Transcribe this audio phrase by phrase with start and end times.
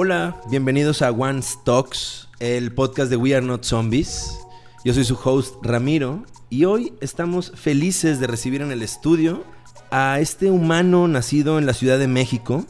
[0.00, 4.38] Hola, bienvenidos a One Talks, el podcast de We Are Not Zombies.
[4.84, 9.42] Yo soy su host Ramiro y hoy estamos felices de recibir en el estudio
[9.90, 12.64] a este humano nacido en la Ciudad de México,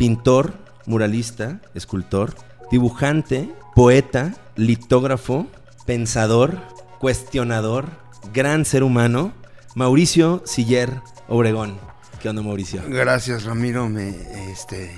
[0.00, 0.54] pintor,
[0.84, 2.34] muralista, escultor,
[2.72, 5.46] dibujante, poeta, litógrafo,
[5.86, 6.58] pensador,
[6.98, 7.86] cuestionador,
[8.32, 9.32] gran ser humano,
[9.76, 10.90] Mauricio Siller
[11.28, 11.78] Obregón.
[12.20, 12.82] ¿Qué onda, Mauricio?
[12.88, 13.88] Gracias, Ramiro.
[13.88, 14.08] Me,
[14.50, 14.90] este,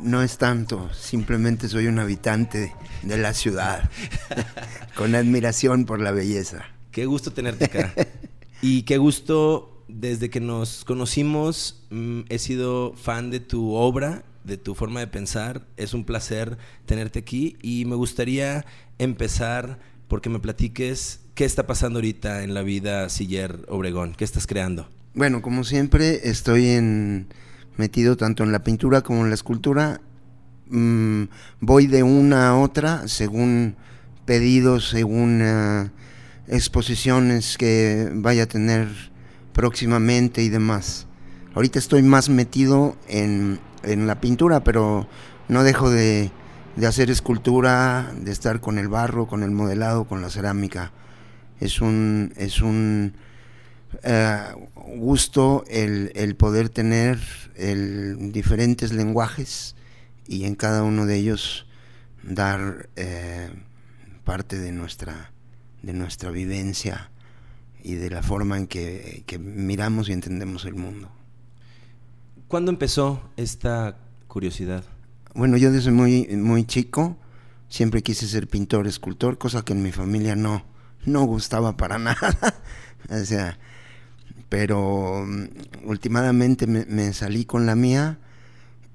[0.00, 3.90] no es tanto, simplemente soy un habitante de la ciudad,
[4.96, 6.64] con admiración por la belleza.
[6.90, 7.94] Qué gusto tenerte acá.
[8.62, 14.56] y qué gusto, desde que nos conocimos, mm, he sido fan de tu obra, de
[14.56, 15.66] tu forma de pensar.
[15.76, 18.64] Es un placer tenerte aquí y me gustaría
[18.98, 24.46] empezar porque me platiques qué está pasando ahorita en la vida Siller Obregón, qué estás
[24.46, 24.88] creando.
[25.14, 27.28] Bueno, como siempre, estoy en
[27.78, 30.00] metido tanto en la pintura como en la escultura.
[30.68, 31.24] Mm,
[31.60, 33.76] voy de una a otra según
[34.26, 35.90] pedidos, según eh,
[36.48, 38.88] exposiciones que vaya a tener
[39.52, 41.06] próximamente y demás.
[41.54, 45.08] Ahorita estoy más metido en, en la pintura, pero
[45.48, 46.30] no dejo de,
[46.76, 50.92] de, hacer escultura, de estar con el barro, con el modelado, con la cerámica.
[51.60, 53.14] Es un, es un
[54.02, 54.38] eh,
[54.96, 57.18] gusto el, el, poder tener
[57.56, 59.74] el, diferentes lenguajes
[60.26, 61.66] y en cada uno de ellos
[62.22, 63.50] dar eh,
[64.24, 65.32] parte de nuestra,
[65.82, 67.10] de nuestra vivencia
[67.82, 71.10] y de la forma en que, que, miramos y entendemos el mundo.
[72.48, 74.84] ¿Cuándo empezó esta curiosidad?
[75.34, 77.16] Bueno, yo desde muy, muy chico
[77.68, 80.64] siempre quise ser pintor, escultor, cosa que en mi familia no,
[81.04, 82.36] no gustaba para nada.
[83.08, 83.58] o sea,
[84.48, 88.18] pero mm, últimamente me, me, salí con la mía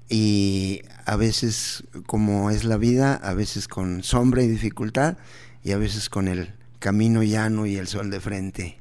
[0.08, 5.16] y a veces como es la vida, a veces con sombra y dificultad
[5.62, 8.78] y a veces con el camino llano y el sol de frente.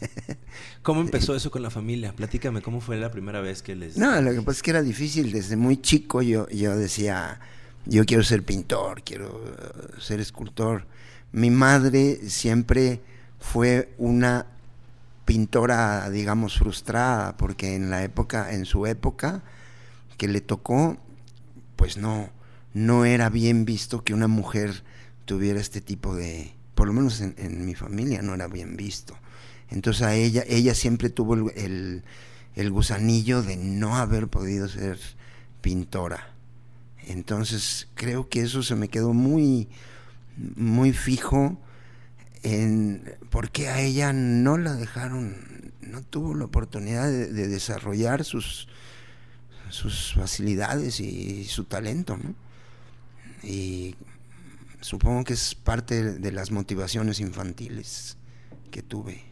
[0.82, 2.14] ¿Cómo empezó eso con la familia?
[2.14, 3.96] Platícame, ¿cómo fue la primera vez que les...?
[3.96, 7.40] No, lo que pasa es que era difícil, desde muy chico yo, yo decía,
[7.86, 9.42] yo quiero ser pintor, quiero
[9.98, 10.86] ser escultor.
[11.32, 13.00] Mi madre siempre
[13.38, 14.46] fue una
[15.24, 19.42] pintora, digamos, frustrada, porque en la época, en su época
[20.16, 20.98] que le tocó,
[21.76, 22.30] pues no,
[22.72, 24.84] no era bien visto que una mujer
[25.24, 29.16] tuviera este tipo de, por lo menos en, mi familia no era bien visto.
[29.70, 32.04] Entonces a ella, ella siempre tuvo el, el,
[32.54, 34.98] el gusanillo de no haber podido ser
[35.60, 36.34] pintora.
[37.06, 39.68] Entonces creo que eso se me quedó muy,
[40.36, 41.58] muy fijo
[42.44, 48.22] en por qué a ella no la dejaron, no tuvo la oportunidad de, de desarrollar
[48.24, 48.68] sus,
[49.70, 52.34] sus facilidades y su talento, ¿no?
[53.42, 53.96] Y
[54.80, 58.16] supongo que es parte de las motivaciones infantiles
[58.70, 59.22] que tuve.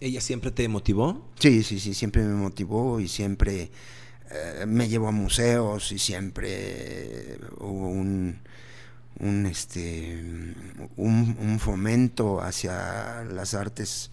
[0.00, 1.30] ¿Ella siempre te motivó?
[1.38, 3.70] Sí, sí, sí, siempre me motivó y siempre
[4.30, 8.38] eh, me llevó a museos y siempre hubo un,
[9.20, 10.54] un, este,
[10.96, 14.10] un, fomento hacia las artes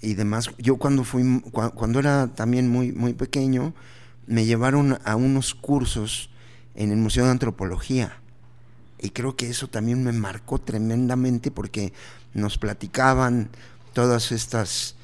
[0.00, 0.50] y demás.
[0.58, 1.42] Yo cuando fui,
[1.74, 3.74] cuando era también muy, muy pequeño,
[4.26, 6.30] me llevaron a unos cursos
[6.74, 8.18] en el Museo de Antropología.
[9.00, 11.92] Y creo que eso también me marcó tremendamente porque
[12.34, 13.48] nos platicaban
[13.92, 14.94] todas estas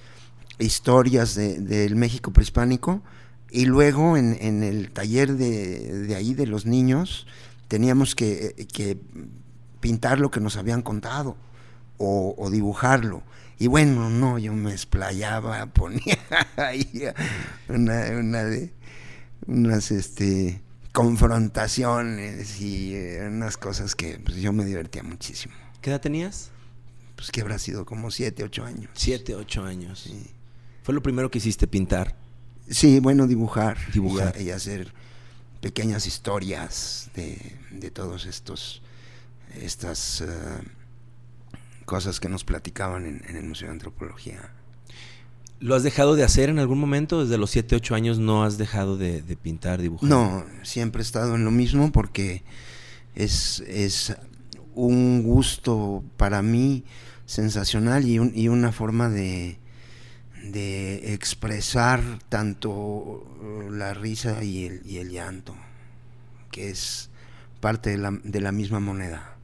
[0.59, 3.03] historias del de, México prehispánico
[3.51, 7.27] y luego en, en el taller de, de, ahí de los niños
[7.69, 8.99] teníamos que, que,
[9.81, 11.37] pintar lo que nos habían contado
[11.99, 13.23] o, o, dibujarlo.
[13.59, 16.19] Y bueno, no, yo me explayaba, ponía
[16.57, 17.05] ahí
[17.69, 18.73] una, una de,
[19.47, 20.61] unas este,
[20.93, 25.55] confrontaciones y eh, unas cosas que pues, yo me divertía muchísimo.
[25.81, 26.51] ¿Qué edad tenías?
[27.15, 28.91] Pues que habrá sido como siete, ocho años.
[28.95, 30.01] Siete, ocho años.
[30.01, 30.31] Sí.
[30.83, 32.17] ¿Fue lo primero que hiciste pintar?
[32.69, 33.79] Sí, bueno, dibujar.
[33.93, 34.35] Dibujar.
[34.39, 34.93] Y, y hacer
[35.61, 38.83] pequeñas historias de, de todos estos,
[39.61, 44.51] estas uh, cosas que nos platicaban en, en, el Museo de Antropología.
[45.59, 47.23] ¿Lo has dejado de hacer en algún momento?
[47.23, 50.09] Desde los 7, 8 años no has dejado de, de, pintar, dibujar.
[50.09, 52.43] No, siempre he estado en lo mismo porque
[53.15, 54.15] es, es
[54.75, 56.85] un gusto para mí
[57.25, 59.59] sensacional y, un, y una forma de,
[60.53, 63.25] de expresar tanto
[63.71, 65.55] la risa y el, y el llanto,
[66.51, 67.11] que es
[67.61, 69.37] parte de la, de la, misma moneda.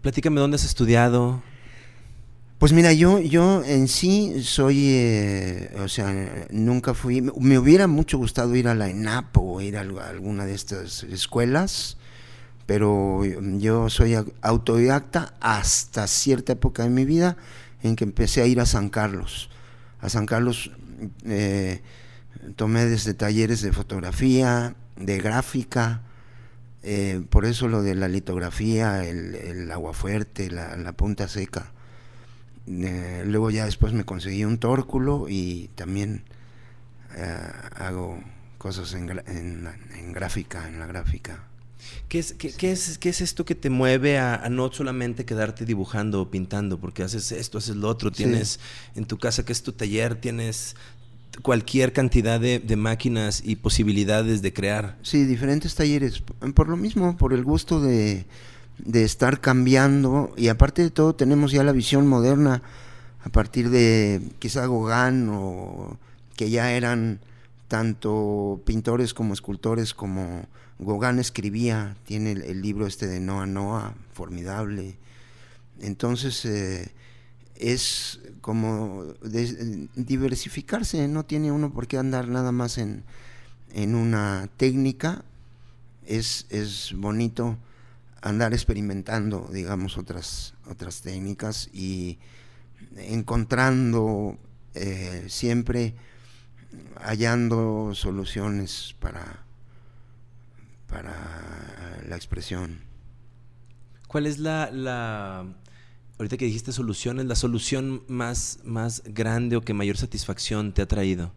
[0.00, 1.42] Platícame dónde has estudiado.
[2.58, 8.18] Pues mira, yo, yo en sí soy, eh, o sea, nunca fui, me hubiera mucho
[8.18, 11.96] gustado ir a la ENAP o ir a alguna de estas escuelas,
[12.66, 13.24] pero
[13.58, 17.36] yo soy autodidacta hasta cierta época de mi vida
[17.82, 19.50] en que empecé a ir a San Carlos.
[20.00, 20.70] A San Carlos
[21.24, 21.82] eh,
[22.56, 26.02] tomé desde talleres de fotografía, de gráfica,
[26.82, 31.72] eh, por eso lo de la litografía, el, agua fuerte, la, punta seca.
[32.66, 36.24] Eh, luego ya después me conseguí un tórculo y también
[37.76, 38.18] hago
[38.58, 39.06] cosas en,
[40.12, 41.51] gráfica, en la gráfica.
[42.08, 46.22] ¿Qué es, qué, es, qué es esto que te mueve a, no solamente quedarte dibujando
[46.22, 46.78] o pintando?
[46.78, 48.60] Porque haces esto, haces lo otro, tienes
[48.94, 50.76] en tu casa que es tu taller, tienes
[51.40, 54.98] cualquier cantidad de, máquinas y posibilidades de crear.
[55.02, 56.22] Sí, diferentes talleres.
[56.54, 58.26] Por lo mismo, por el gusto de,
[58.78, 62.62] de estar cambiando y aparte de todo tenemos ya la visión moderna
[63.24, 65.96] a partir de quizá Gauguin o
[66.36, 67.20] que ya eran
[67.68, 70.46] tanto pintores como escultores como
[70.84, 74.96] Gauguin escribía, tiene el, libro este de Noa Noa, formidable.
[75.80, 76.92] Entonces eh,
[77.56, 79.04] es como
[79.94, 83.04] diversificarse, no tiene uno por qué andar nada más en,
[83.74, 85.24] una técnica,
[86.06, 87.56] es, es bonito
[88.20, 92.18] andar experimentando, digamos, otras, otras técnicas y
[92.96, 94.36] encontrando
[94.74, 95.94] eh, siempre
[97.00, 99.44] hallando soluciones para
[102.08, 102.80] la expresión.
[104.08, 105.46] ¿Cuál es la, la,
[106.18, 110.86] ahorita que dijiste soluciones, la solución más, más grande o que mayor satisfacción te ha
[110.86, 111.32] traído?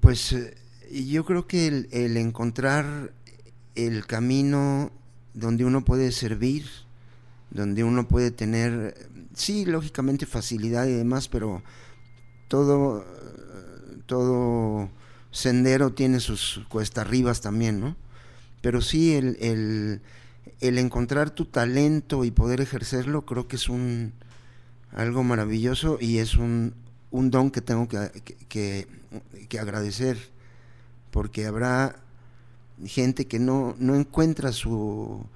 [0.00, 0.54] Pues eh,
[0.90, 3.12] yo creo que el, encontrar
[3.74, 4.92] el camino
[5.34, 6.66] donde uno puede servir,
[7.50, 11.62] donde uno puede tener, sí, lógicamente facilidad y demás, pero
[12.48, 13.04] todo,
[14.06, 14.90] todo
[15.30, 17.96] sendero tiene sus cuesta arribas también, ¿no?
[18.62, 20.00] Pero sí el,
[20.60, 24.14] encontrar tu talento y poder ejercerlo creo que es un
[24.92, 26.74] algo maravilloso y es un,
[27.10, 28.86] don que tengo que,
[29.60, 30.16] agradecer
[31.10, 31.96] porque habrá
[32.86, 35.26] gente que no, encuentra su,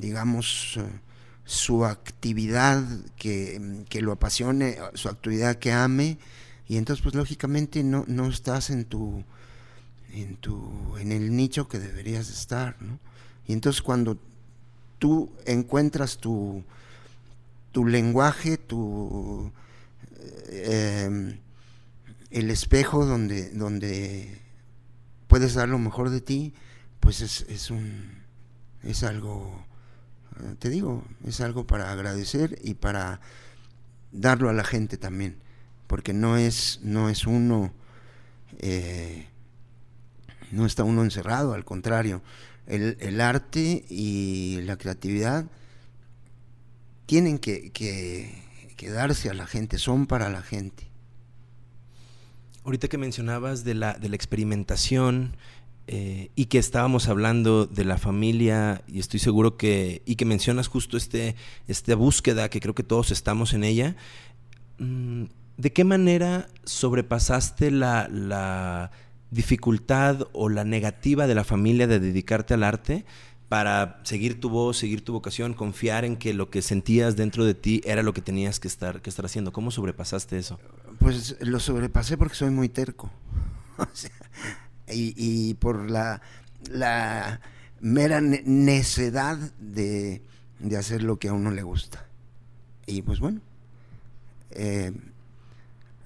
[0.00, 0.80] digamos
[1.44, 2.84] su actividad
[3.16, 6.18] que, que, lo apasione, su actividad que ame,
[6.66, 9.24] y entonces pues lógicamente no, no estás en tu
[10.12, 12.76] en, tu, en el nicho que deberías estar.
[12.80, 12.98] ¿no?
[13.46, 14.18] Y entonces cuando
[14.98, 16.62] tú encuentras tu,
[17.72, 19.50] tu lenguaje, tu,
[20.48, 21.38] em,
[22.30, 24.40] el espejo donde, donde
[25.28, 26.54] puedes dar lo mejor de ti,
[27.00, 28.22] pues es, es, un,
[28.82, 29.64] es algo,
[30.58, 33.20] te digo, es algo para agradecer y para
[34.12, 35.36] darlo a la gente también,
[35.86, 37.72] porque no es, no es uno
[38.58, 39.26] eh,
[40.52, 42.22] no está uno encerrado, al contrario,
[42.66, 45.46] el, arte y la creatividad
[47.06, 50.88] tienen que, que, darse a la gente, son para la gente.
[52.64, 55.36] Ahorita que mencionabas de la, de la experimentación
[55.86, 60.66] eh, y que estábamos hablando de la familia, y estoy seguro que, y que mencionas
[60.66, 61.36] justo este,
[61.68, 63.96] esta búsqueda, que creo que todos estamos en ella,
[64.78, 65.24] mm,
[65.56, 68.90] ¿de qué manera sobrepasaste la
[69.32, 73.04] dificultad o la negativa de la familia de dedicarte al arte
[73.48, 77.54] para seguir tu voz, seguir tu vocación, confiar en que lo que sentías dentro de
[77.54, 79.52] ti era lo que tenías que estar, que estar haciendo?
[79.52, 80.60] ¿Cómo sobrepasaste eso?
[80.98, 83.10] Pues lo sobrepasé porque soy muy terco.
[84.88, 86.20] y, por la,
[86.70, 87.40] la
[87.80, 90.22] mera necedad de,
[90.78, 92.06] hacer lo que a uno le gusta.
[92.86, 93.40] Y pues bueno,
[94.50, 94.92] eh,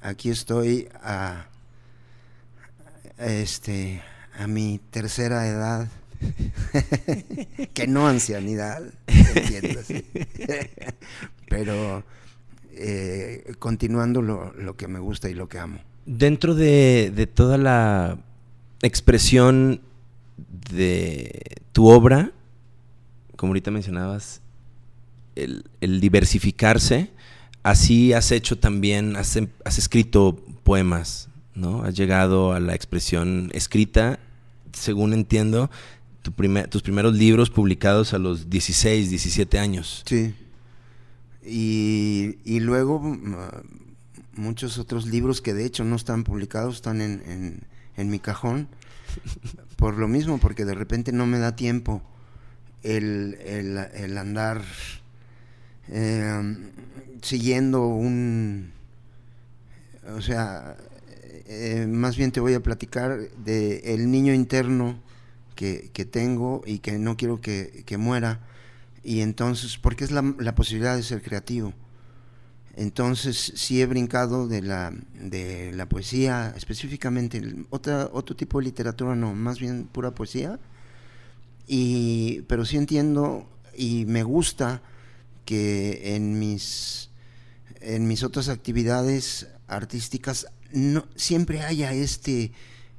[0.01, 1.47] aquí estoy a
[3.19, 4.03] este,
[4.39, 5.89] a mi tercera edad,
[7.75, 8.83] que no ancianidad,
[11.49, 12.05] pero
[12.73, 15.79] eh, continuando lo, que me gusta y lo que amo.
[16.05, 18.19] Dentro de, toda la
[18.83, 19.81] expresión
[20.71, 22.33] de tu obra,
[23.37, 24.43] como ahorita mencionabas,
[25.35, 25.65] el,
[26.01, 27.11] diversificarse,
[27.63, 31.83] así has hecho también, has, has escrito poemas, ¿no?
[31.83, 34.19] Has llegado a la expresión escrita,
[34.73, 35.71] según entiendo,
[36.23, 40.03] tus primeros libros publicados a los 16, 17 años.
[40.07, 40.35] Sí.
[41.45, 43.37] Y, luego mm,
[44.35, 48.69] muchos otros libros que de hecho no están publicados, están en, mi cajón,
[49.77, 52.03] por lo mismo, porque de repente no me da tiempo
[52.83, 54.63] el, el andar
[55.89, 56.57] eh,
[57.23, 58.73] siguiendo un,
[60.17, 60.77] o sea,
[61.49, 65.01] eh, más bien te voy a platicar de el niño interno
[65.55, 68.41] que, tengo y que no quiero que, muera.
[69.03, 71.73] Y entonces, porque es la, la, posibilidad de ser creativo.
[72.77, 79.15] Entonces, sí he brincado de la, de la poesía, específicamente, otra, otro tipo de literatura
[79.15, 80.59] no, más bien pura poesía.
[81.67, 84.83] Y, pero sí entiendo y me gusta
[85.45, 87.11] que en mis,
[87.81, 90.47] en mis otras actividades artísticas
[90.77, 92.53] no, siempre haya este,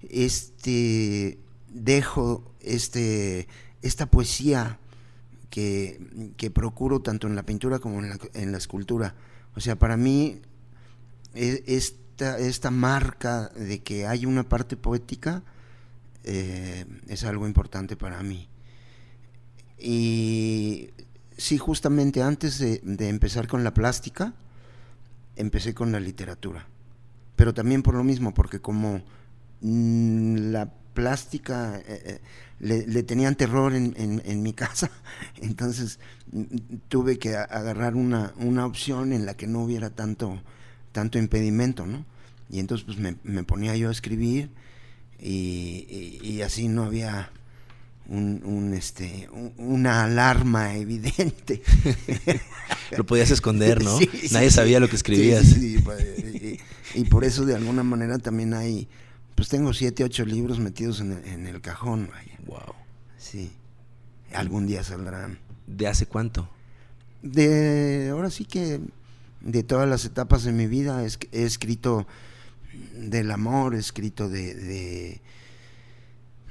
[0.10, 1.38] este
[1.69, 3.48] dejo, este,
[3.84, 4.79] esta poesía
[5.51, 9.15] que, que procuro tanto en la pintura como en la, en la escultura.
[9.55, 10.41] O sea, para mí
[11.36, 15.43] e, esta, esta marca de que hay una parte poética
[16.24, 18.50] eh, es algo importante para mí.
[19.77, 20.89] Y
[21.38, 24.34] sí, justamente antes de, empezar con la plástica,
[25.36, 26.67] empecé con la literatura.
[27.38, 29.01] Pero también por lo mismo, porque como
[29.62, 32.20] mm, la plástica eh, eh,
[32.60, 34.91] le, tenían terror en, mi casa,
[35.41, 36.00] entonces
[36.34, 36.44] mm,
[36.89, 38.34] tuve que agarrar una,
[38.65, 40.41] opción en la que no hubiera tanto,
[40.91, 42.06] tanto impedimento, ¿no?
[42.50, 44.50] Y entonces pues me, ponía yo a escribir
[45.20, 47.32] y así no había
[48.10, 51.62] un, este, una alarma evidente.
[52.98, 54.00] lo podías esconder, ¿no?
[54.32, 55.56] Nadie sabía lo que escribías.
[55.84, 56.60] Pues,
[56.94, 58.88] y, por eso de alguna manera también hay,
[59.36, 62.10] pues tengo siete, ocho libros metidos en el, cajón.
[62.46, 62.74] Wow.
[63.17, 63.51] Sí.
[64.34, 65.39] Algún día saldrán.
[65.65, 66.50] ¿De hace cuánto?
[67.22, 68.79] De, ahora sí que
[69.41, 72.08] de todas las etapas de mi vida he, escrito
[72.94, 75.22] del amor, he escrito de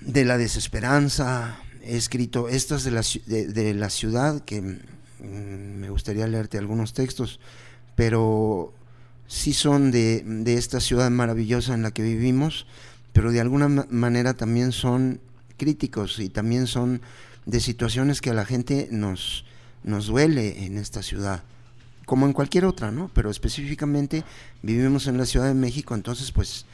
[0.00, 1.58] de la desesperanza.
[1.82, 4.76] He escrito estas de la, de, la ciudad, que mm,
[5.20, 7.38] me gustaría leerte algunos textos,
[7.94, 8.72] pero
[9.26, 12.66] sí son de, esta ciudad maravillosa en la que vivimos,
[13.12, 15.20] pero de alguna manera también son
[15.56, 17.00] críticos y también son
[17.46, 19.44] de situaciones que a la gente nos,
[19.84, 21.42] nos duele en esta ciudad,
[22.04, 23.10] como en cualquier otra, ¿no?
[23.14, 24.24] Pero específicamente
[24.62, 26.66] vivimos en la Ciudad de México, entonces pues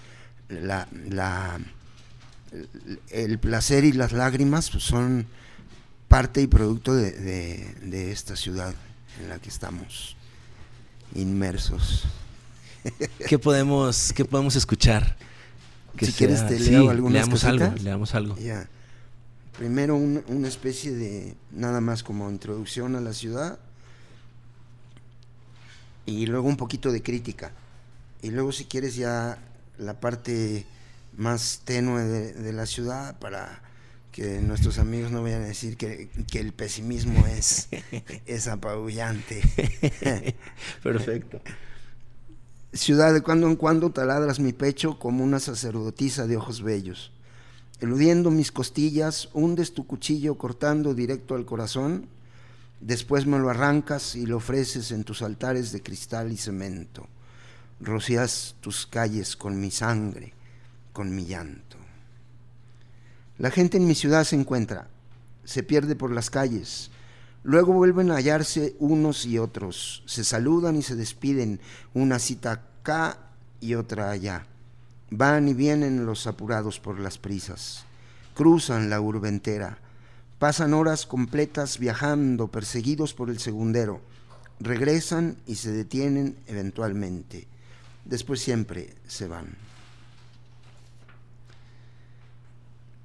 [0.48, 0.88] la,
[3.10, 5.26] el placer y las lágrimas pues, son
[6.08, 8.74] parte y producto de, esta ciudad
[9.20, 10.16] en la que estamos
[11.14, 12.04] inmersos.
[13.28, 15.16] ¿Qué podemos, qué podemos escuchar?
[16.00, 18.36] si quieres te leo algunas leamos algo, leamos algo.
[19.56, 23.58] Primero una especie de, nada más como introducción a la ciudad,
[26.06, 27.52] y luego un poquito de crítica.
[28.22, 29.38] Y luego si quieres ya
[29.78, 30.66] la parte
[31.16, 33.62] más tenue de, la ciudad para
[34.10, 37.68] que nuestros amigos no vayan a decir que, el pesimismo es,
[38.26, 39.42] es apabullante.
[40.82, 41.40] Perfecto.
[42.72, 47.12] Ciudad, de cuando en cuando taladras mi pecho como una sacerdotisa de ojos bellos.
[47.80, 52.06] Eludiendo mis costillas, hundes tu cuchillo cortando directo al corazón,
[52.80, 57.06] después me lo arrancas y lo ofreces en tus altares de cristal y cemento.
[57.80, 60.32] Rocías tus calles con mi sangre
[60.92, 61.76] con mi llanto.
[63.38, 64.88] La gente en mi ciudad se encuentra,
[65.44, 66.90] se pierde por las calles,
[67.42, 71.60] luego vuelven a hallarse unos y otros, se saludan y se despiden,
[71.94, 73.18] una cita acá
[73.60, 74.46] y otra allá.
[75.10, 77.84] Van y vienen los apurados por las prisas,
[78.34, 79.78] cruzan la urbe entera,
[80.38, 84.00] pasan horas completas viajando, perseguidos por el segundero,
[84.60, 87.46] regresan y se detienen eventualmente,
[88.04, 89.72] después siempre se van.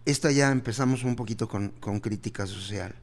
[0.08, 2.96] esta ya empezamos un poquito con, crítica social.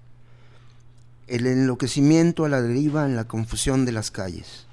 [1.26, 4.66] El enloquecimiento a la deriva en la confusión de las calles.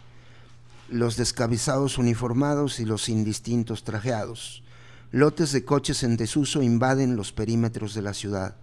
[0.90, 4.62] Los descabezados uniformados y los indistintos trajeados.
[5.12, 8.56] Lotes de coches en desuso invaden los perímetros de la ciudad.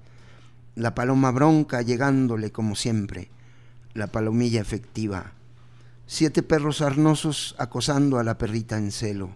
[0.75, 3.31] La paloma bronca llegándole como siempre.
[3.95, 5.33] La palomilla efectiva.
[6.07, 9.31] Siete perros arnosos acosando a la perrita en celo.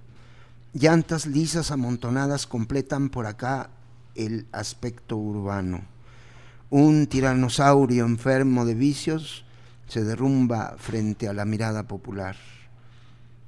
[0.75, 3.71] Llantas lisas amontonadas completan por acá
[4.14, 5.91] el aspecto urbano.
[6.73, 9.45] Un tiranosaurio enfermo de vicios
[9.88, 12.35] se derrumba frente a la mirada popular.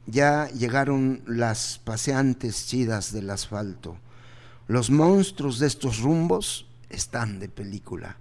[0.04, 3.96] Ya llegaron las paseantes chidas del asfalto.
[4.68, 8.18] Los monstruos de estos rumbos están de película.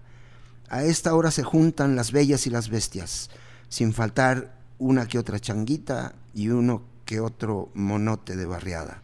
[0.69, 3.29] A esta hora se juntan las bellas y las bestias,
[3.67, 9.01] sin faltar una que otra changuita y uno que otro monote de barriada.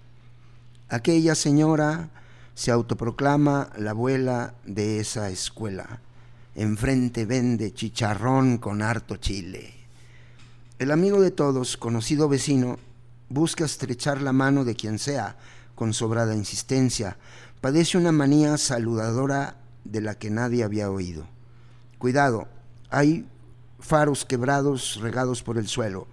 [0.88, 2.10] Aquella señora
[2.60, 6.02] se autoproclama la abuela de esa escuela.
[6.56, 9.74] Enfrente vende chicharrón con harto chile.
[10.78, 12.78] El amigo de todos, conocido vecino,
[13.30, 15.38] busca estrechar la mano de quien sea
[15.74, 17.16] con sobrada insistencia.
[17.62, 21.28] Padece una manía saludadora de la que nadie había oído.
[21.98, 22.50] Cuidado,
[22.90, 23.26] hay
[23.80, 26.08] faros quebrados regados por el suelo,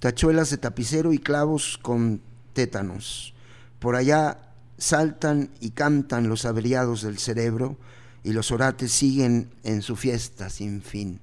[0.00, 2.20] tachuelas de tapicero y clavos con
[2.54, 3.34] tétanos.
[3.78, 4.51] Por allá
[4.82, 7.76] saltan y cantan los averiados del cerebro
[8.24, 11.20] y los orates siguen en su fiesta sin fin.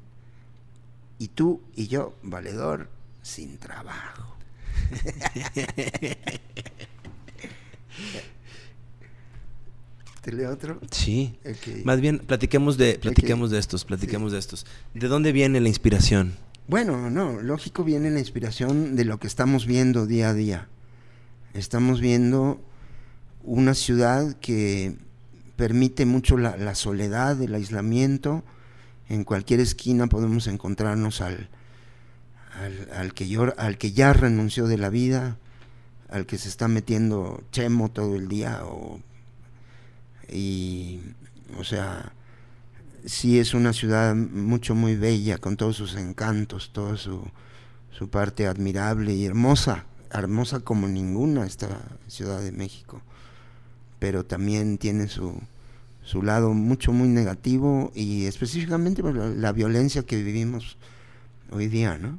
[1.17, 2.87] Y tú y yo, valedor,
[3.21, 4.37] sin trabajo.
[10.21, 10.79] ¿Te leo otro?
[10.91, 11.37] Sí.
[11.83, 14.65] Más bien, platiquemos de, platiquemos de estos, platiquemos de estos.
[14.93, 16.37] ¿De dónde viene la inspiración?
[16.69, 20.69] Bueno, no, lógico viene la inspiración de lo que estamos viendo día a día.
[21.53, 22.61] Estamos viendo
[23.43, 24.97] una ciudad que
[25.55, 28.43] permite mucho la, soledad, el aislamiento.
[29.09, 31.49] En cualquier esquina podemos encontrarnos al,
[32.91, 33.13] al
[33.77, 35.37] que ya renunció de la vida,
[36.09, 38.99] al que se está metiendo chemo todo el día, o,
[40.31, 41.01] y,
[41.57, 42.13] o sea,
[43.05, 47.23] sí es una ciudad mucho, muy bella, con todos sus encantos, toda su,
[47.91, 51.67] su parte admirable y hermosa, hermosa como ninguna esta
[52.07, 53.01] Ciudad de México,
[53.99, 55.39] pero también tiene su,
[56.03, 60.77] su lado mucho, muy negativo y específicamente por la, violencia que vivimos
[61.51, 62.17] hoy día, ¿no?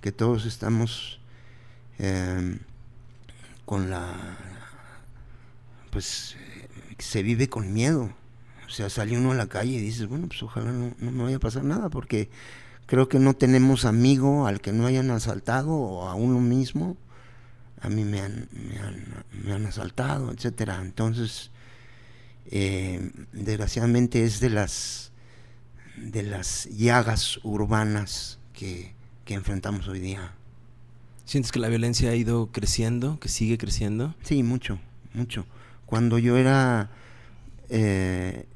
[0.00, 1.20] Que todos estamos
[1.98, 2.58] eh,
[3.64, 4.14] con la,
[5.90, 6.36] pues
[6.98, 8.12] se vive con miedo.
[8.66, 11.24] O sea, sale uno a la calle y dices, bueno, pues ojalá no, no me
[11.24, 12.28] vaya a pasar nada, porque
[12.86, 16.96] creo que no tenemos amigo al que no hayan asaltado o a uno mismo.
[17.80, 20.80] A mí me han, me han, me han asaltado, etcétera.
[20.82, 21.50] Entonces,
[22.50, 25.12] eh, desgraciadamente es de las
[25.96, 30.32] de las llagas urbanas que, que enfrentamos hoy día.
[31.24, 34.14] ¿Sientes que la violencia ha ido creciendo, que sigue creciendo?
[34.22, 34.78] Sí, mucho,
[35.12, 35.44] mucho.
[35.86, 36.90] Cuando yo era
[37.68, 38.46] eh,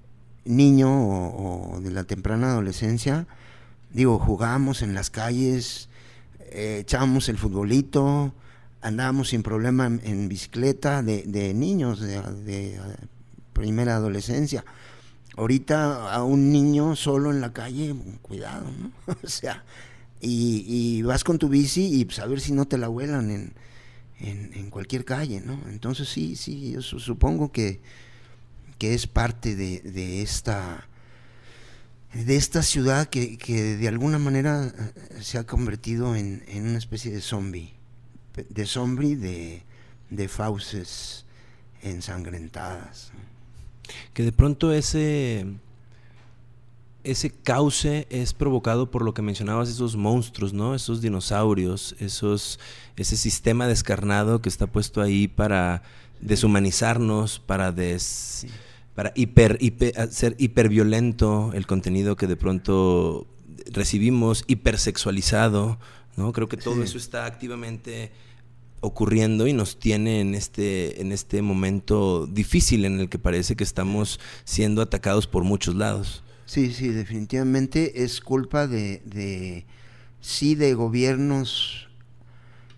[0.45, 3.27] niño o, o de la temprana adolescencia,
[3.91, 5.89] digo, jugábamos en las calles,
[6.39, 8.33] eh, echábamos el futbolito,
[8.83, 12.17] andábamos sin problema en, bicicleta de, niños, de,
[12.75, 12.81] eh,
[13.53, 14.65] primera adolescencia.
[15.37, 18.93] Ahorita a un niño solo en la calle, cuidado, ¿no?
[19.23, 19.65] o sea,
[20.21, 23.53] y, vas con tu bici y pues a ver si no te la vuelan en,
[24.21, 25.59] en, en cualquier calle, ¿no?
[25.69, 27.81] Entonces sí, sí, yo su- supongo que,
[28.79, 30.87] que es parte de, de esta
[32.13, 36.77] de esta ciudad que, que de alguna manera eh, se ha convertido en, en una
[36.79, 37.73] especie de zombie,
[38.49, 39.63] de zombie de,
[40.11, 41.25] de fauces
[41.83, 43.13] ensangrentadas.
[44.15, 45.47] Que de pronto ese
[47.05, 50.75] ese cauce es provocado por lo que mencionabas esos monstruos, ¿no?
[50.77, 52.61] Esos dinosaurios, esos
[52.97, 55.83] ese sistema descarnado que está puesto ahí para
[56.21, 58.47] deshumanizarnos, para des
[58.95, 63.27] para hiper, hiper- hacer hiperviolento el contenido que de pronto
[63.73, 65.79] recibimos, hipersexualizado,
[66.17, 66.33] ¿no?
[66.33, 66.83] Creo que todo Sí.
[66.83, 68.13] eso está activamente
[68.81, 73.63] ocurriendo y nos tiene en este, en este momento difícil en el que parece que
[73.65, 76.25] estamos siendo atacados por muchos lados.
[76.47, 79.65] Sí, sí, definitivamente es culpa de, de
[80.21, 81.89] sí, de gobiernos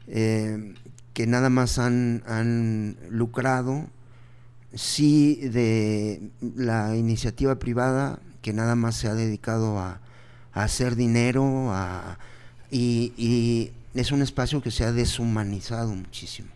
[0.07, 0.75] eh,
[1.15, 3.87] que nada más han, han lucrado,
[4.75, 10.01] sí, de la iniciativa privada que nada más se ha dedicado a,
[10.53, 12.19] a hacer dinero a,
[12.71, 16.49] y, es un espacio que se ha deshumanizado muchísimo.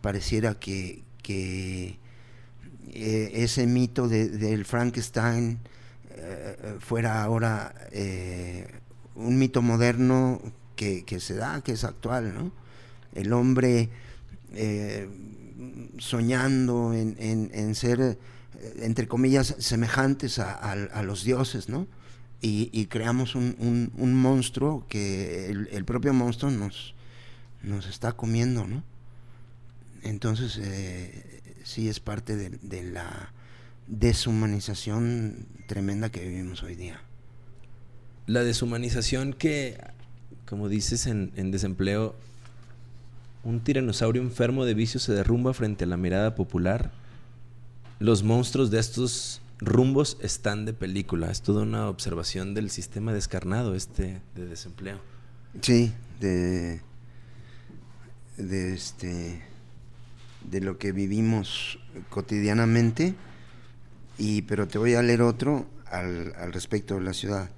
[0.00, 1.96] Pareciera que, eh,
[3.34, 5.58] ese mito de- del Frankenstein
[6.20, 8.66] eh, fuera ahora eh,
[9.14, 10.40] un mito moderno
[10.74, 12.52] que, se da, que es actual, ¿no?
[13.14, 13.88] El hombre
[15.98, 17.16] soñando en,
[17.52, 18.18] en- ser,
[18.80, 21.86] entre comillas, semejantes a los dioses, ¿no?
[22.40, 26.94] Y, creamos un, un- un monstruo que el, el propio monstruo nos,
[27.62, 28.84] nos está comiendo, ¿no?
[30.04, 33.32] Entonces, eh, sí es parte de, de la
[33.88, 37.00] deshumanización tremenda que vivimos hoy día.
[38.26, 39.78] La deshumanización que,
[40.46, 42.14] como dices en, en desempleo,
[43.42, 46.92] un tiranosaurio enfermo de vicio se derrumba frente a la mirada popular.
[47.98, 51.30] Los monstruos de estos rumbos están de película.
[51.30, 55.00] Es toda una observación del sistema descarnado este de desempleo.
[55.62, 56.80] Sí, de,
[58.36, 59.42] de este
[60.50, 61.78] de lo que vivimos
[62.10, 63.14] cotidianamente
[64.18, 67.50] y pero te voy a leer otro al, al respecto de la ciudad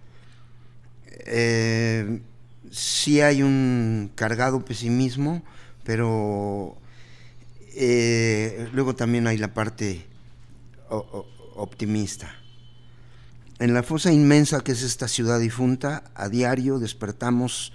[1.27, 2.21] Eh,
[2.71, 5.43] sí hay un cargado pesimismo,
[5.85, 6.77] pero
[7.75, 10.07] eh, luego también hay la parte
[11.61, 12.35] optimista.
[13.59, 17.73] En la fosa inmensa que es esta ciudad difunta, a diario despertamos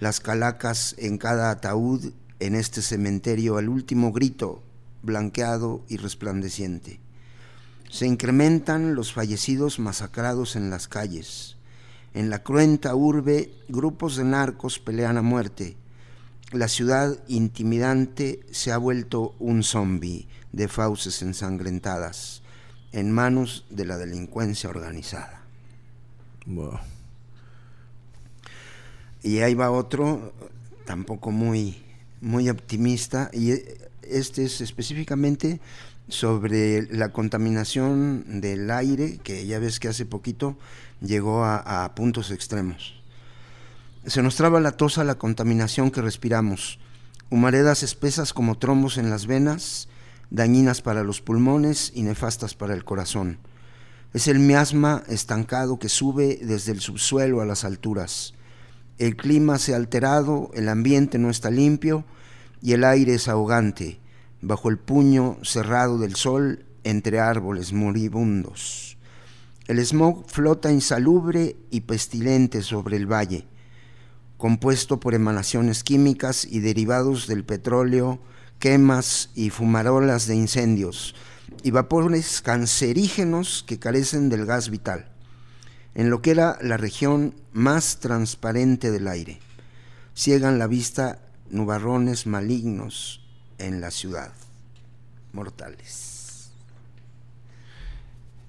[0.00, 4.62] las calacas en cada ataúd en este cementerio al último grito,
[5.02, 7.00] blanqueado y resplandeciente.
[7.90, 11.56] Se incrementan los fallecidos masacrados en las calles.
[12.14, 15.76] En la cruenta urbe, grupos de narcos pelean a muerte.
[16.52, 22.42] La ciudad intimidante se ha vuelto un zombi de fauces ensangrentadas
[22.96, 25.42] en manos de la delincuencia organizada.
[29.22, 30.32] Y ahí va otro,
[30.86, 31.82] tampoco muy,
[32.22, 33.50] muy optimista, y
[34.00, 35.60] este es específicamente
[36.08, 40.56] sobre la contaminación del aire, que ya ves que hace poquito
[41.02, 42.94] llegó a, puntos extremos.
[44.06, 46.78] Se nos traba la tosa la contaminación que respiramos,
[47.28, 49.88] humaredas espesas como trombos en las venas,
[50.30, 53.38] dañinas para los pulmones y nefastas para el corazón.
[54.12, 58.34] Es el miasma estancado que sube desde el subsuelo a las alturas.
[58.98, 62.04] El clima se ha alterado, el ambiente no está limpio
[62.62, 64.00] y el aire es ahogante,
[64.40, 68.96] bajo el puño cerrado del sol entre árboles moribundos.
[69.66, 73.46] El smog flota insalubre y pestilente sobre el valle,
[74.36, 78.20] compuesto por emanaciones químicas y derivados del petróleo,
[78.58, 81.14] quemas y fumarolas de incendios
[81.62, 85.08] y vapores cancerígenos que carecen del gas vital,
[85.94, 89.40] en lo que era la región más transparente del aire.
[90.14, 93.22] Ciegan la vista nubarrones malignos
[93.58, 94.32] en la ciudad,
[95.32, 96.50] mortales.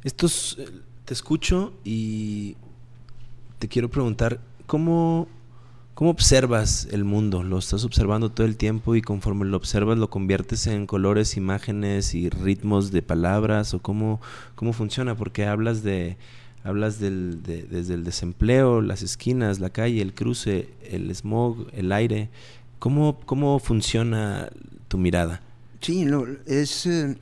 [0.04, 0.68] Estos, eh,
[1.06, 2.56] te escucho y
[3.60, 5.28] te quiero preguntar, ¿cómo
[5.98, 7.42] ¿Cómo observas el mundo?
[7.42, 12.14] ¿Lo estás observando todo el tiempo y conforme lo observas lo conviertes en colores, imágenes
[12.14, 13.74] y ritmos de palabras?
[13.74, 14.22] ¿O cómo,
[14.54, 15.16] cómo funciona?
[15.16, 16.18] Porque hablas de
[16.64, 22.30] hablas desde el desempleo, las esquinas, la calle, el cruce, el smog, el aire.
[22.78, 24.52] ¿Cómo, cómo funciona
[24.90, 25.42] tu mirada?
[25.82, 26.06] Sí,
[26.46, 27.18] es, eh,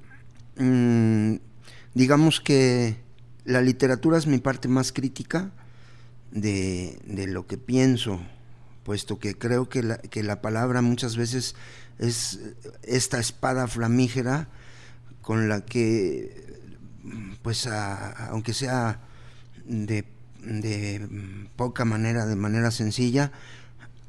[0.57, 1.35] mm,
[1.93, 2.97] digamos que
[3.45, 5.51] la literatura es mi parte más crítica
[6.33, 8.19] de, de lo que pienso
[8.85, 11.55] puesto que creo que la, que la palabra muchas veces
[11.97, 12.39] es
[12.83, 14.47] esta espada flamígera
[15.21, 16.61] con la que,
[17.41, 18.99] pues, aunque sea
[19.65, 20.05] de,
[21.55, 23.31] poca manera, de manera sencilla,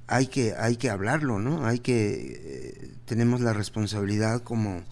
[0.08, 1.66] hay que, hay que hablarlo, ¿no?
[1.66, 4.82] Hay que, eh, tenemos la responsabilidad como,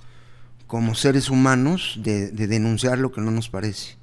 [0.67, 3.97] como seres humanos de, denunciar lo que no nos parece.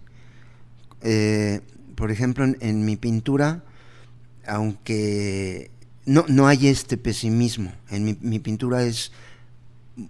[1.02, 1.62] Eh,
[1.96, 3.64] por ejemplo, en mi pintura,
[4.46, 5.72] aunque
[6.06, 7.72] no, no hay este pesimismo.
[7.90, 9.12] En mi, pintura es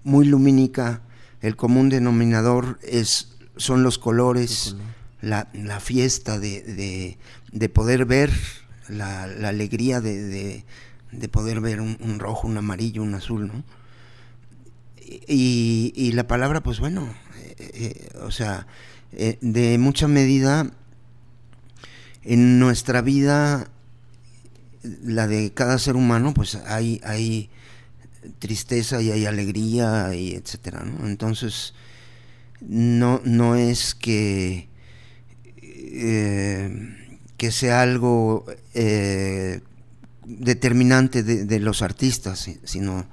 [0.04, 1.02] muy lumínica,
[1.41, 4.76] el común denominador es, son los colores,
[5.22, 5.46] la,
[5.80, 7.17] fiesta de,
[7.74, 8.32] poder ver,
[8.88, 10.63] la, alegría de,
[11.32, 13.63] poder ver un, rojo, un amarillo, un azul, ¿no?
[15.28, 18.65] Y, la palabra, pues bueno, eh, eh, o sea,
[19.12, 20.72] eh, de mucha medida
[22.24, 23.70] en nuestra vida
[24.84, 27.50] la de cada ser humano, pues hay, hay
[28.39, 31.74] tristeza y hay alegría y etcétera, Entonces,
[32.62, 34.67] no, no es que,
[35.62, 36.98] eh,
[37.38, 39.62] que sea algo eh,
[40.26, 43.06] determinante de, los artistas, sino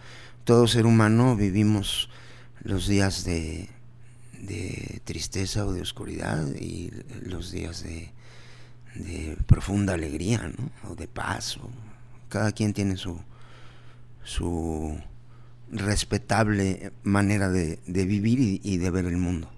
[0.44, 2.10] todo ser humano vivimos
[2.62, 3.68] los días de,
[4.40, 6.90] de tristeza o de oscuridad y
[7.22, 8.10] los días de,
[8.94, 10.90] de profunda alegría, ¿no?
[10.90, 11.58] O de paz.
[12.28, 13.18] cada quien tiene su,
[14.22, 14.98] su
[15.70, 19.50] respetable manera de, vivir y, de ver el mundo.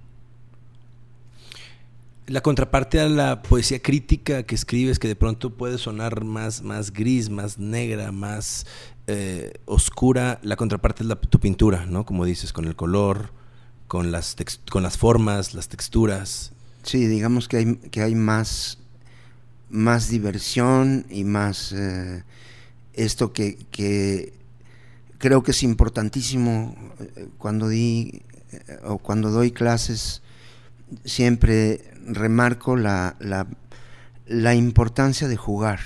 [2.27, 6.93] La contraparte a la poesía crítica que escribes, que de pronto puede sonar más, más
[6.93, 8.67] gris, más negra, más
[9.09, 12.07] eh, oscura, la contraparte es la, tu pintura, ¿no?
[12.07, 13.33] Como dices, con el color,
[13.89, 14.37] con las,
[14.71, 16.53] con las formas, las texturas.
[16.85, 18.79] Sí, digamos que hay, que hay más
[19.71, 22.25] más diversión y más eh,
[22.95, 23.57] esto que,
[25.19, 30.23] creo que es importantísimo eh, cuando di eh, o cuando doy clases
[31.05, 33.17] siempre remarco la,
[34.27, 35.79] la, importancia de jugar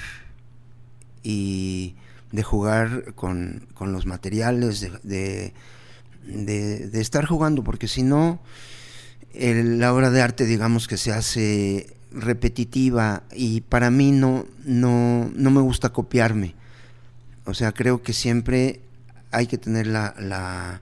[1.22, 1.94] y
[2.32, 5.52] de jugar con, los materiales, de,
[6.24, 8.40] de, estar jugando, porque si no,
[9.34, 15.50] la obra de arte digamos que se hace repetitiva y para mí no, no, no
[15.50, 16.54] me gusta copiarme,
[17.44, 18.80] O sea, creo que siempre
[19.30, 20.80] hay que tener la, la,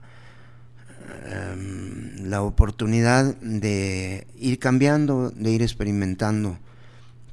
[1.25, 6.57] em, la oportunidad de ir cambiando, de ir experimentando,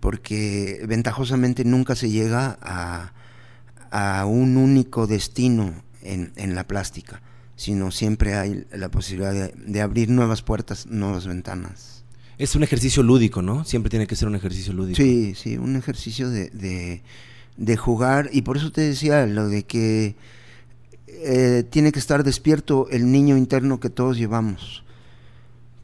[0.00, 3.12] porque ventajosamente nunca se llega a,
[3.90, 7.20] a un único destino en, en, la plástica,
[7.54, 11.99] sino siempre hay la posibilidad de, de abrir nuevas puertas, nuevas ventanas.
[12.40, 13.64] Es un ejercicio lúdico, ¿no?
[13.66, 14.96] Siempre tiene que ser un ejercicio lúdico.
[14.96, 17.03] Sí, sí, un ejercicio de,
[17.59, 18.31] de, jugar.
[18.33, 20.14] Y por eso te decía lo de que
[21.07, 24.85] eh, tiene que estar despierto el niño interno que todos llevamos.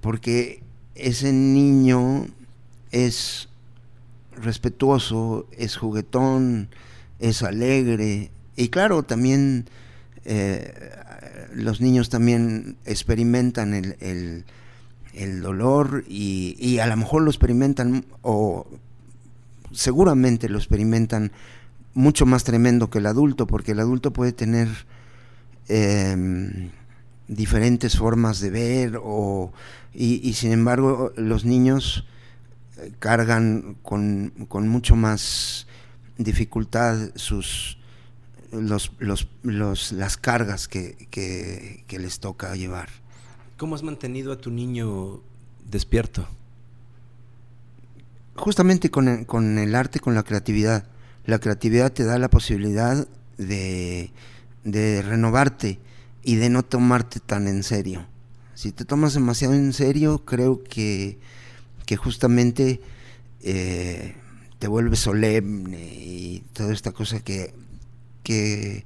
[0.00, 0.62] Porque
[0.94, 2.26] ese niño
[2.90, 3.50] es
[4.34, 6.70] respetuoso, es juguetón,
[7.18, 8.30] es alegre.
[8.56, 9.68] Y claro, también
[10.24, 10.72] eh,
[11.52, 14.44] los niños también experimentan el,
[15.16, 18.66] el dolor y, a lo mejor lo experimentan o
[19.72, 21.32] seguramente lo experimentan
[21.94, 24.68] mucho más tremendo que el adulto, porque el adulto puede tener
[25.68, 26.70] eh,
[27.28, 29.52] diferentes formas de ver o,
[29.92, 32.06] y, sin embargo los niños
[32.98, 35.66] cargan con, con mucho más
[36.18, 37.78] dificultad sus
[38.52, 42.88] los, los, los, las cargas que, que, les toca llevar.
[43.56, 45.22] ¿Cómo has mantenido a tu niño
[45.70, 46.28] despierto?
[48.34, 50.84] Justamente con el, con el arte, con la creatividad.
[51.24, 54.10] La creatividad te da la posibilidad de,
[54.64, 55.78] de renovarte
[56.22, 58.04] y de no tomarte tan en serio.
[58.54, 61.18] Si te tomas demasiado en serio, creo que,
[61.86, 62.82] que justamente
[63.42, 64.16] eh,
[64.58, 67.54] te vuelves solemne y toda esta cosa que,
[68.22, 68.84] que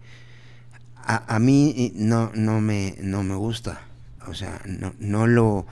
[0.95, 3.90] a, a, mí no, no, me, no me gusta.
[4.27, 5.67] O sea, no, no lo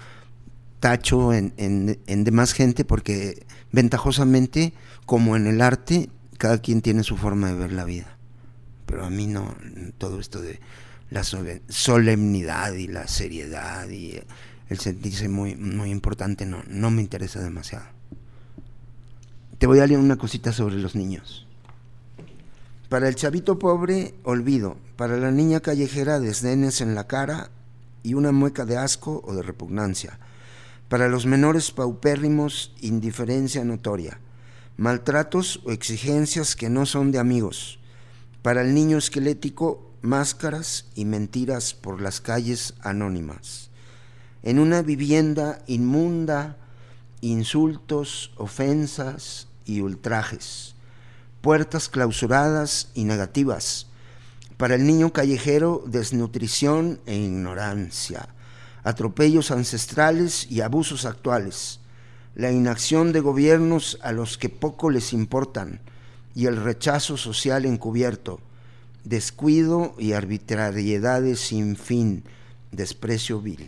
[0.80, 4.72] tacho en, en, en demás gente porque ventajosamente,
[5.06, 8.16] como en el arte, cada quien tiene su forma de ver la vida.
[8.87, 9.54] Pero a mí no,
[9.98, 10.61] todo esto de
[11.11, 14.20] la solemnidad y la seriedad y
[14.68, 17.87] el sentirse muy, muy importante no, no me interesa demasiado.
[19.58, 21.46] Te voy a leer una cosita sobre los niños.
[22.88, 24.76] Para el chavito pobre, olvido.
[24.96, 27.50] Para la niña callejera, desdenes en la cara
[28.02, 30.18] y una mueca de asco o de repugnancia.
[30.88, 34.20] Para los menores paupérrimos, indiferencia notoria.
[34.76, 37.78] Maltratos o exigencias que no son de amigos.
[38.42, 43.70] Para el niño esquelético, máscaras y mentiras por las calles anónimas.
[44.42, 46.56] En una vivienda inmunda,
[47.20, 50.74] insultos, ofensas y ultrajes.
[51.40, 53.88] Puertas clausuradas y negativas.
[54.58, 58.28] Para el niño callejero, desnutrición e ignorancia.
[58.82, 61.80] Atropellos ancestrales y abusos actuales.
[62.34, 65.80] La inacción de gobiernos a los que poco les importan
[66.34, 68.40] y el rechazo social encubierto
[69.08, 72.24] descuido y arbitrariedades sin fin,
[72.72, 73.66] desprecio vil.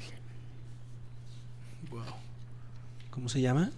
[1.90, 2.02] Wow.
[3.10, 3.70] ¿Cómo se llama?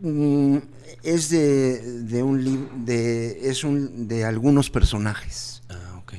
[0.00, 0.58] Mm,
[1.02, 5.62] es de, de un libro, de, es un, de algunos personajes.
[5.68, 6.14] Ah, ok.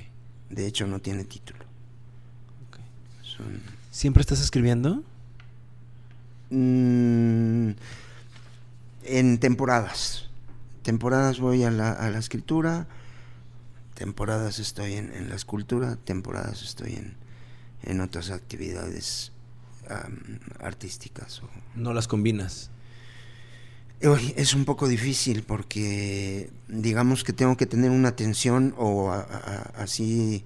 [0.50, 1.66] De hecho, no tiene título.
[2.70, 2.84] Okay.
[3.24, 3.62] Son...
[3.90, 5.04] ¿Siempre estás escribiendo?
[6.50, 7.72] Mm,
[9.04, 10.30] en temporadas.
[10.84, 12.88] Temporadas voy a la, a la escritura
[14.02, 17.16] temporadas estoy en, en, la escultura, temporadas estoy en,
[17.84, 19.32] en otras actividades
[19.92, 21.44] um, artísticas.
[21.44, 21.50] O...
[21.76, 22.71] ¿No las combinas?
[24.02, 29.12] Es un poco difícil porque digamos que tengo que tener una atención o
[29.76, 30.44] así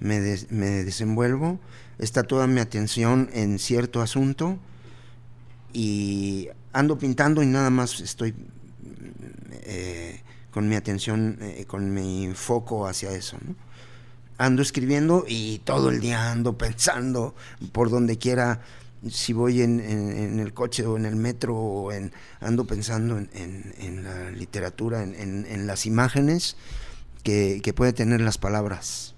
[0.00, 1.60] me, des, me, desenvuelvo.
[1.98, 4.58] Está toda mi atención en cierto asunto
[5.74, 8.34] y ando pintando y nada más estoy
[9.64, 13.36] eh, con mi atención, eh, con mi foco hacia eso.
[14.38, 17.34] Ando escribiendo y todo el día ando pensando
[17.72, 18.62] por donde quiera,
[19.08, 21.90] si voy en, el coche o en el metro, o
[22.40, 26.56] ando pensando en, la literatura, en, las imágenes
[27.22, 29.14] que, que puede tener las palabras.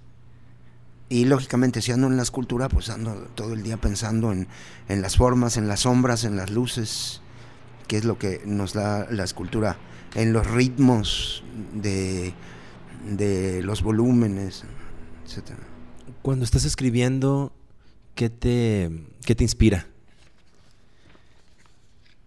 [1.10, 4.46] Y lógicamente si ando en la escultura, pues ando todo el día pensando en,
[4.88, 7.22] en las formas, en las sombras, en las luces,
[7.86, 9.78] que es lo que nos da la escultura
[10.14, 11.42] en los ritmos
[11.74, 12.34] de,
[13.16, 14.64] de los volúmenes,
[15.24, 15.52] etc.
[16.22, 17.52] Cuando estás escribiendo,
[18.18, 18.90] ¿qué te,
[19.24, 19.86] qué te inspira?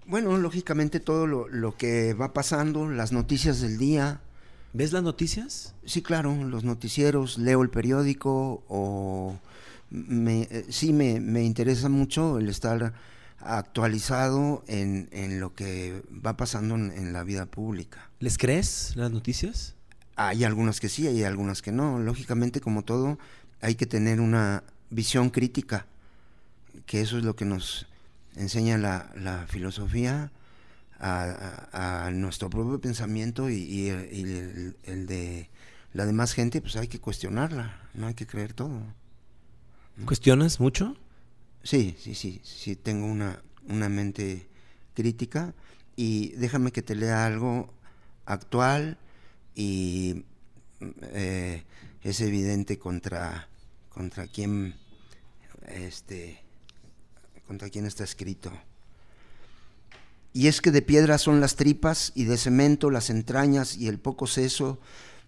[0.06, 4.22] Bueno, lógicamente todo lo, lo, que va pasando, las noticias del día.
[4.72, 5.76] ¿Ves las noticias?
[5.86, 9.38] Sí, claro, los noticieros, leo el periódico o
[9.90, 12.94] me, sí me, me interesa mucho el estar
[13.40, 18.10] actualizado en, en, lo que va pasando en, en, la vida pública.
[18.20, 19.76] ¿Les crees las noticias?
[20.16, 22.00] hay algunas que sí, hay algunas que no.
[22.00, 23.20] Lógicamente, como todo,
[23.60, 25.88] hay que tener una visión crítica,
[26.86, 27.88] que eso es lo que nos
[28.36, 30.32] enseña la, filosofía
[31.00, 34.76] a, nuestro propio pensamiento y, el,
[35.08, 35.50] de
[35.94, 38.82] la demás gente, pues hay que cuestionarla, no hay que creer todo.
[40.06, 40.96] ¿Cuestionas mucho?
[41.64, 44.48] Sí, sí, sí, sí, tengo una, una mente
[44.94, 45.54] crítica
[45.96, 47.74] y déjame que te lea algo
[48.26, 48.98] actual
[49.54, 50.24] y
[51.14, 51.64] eh,
[52.02, 53.48] es evidente contra,
[53.90, 54.76] contra quién
[55.68, 56.44] este,
[57.48, 58.52] contra quién está escrito.
[60.34, 64.00] Y es que de piedra son las tripas y de cemento las entrañas y el
[64.00, 64.80] poco seso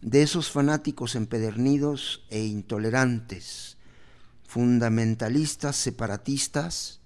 [0.01, 3.77] de esos fanáticos empedernidos e intolerantes,
[4.47, 6.99] fundamentalistas, separatistas,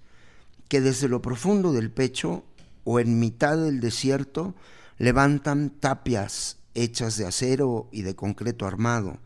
[0.68, 2.44] que desde lo profundo del pecho
[2.84, 4.54] o en mitad del desierto
[4.98, 9.18] levantan tapias hechas de acero y de concreto armado,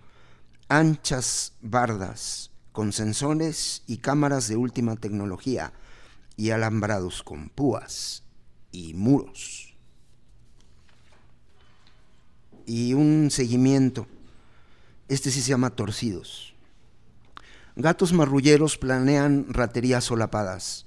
[0.69, 5.73] anchas bardas con sensores y cámaras de última tecnología
[6.37, 8.25] y alambrados con púas
[8.73, 9.77] y muros.
[12.67, 14.07] Y un seguimiento,
[15.09, 16.55] este sí se llama torcidos.
[17.77, 20.87] Gatos marrulleros planean raterías solapadas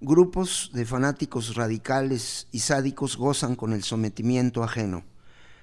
[0.00, 5.04] Grupos de fanáticos radicales y sádicos gozan con el sometimiento ajeno.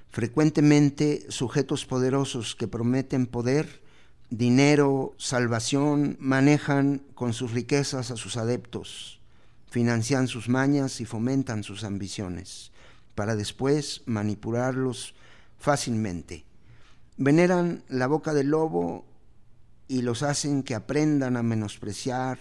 [0.09, 3.82] Frecuentemente sujetos poderosos que prometen poder,
[4.37, 9.19] dinero, salvación, manejan con sus riquezas a sus adeptos,
[9.69, 12.71] financian sus mañas y fomentan sus ambiciones,
[13.13, 15.13] para después manipularlos
[15.59, 16.45] fácilmente.
[17.15, 19.05] Veneran la boca del lobo
[19.87, 22.39] y los hacen que aprendan a menospreciar,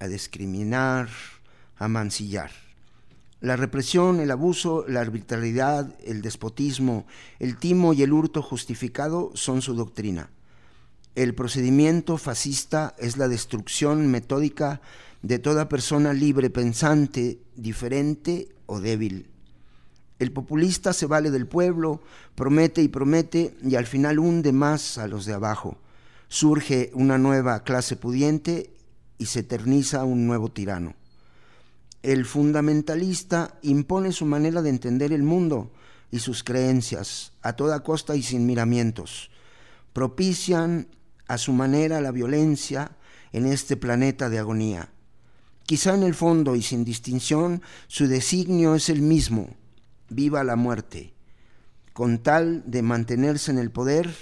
[0.00, 1.08] a discriminar,
[1.76, 2.50] a mancillar.
[3.40, 7.06] La represión, el abuso, la arbitrariedad, el despotismo,
[7.38, 10.28] el timo y el hurto justificado son su doctrina.
[11.14, 14.80] El procedimiento fascista es la destrucción metódica
[15.20, 19.28] de toda persona libre, pensante, diferente o débil.
[20.18, 22.00] El populista se vale del pueblo,
[22.34, 25.76] promete y promete y al final hunde más a los de abajo.
[26.28, 28.72] Surge una nueva clase pudiente
[29.18, 30.94] y se eterniza un nuevo tirano.
[32.02, 35.70] El fundamentalista impone su manera de entender el mundo
[36.10, 39.30] y sus creencias a toda costa y sin miramientos.
[39.92, 40.88] Propician
[41.28, 42.96] a su manera la violencia
[43.32, 44.90] en este planeta de agonía.
[45.64, 49.56] Quizá en el fondo y sin distinción su designio es el mismo,
[50.08, 51.14] viva la muerte.
[51.92, 54.14] Con tal de mantenerse en el poder,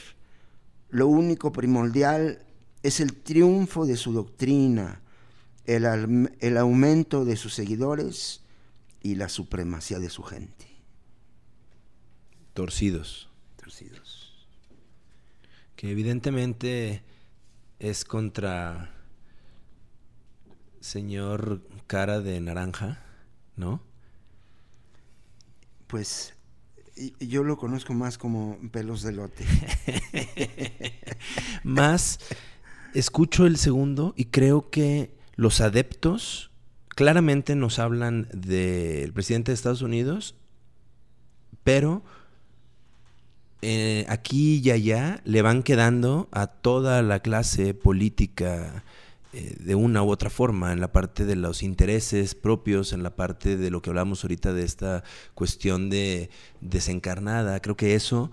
[0.90, 2.44] lo único primordial
[2.82, 5.02] es el triunfo de su doctrina,
[5.66, 8.42] el, aumento de sus seguidores
[9.02, 10.66] y la supremacía de su gente.
[12.54, 13.29] Torcidos.
[15.80, 17.02] Que evidentemente
[17.78, 18.90] es contra
[20.78, 23.02] señor cara de naranja,
[23.56, 23.80] ¿no?
[25.86, 26.34] Pues
[27.18, 29.46] yo lo conozco más como pelos de lote.
[31.64, 32.18] más
[32.92, 36.50] escucho el segundo y creo que los adeptos
[36.90, 40.34] claramente nos hablan del presidente de Estados Unidos,
[41.64, 42.04] pero
[43.62, 48.84] eh, aquí y allá le van quedando a toda la clase política
[49.32, 53.14] eh, de una u otra forma, en la parte de los intereses propios, en la
[53.16, 57.60] parte de lo que hablamos ahorita de esta cuestión de desencarnada.
[57.60, 58.30] Creo que eso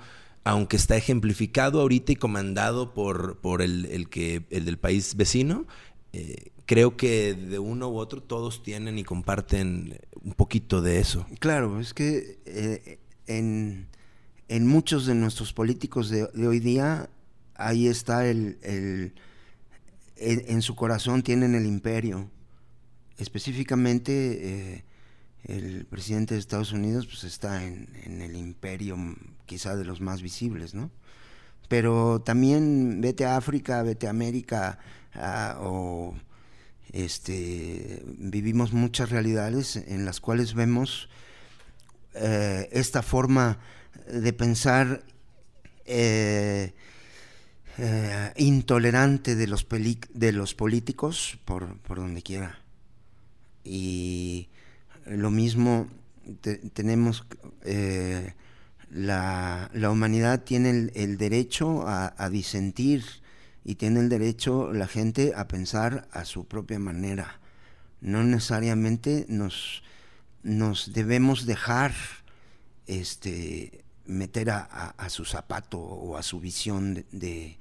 [0.47, 5.65] aunque está ejemplificado ahorita y comandado por, por el, que, el del país vecino,
[6.13, 11.25] eh, creo que de uno u otro todos tienen y comparten un poquito de eso.
[11.39, 12.99] Claro, es que eh,
[14.47, 17.09] en, muchos de nuestros políticos de, hoy día,
[17.55, 19.13] ahí está el, el,
[20.15, 22.29] en su corazón tienen el imperio.
[23.17, 24.83] Específicamente eh,
[25.45, 28.97] el presidente de Estados Unidos pues está en, el imperio
[29.45, 30.91] quizá de los más visibles, ¿no?
[31.69, 34.79] Pero también vete a África, vete a América
[35.59, 36.15] o
[36.93, 41.09] este, vivimos muchas realidades en las cuales vemos
[42.13, 43.59] eh, esta forma
[44.11, 45.03] de pensar
[45.85, 46.73] eh,
[47.77, 49.67] eh, intolerante de los,
[50.13, 52.59] de los políticos por, por donde quiera.
[53.63, 54.49] Y
[55.05, 55.87] lo mismo
[56.73, 57.25] tenemos,
[57.63, 58.33] eh,
[58.89, 63.03] la, humanidad tiene el, derecho a, disentir
[63.63, 67.39] y tiene el derecho la gente a pensar a su propia manera.
[68.01, 69.83] No necesariamente nos,
[70.43, 71.93] nos debemos dejar
[72.85, 77.57] este, meter a, su zapato o a su visión de,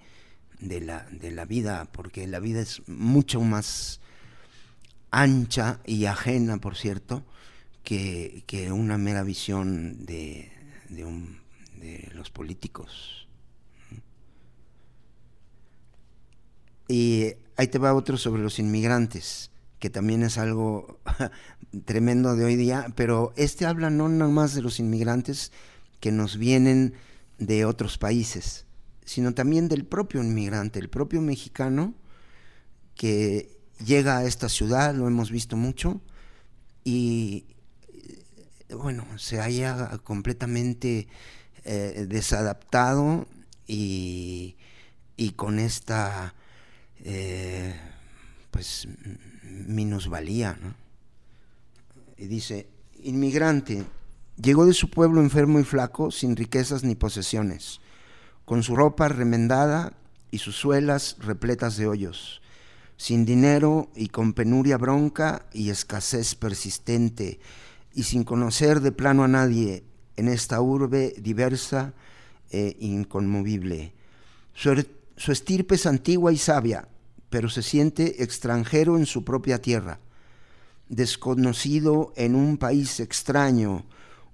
[0.60, 4.00] la, vida, porque la vida es mucho más
[5.10, 7.24] ancha y ajena, por cierto,
[7.82, 10.50] que, una mera visión de,
[10.88, 13.28] de, los políticos.
[16.88, 21.00] Y ahí te va otro sobre los inmigrantes, que también es algo
[21.84, 25.50] tremendo de hoy día, pero este habla no más de los inmigrantes
[26.00, 26.94] que nos vienen
[27.38, 28.66] de otros países,
[29.04, 31.94] sino también del propio inmigrante, el propio mexicano
[32.94, 36.00] que llega a esta ciudad, lo hemos visto mucho,
[36.84, 37.44] y
[38.70, 41.08] bueno, se haya completamente
[41.64, 43.26] eh, desadaptado
[43.66, 44.56] y,
[45.34, 46.34] con esta
[47.04, 47.74] eh,
[48.50, 48.88] pues
[49.42, 50.58] minusvalía.
[50.60, 50.74] ¿no?
[52.16, 52.68] Y dice,
[53.02, 53.84] inmigrante,
[54.40, 57.80] llegó de su pueblo enfermo y flaco, sin riquezas ni posesiones,
[58.44, 59.94] con su ropa remendada
[60.30, 62.42] y sus suelas repletas de hoyos,
[62.96, 67.40] sin dinero y con penuria bronca y escasez persistente,
[67.94, 69.84] y sin conocer de plano a nadie
[70.16, 71.94] en esta urbe diversa
[72.50, 73.92] e inconmovible.
[74.64, 76.88] Er, su, estirpe es antigua y sabia,
[77.30, 79.98] pero se siente extranjero en su propia tierra,
[80.88, 83.84] desconocido en un país extraño,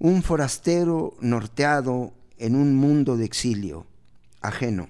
[0.02, 3.86] un forastero norteado en un mundo de exilio,
[4.40, 4.88] ajeno.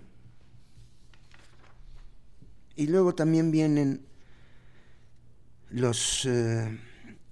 [2.77, 4.07] Y luego también vienen
[5.69, 6.25] los...
[6.25, 6.81] Eh,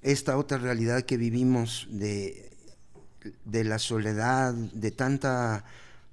[0.03, 2.51] esta otra realidad que vivimos de,
[3.47, 5.64] de la soledad, de tanta,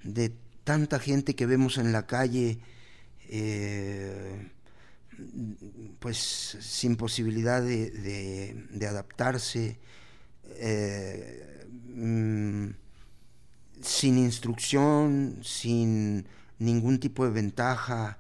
[0.04, 0.32] de
[0.64, 2.60] tanta gente que vemos en la calle,
[3.28, 4.52] eh,
[6.00, 6.18] pues
[6.62, 9.80] sin posibilidad de, adaptarse,
[10.56, 11.47] eh,
[11.98, 12.70] mm,
[13.82, 16.28] sin instrucción, sin
[16.60, 18.18] ningún tipo de ventaja.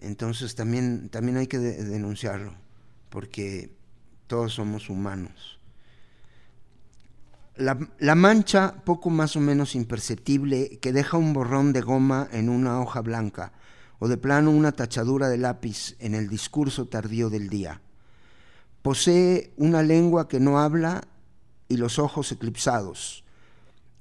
[0.00, 2.54] Entonces también, también hay que denunciarlo,
[3.08, 3.70] porque
[4.26, 5.58] todos somos humanos.
[7.56, 12.80] La, mancha poco más o menos imperceptible que deja un borrón de goma en una
[12.80, 13.52] hoja blanca
[13.98, 17.80] o de plano una tachadura de lápiz en el discurso tardío del día.
[18.82, 21.08] Posee una lengua que no habla
[21.68, 23.24] y los ojos eclipsados,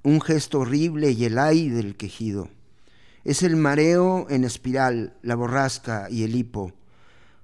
[0.03, 2.49] un gesto horrible y el ay del quejido.
[3.23, 6.73] Es el mareo en espiral, la borrasca y el hipo,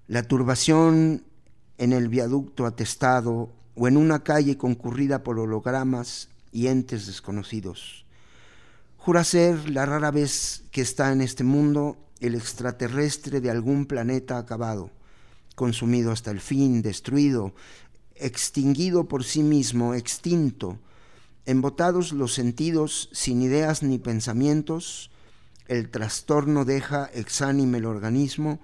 [0.07, 1.23] la turbación
[1.77, 8.05] en el viaducto atestado o en una calle concurrida por hologramas y entes desconocidos.
[8.97, 14.37] Jura ser la rara vez que está en este mundo el extraterrestre de algún planeta
[14.37, 14.91] acabado,
[15.55, 17.55] consumido hasta el fin, destruido,
[18.15, 20.79] extinguido por sí mismo, extinto,
[21.45, 25.11] embotados los sentidos sin ideas ni pensamientos,
[25.67, 28.59] el trastorno deja exánime el organismo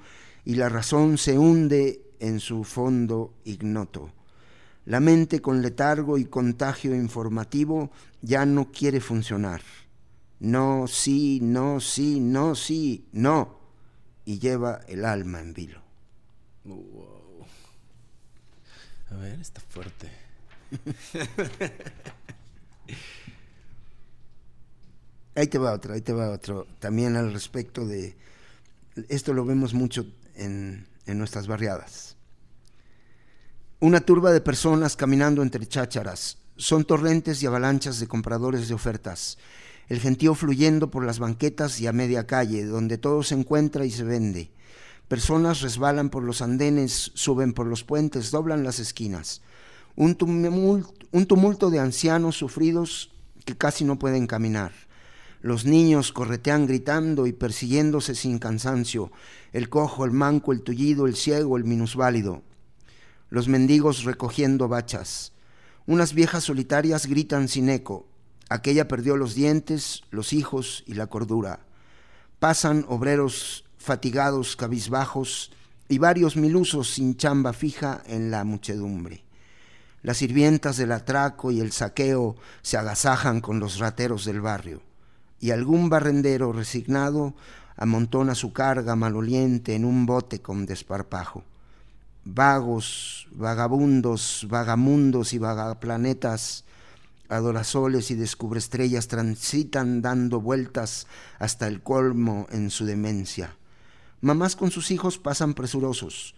[0.45, 4.12] y la razón se hunde en su fondo ignoto.
[4.86, 7.91] La mente con letargo y contagio informativo
[8.22, 9.62] ya no quiere funcionar.
[10.39, 13.58] No, sí, no, sí, no, sí, no.
[14.24, 15.82] Y lleva el alma en vilo.
[19.12, 20.10] A ver, está fuerte.
[25.36, 26.68] ahí te va otro, ahí te va otro.
[26.80, 28.18] También al respecto de...
[29.10, 30.05] Esto lo vemos mucho
[30.36, 32.16] en, en nuestras barriadas.
[33.80, 36.39] Una turba de personas caminando entre chácharas.
[36.58, 39.38] Son torrentes y avalanchas de compradores de ofertas.
[39.88, 43.91] El gentío fluyendo por las banquetas y a media calle, donde todo se encuentra y
[43.91, 44.51] se vende.
[45.08, 49.41] Personas resbalan por los andenes, suben por los puentes, doblan las esquinas.
[49.95, 53.12] Un tumulto, de ancianos sufridos
[53.45, 54.74] que casi no pueden caminar.
[55.41, 59.12] Los niños corretean gritando y persiguiéndose sin cansancio,
[59.53, 62.43] el cojo, el manco, el tullido, el ciego, el minusválido.
[63.30, 65.32] Los mendigos recogiendo bachas.
[65.86, 68.08] Unas viejas solitarias gritan sin eco.
[68.49, 71.62] Aquella perdió los dientes, los hijos y la cordura.
[72.39, 75.51] Pasan obreros fatigados, cabizbajos,
[75.89, 79.23] y varios milusos sin chamba fija en la muchedumbre.
[80.03, 84.81] Las sirvientas del atraco y el saqueo se agasajan con los rateros del barrio
[85.39, 87.35] y algún barrendero resignado
[87.77, 91.43] amontona su carga maloliente en un bote con desparpajo.
[92.25, 96.65] Vagos, vagabundos, vagamundos y vagaplanetas,
[97.29, 101.07] adorasoles y descubreestrellas transitan dando vueltas
[101.39, 103.55] hasta el colmo en su demencia.
[104.22, 106.36] Mamás con sus hijos pasan presurosos.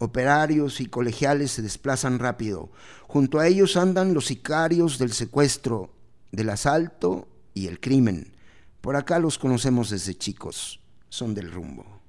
[0.00, 2.70] Operarios y colegiales se desplazan rápido.
[3.06, 5.94] Junto a ellos andan los sicarios del secuestro,
[6.30, 8.34] del asalto y el crimen.
[8.80, 12.00] Por acá los conocemos desde chicos, son del rumbo.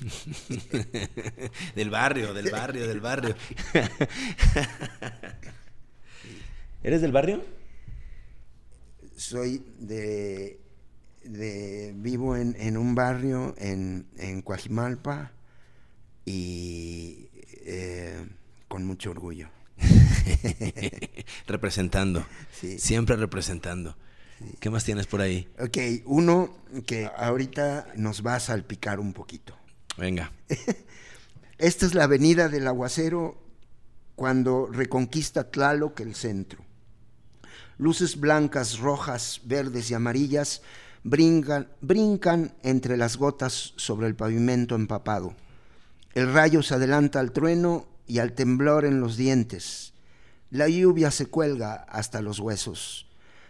[1.74, 3.34] del barrio, del barrio, del barrio.
[6.82, 7.44] ¿Eres del barrio?
[9.16, 10.57] Soy de,
[11.28, 15.32] vivo en, un barrio en, en Coajimalpa
[16.24, 17.28] y
[17.64, 18.26] eh,
[18.68, 19.48] con mucho orgullo.
[21.46, 22.24] representando.
[22.78, 23.96] Siempre representando.
[24.60, 25.48] ¿Qué más tienes por ahí?
[25.58, 26.56] Ok, uno
[26.86, 29.56] que ahorita nos va a salpicar un poquito.
[29.96, 30.32] Venga.
[31.58, 33.42] Esta es la avenida del aguacero
[34.14, 36.64] cuando reconquista Tlaloc el centro.
[37.78, 40.62] Luces blancas, rojas, verdes y amarillas
[41.08, 45.34] brincan, brincan entre las gotas sobre el pavimento empapado.
[46.14, 49.94] El rayo se adelanta al trueno y al temblor en los dientes.
[50.50, 53.06] La lluvia se cuelga hasta los huesos.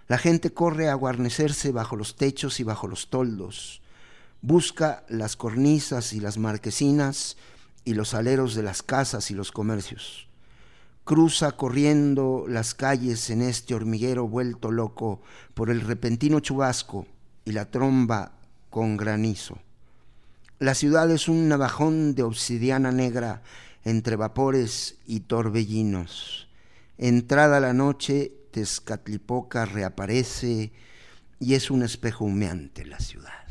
[0.06, 3.82] La gente corre a guarnecerse bajo los techos y bajo los toldos.
[4.40, 7.36] Busca las cornisas y las marquesinas
[7.84, 10.28] y los aleros de las casas y los comercios.
[11.04, 15.22] Cruza corriendo las calles en este hormiguero vuelto loco
[15.54, 17.06] por el repentino chubasco
[17.48, 18.32] y la tromba
[18.68, 19.58] con granizo.
[20.58, 23.42] La ciudad es un navajón de obsidiana negra
[23.86, 26.46] entre vapores y torbellinos.
[26.98, 30.72] Entrada la noche, Tezcatlipoca reaparece
[31.40, 33.46] y es un espejo humeante la ciudad.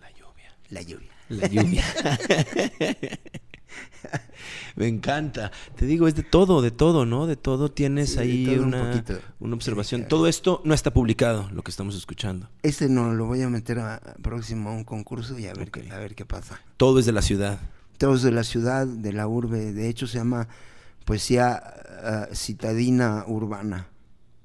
[0.00, 0.56] La lluvia.
[0.70, 1.12] La lluvia.
[1.28, 1.84] La lluvia.
[4.76, 5.50] Me encanta.
[5.74, 7.26] Te digo, es de todo, de todo, ¿no?
[7.26, 9.04] De todo tienes ahí una,
[9.40, 10.06] una, observación.
[10.08, 12.48] todo esto no está publicado, lo que estamos escuchando.
[12.62, 15.90] Este no lo voy a meter a, próximo a un concurso y a ver, qué,
[15.90, 16.60] a ver qué pasa.
[16.76, 17.58] Todo es de la ciudad.
[17.98, 19.72] Todo es de la ciudad, de la urbe.
[19.72, 20.48] De hecho, se llama
[21.04, 21.62] poesía
[22.30, 23.88] uh, citadina urbana.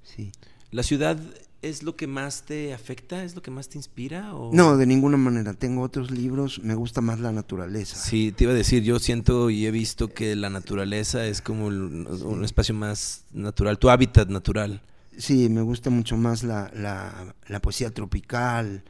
[0.03, 0.31] Sí.
[0.71, 1.17] La ciudad
[1.61, 3.23] ¿Es lo que más te afecta?
[3.23, 4.31] ¿Es lo que más te inspira?
[4.51, 5.53] No, de ninguna manera.
[5.53, 7.97] Tengo otros libros, me gusta más la naturaleza.
[7.97, 11.67] Sí, te iba a decir, yo siento y he visto que la naturaleza es como
[11.67, 14.81] un espacio más natural, tu hábitat natural.
[15.15, 18.83] Sí, me gusta mucho más la, la, poesía tropical,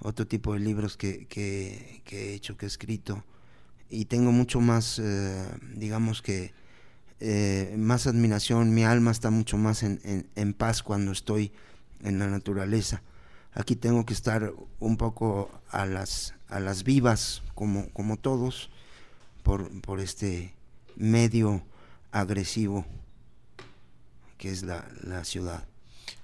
[0.00, 3.24] otro tipo de libros que, que, he hecho, que he escrito.
[3.90, 5.44] Y tengo mucho más, eh,
[5.74, 6.54] digamos que,
[7.20, 11.52] eh, más admiración, mi alma está mucho más en, en, en paz cuando estoy
[12.02, 13.02] en la naturaleza.
[13.52, 18.70] Aquí tengo que estar un poco a las, a las vivas, como, como todos,
[19.42, 20.54] por, por este
[20.96, 21.62] medio
[22.12, 22.84] agresivo
[24.38, 25.64] que es la, la, ciudad.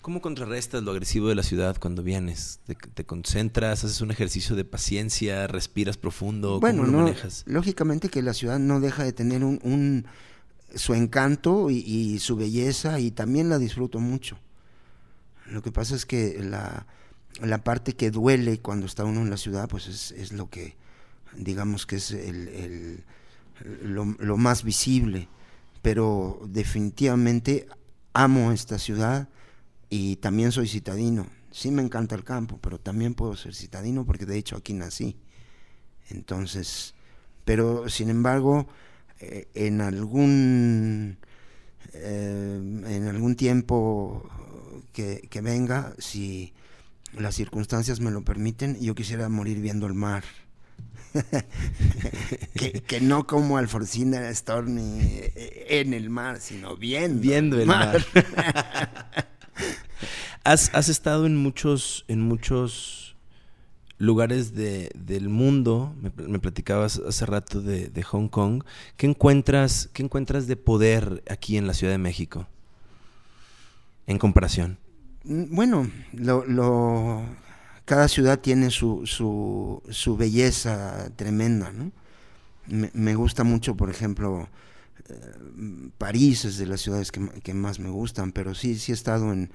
[0.03, 2.61] ¿Cómo contrarrestas lo agresivo de la ciudad cuando vienes?
[2.67, 6.61] ¿Te, concentras, haces un ejercicio de paciencia, respiras profundo?
[6.61, 7.45] Bueno, ¿Cómo lo manejas?
[7.47, 10.07] lógicamente que la ciudad no deja de tener un, un
[10.75, 14.39] su encanto y, su belleza y también la disfruto mucho.
[15.53, 16.87] Lo que pasa es que la,
[17.63, 20.77] parte que duele cuando está uno en la ciudad, pues es, lo que,
[21.37, 23.05] digamos que es el,
[23.83, 25.29] lo, más visible.
[25.83, 27.69] Pero definitivamente
[28.15, 29.29] amo esta ciudad
[29.91, 31.27] y también soy citadino.
[31.51, 35.17] Sí me encanta el campo, pero también puedo ser citadino porque de hecho aquí nací.
[36.09, 36.95] Entonces,
[37.45, 38.69] pero sin embargo,
[39.21, 41.19] eh, en algún
[41.93, 44.31] eh, en algún tiempo
[44.93, 46.53] que, venga, si
[47.17, 50.25] las circunstancias me lo permiten, yo quisiera morir viendo el mar.
[52.87, 58.05] que, no como Alfonsina Storni eh, en el mar, sino viendo, viendo el mar.
[60.45, 63.15] has, has, estado en muchos, en muchos
[63.99, 65.95] lugares de, del mundo.
[66.01, 68.65] Me, platicabas hace rato de, de, Hong Kong.
[68.97, 72.49] ¿Qué encuentras, ¿Qué encuentras de poder aquí en la Ciudad de México?
[74.07, 74.79] En comparación.
[75.25, 77.25] Mm, bueno, lo,
[77.85, 81.93] cada ciudad tiene su, su, su belleza tremenda, ¿no?
[82.69, 84.49] Me, gusta mucho, por ejemplo,
[85.09, 85.15] eh,
[85.99, 89.51] París es de las ciudades que, más me gustan, pero sí, sí he estado en,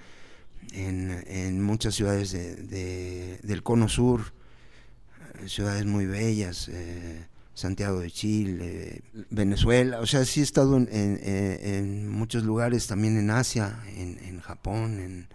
[0.74, 4.34] en, muchas ciudades de, del cono sur,
[5.40, 7.26] eh, ciudades muy bellas, eh,
[7.58, 9.02] Santiago de Chile,
[9.32, 15.28] Venezuela, o sea, sí he estado en, muchos lugares, también en Asia, en, Japón, en,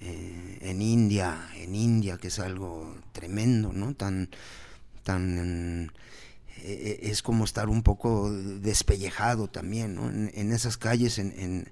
[0.00, 3.92] eh, en India, en India, que es algo tremendo, ¿no?
[3.92, 4.30] Tan,
[5.02, 5.92] tan
[6.62, 10.08] eh, es como estar un poco despellejado también, ¿no?
[10.08, 11.68] En, esas calles, en,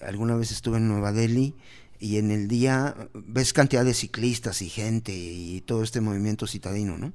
[0.00, 1.54] alguna vez estuve en Nueva Delhi
[2.00, 6.96] y en el día ves cantidad de ciclistas y gente y todo este movimiento citadino,
[6.96, 7.12] ¿no?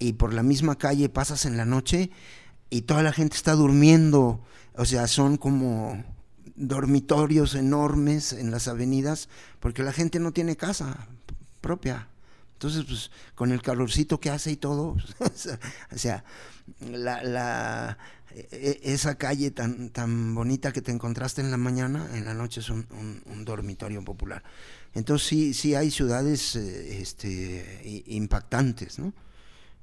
[0.00, 2.10] Y por la misma calle pasas en la noche
[2.68, 4.40] y toda la gente está durmiendo,
[4.74, 6.02] o sea, son como
[6.56, 9.28] dormitorios enormes en las avenidas,
[9.60, 11.06] porque la gente no tiene casa
[11.60, 12.08] propia.
[12.54, 16.24] Entonces, pues, con el calorcito que hace y todo, o sea,
[16.80, 17.98] la, la,
[18.32, 22.34] e, e, esa calle tan, tan bonita que te encontraste en la mañana, en la
[22.34, 22.86] noche es un,
[23.44, 24.42] dormitorio popular.
[24.94, 29.12] Entonces, sí, sí hay ciudades eh, este, impactantes, ¿no?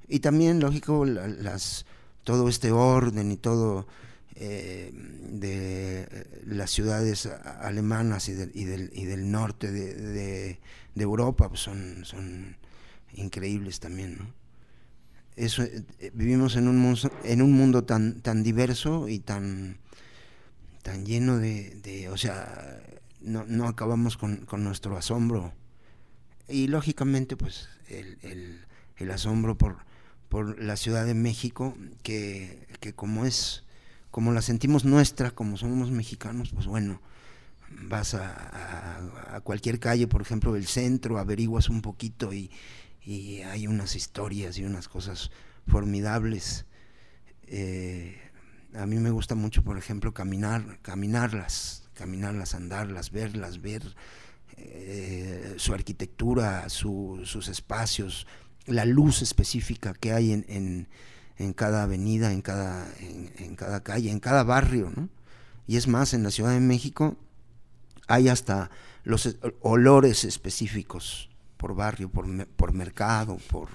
[0.08, 1.84] Y también, lógico, las,
[2.24, 3.86] todo este orden y todo
[4.34, 7.26] eh, de las ciudades
[7.60, 10.60] alemanas y, y, del, y del, norte de, de,
[10.94, 12.56] de Europa pues son, son
[13.14, 14.32] increíbles también.
[15.36, 15.84] Eso, eh,
[16.14, 19.78] vivimos en un, mundo, en un mundo tan, tan diverso y tan,
[20.82, 22.80] tan lleno de, o sea,
[23.20, 25.52] no, no acabamos con, con, nuestro asombro.
[26.48, 28.60] Y lógicamente, pues, el, el,
[28.96, 29.76] el, asombro por,
[30.28, 33.64] por la Ciudad de México, que, que como es,
[34.10, 37.00] como la sentimos nuestra, como somos mexicanos, pues bueno,
[37.70, 42.50] vas a, a, cualquier calle, por ejemplo, del centro, averiguas un poquito y,
[43.04, 45.30] y hay unas historias y unas cosas
[45.66, 46.66] formidables.
[47.46, 48.20] Eh,
[48.74, 53.82] a mí me gusta mucho, por ejemplo, caminar, caminarlas, caminarlas, andarlas, verlas, ver
[54.58, 58.26] eh, su arquitectura, sus espacios,
[58.68, 60.88] la luz específica que hay en,
[61.36, 65.08] en, cada avenida, en cada, en, cada calle, en cada barrio, ¿no?
[65.66, 67.16] Y es más, en la Ciudad de México
[68.06, 68.70] hay hasta
[69.04, 73.68] los olores específicos por barrio, por, por mercado, por,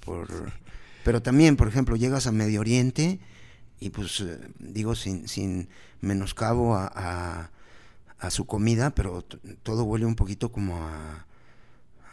[0.00, 0.28] por...
[1.04, 3.20] Pero también, por ejemplo, llegas a Medio Oriente
[3.78, 5.68] y pues eh, digo sin, sin
[6.00, 7.50] menoscabo a,
[8.18, 9.22] a, su comida, pero
[9.62, 11.26] todo huele un poquito como a,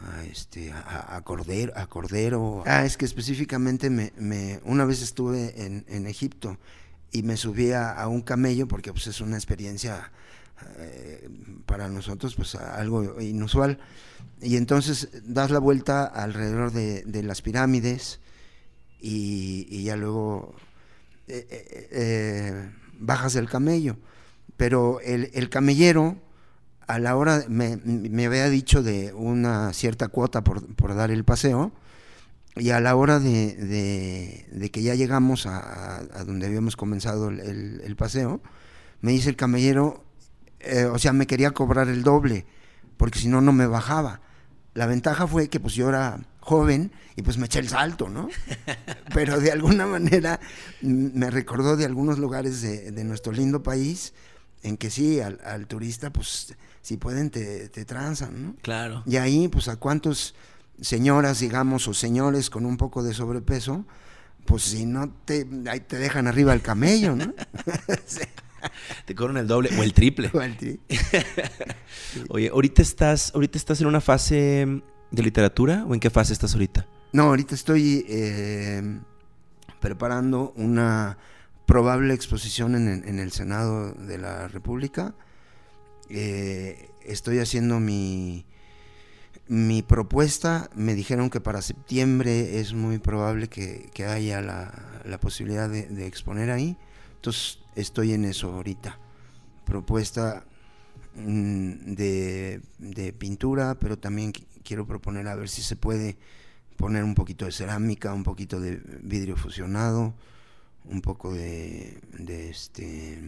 [0.04, 2.64] a este a, cordero, a cordero.
[2.66, 6.58] Ah, es que específicamente me, me una vez estuve en, en Egipto
[7.12, 10.12] y me subí a, un camello porque pues es una experiencia
[10.78, 11.30] eh,
[11.66, 13.80] para nosotros pues algo inusual.
[14.42, 18.20] Y entonces das la vuelta alrededor de, las pirámides
[19.00, 20.56] y, ya luego
[21.28, 23.98] eh, eh, bajas del camello.
[24.58, 26.18] Pero el, camellero
[26.92, 31.24] a la hora, me, me, había dicho de una cierta cuota por, por dar el
[31.24, 31.72] paseo,
[32.56, 37.96] y a la hora de, de, que ya llegamos a, donde habíamos comenzado el, el,
[37.96, 38.42] paseo,
[39.00, 40.04] me dice el camellero,
[40.60, 42.46] eh, o sea, me quería cobrar el doble,
[42.98, 44.20] porque si no, no me bajaba.
[44.74, 48.30] La ventaja fue que pues yo era joven y pues me eché el salto, ¿no?
[49.14, 50.40] Pero de alguna manera
[50.82, 54.14] me recordó de algunos lugares de, nuestro lindo país
[54.64, 58.56] en que sí, al, turista pues si pueden te, te transan, ¿no?
[58.62, 59.04] Claro.
[59.06, 60.36] Y ahí pues a cuántos
[60.80, 63.86] señoras, digamos, o señores con un poco de sobrepeso,
[64.46, 67.34] pues si no te, ahí te dejan arriba el camello, ¿no?
[69.06, 70.32] Te cobran el doble o el triple.
[72.30, 76.54] Oye, ahorita estás, ahorita estás en una fase de literatura o en qué fase estás
[76.54, 76.88] ahorita?
[77.14, 79.00] No, ahorita estoy eh,
[79.80, 81.18] preparando una
[81.66, 85.14] probable exposición en, el Senado de la República.
[86.14, 88.46] Eh, estoy haciendo mi,
[89.48, 90.70] mi propuesta.
[90.76, 96.78] Me dijeron que para septiembre es muy probable que, haya la, posibilidad de exponer ahí.
[97.22, 98.98] Entonces estoy en eso ahorita.
[99.66, 100.44] Propuesta
[101.16, 104.34] mm, de, pintura, pero también
[104.64, 106.18] quiero proponer a ver si se puede
[106.78, 110.16] poner un poquito de cerámica, un poquito de vidrio fusionado,
[110.86, 113.22] un poco de, de este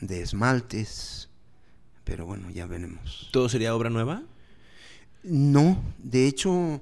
[0.00, 1.28] de esmaltes,
[2.04, 3.28] pero bueno, ya veremos.
[3.32, 4.22] ¿Todo sería obra nueva?
[5.22, 6.80] No, de hecho,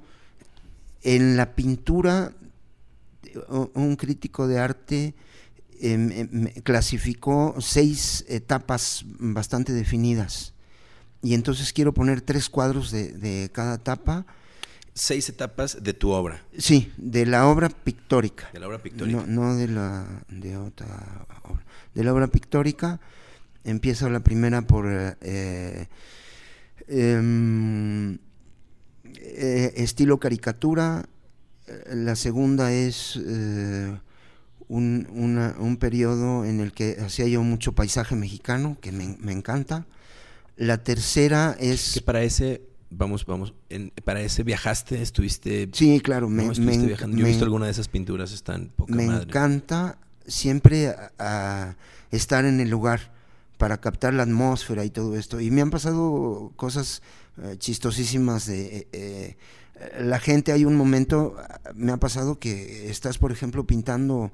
[1.02, 2.32] en la pintura,
[3.74, 5.14] un crítico de arte
[5.80, 10.52] Em, em, clasificó seis etapas bastante definidas.
[11.22, 14.26] Y entonces quiero poner tres cuadros de, cada etapa.
[14.94, 16.42] Seis etapas de tu obra.
[16.56, 18.50] Sí, de la obra pictórica.
[18.52, 19.24] De la obra pictórica.
[19.26, 21.64] No, de la de otra obra.
[21.94, 23.00] De la obra pictórica
[23.68, 25.86] empieza la primera por eh,
[26.86, 28.18] em,
[29.04, 31.08] eh, estilo caricatura.
[31.66, 35.06] Eh, la segunda es un,
[35.58, 39.86] un periodo en el que hacía yo mucho paisaje mexicano, que me, encanta.
[40.56, 41.94] La tercera es...
[41.94, 43.54] Que para ese, vamos, vamos,
[44.04, 45.68] para ese viajaste, estuviste...
[45.72, 47.16] Sí, claro, me, viajando.
[47.16, 49.98] Yo he visto alguna de esas pinturas, están poca Me encanta
[50.28, 51.76] siempre a,
[52.10, 53.12] estar en el lugar
[53.58, 55.40] para captar la atmósfera y todo esto.
[55.40, 57.02] Y me han pasado cosas
[57.42, 58.76] eh, chistosísimas de...
[58.76, 59.36] Eh, eh,
[60.00, 61.36] la gente, hay un momento,
[61.74, 64.32] me ha pasado que estás, por ejemplo, pintando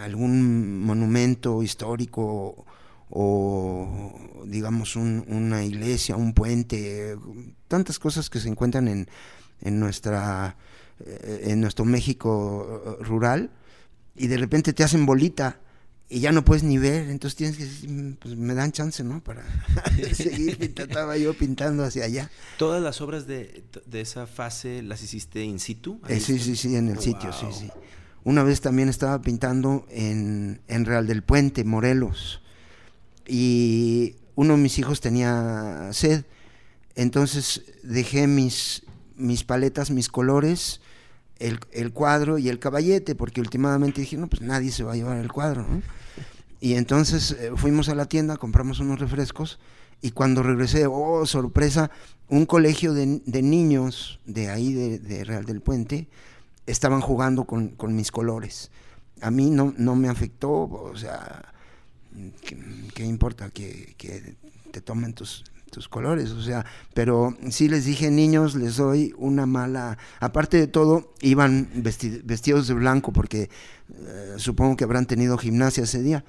[0.00, 2.64] algún monumento histórico
[3.10, 4.12] o
[4.46, 7.16] digamos un- una iglesia, un puente,
[7.68, 9.08] tantas cosas que se encuentran en,
[9.60, 10.56] en nuestra
[11.04, 13.50] eh, en nuestro México rural
[14.16, 15.60] y de repente te hacen bolita
[16.10, 19.04] y ya no puedes ni ver, entonces tienes que decir, "Mm, pues me dan chance,
[19.04, 19.22] ¿no?
[19.22, 19.44] Para
[20.14, 22.30] seguir estaba yo pintando hacia allá.
[22.56, 26.00] ¿Todas las obras de, de esa fase las hiciste in situ?
[26.08, 27.70] Eh, sí, sí, sí, en el sitio, sí, sí.
[28.24, 32.40] Una vez también estaba pintando en, en Real del Puente, Morelos,
[33.26, 36.24] y uno de mis hijos tenía sed,
[36.94, 38.82] entonces dejé mis,
[39.16, 40.80] mis paletas, mis colores,
[41.38, 44.96] el, el cuadro y el caballete, porque últimamente dije, no, pues nadie se va a
[44.96, 45.82] llevar el cuadro, ¿no?
[46.60, 49.58] Y entonces eh, fuimos a la tienda, compramos unos refrescos,
[50.00, 51.90] y cuando regresé, oh, sorpresa,
[52.28, 56.08] un colegio de, de niños de ahí, de, Real del Puente,
[56.66, 58.70] estaban jugando con, con mis colores.
[59.20, 61.52] A mí no, no me afectó, o sea,
[62.94, 64.36] ¿qué, importa que, que
[64.70, 66.30] te tomen tus, tus colores?
[66.30, 69.98] O sea, pero sí les dije, niños, les doy una mala...
[70.20, 73.50] Aparte de todo, iban vesti- vestidos de blanco, porque
[73.90, 76.24] eh, supongo que habrán tenido gimnasia ese día.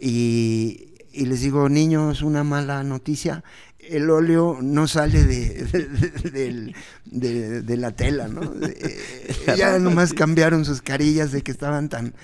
[0.00, 3.42] Y, y les digo, niños, una mala noticia,
[3.78, 6.74] el óleo no sale de, de, de- del-
[7.04, 8.42] de- de la tela, ¿no?
[8.66, 12.14] Eh, ya nomás cambiaron sus carillas de que estaban tan,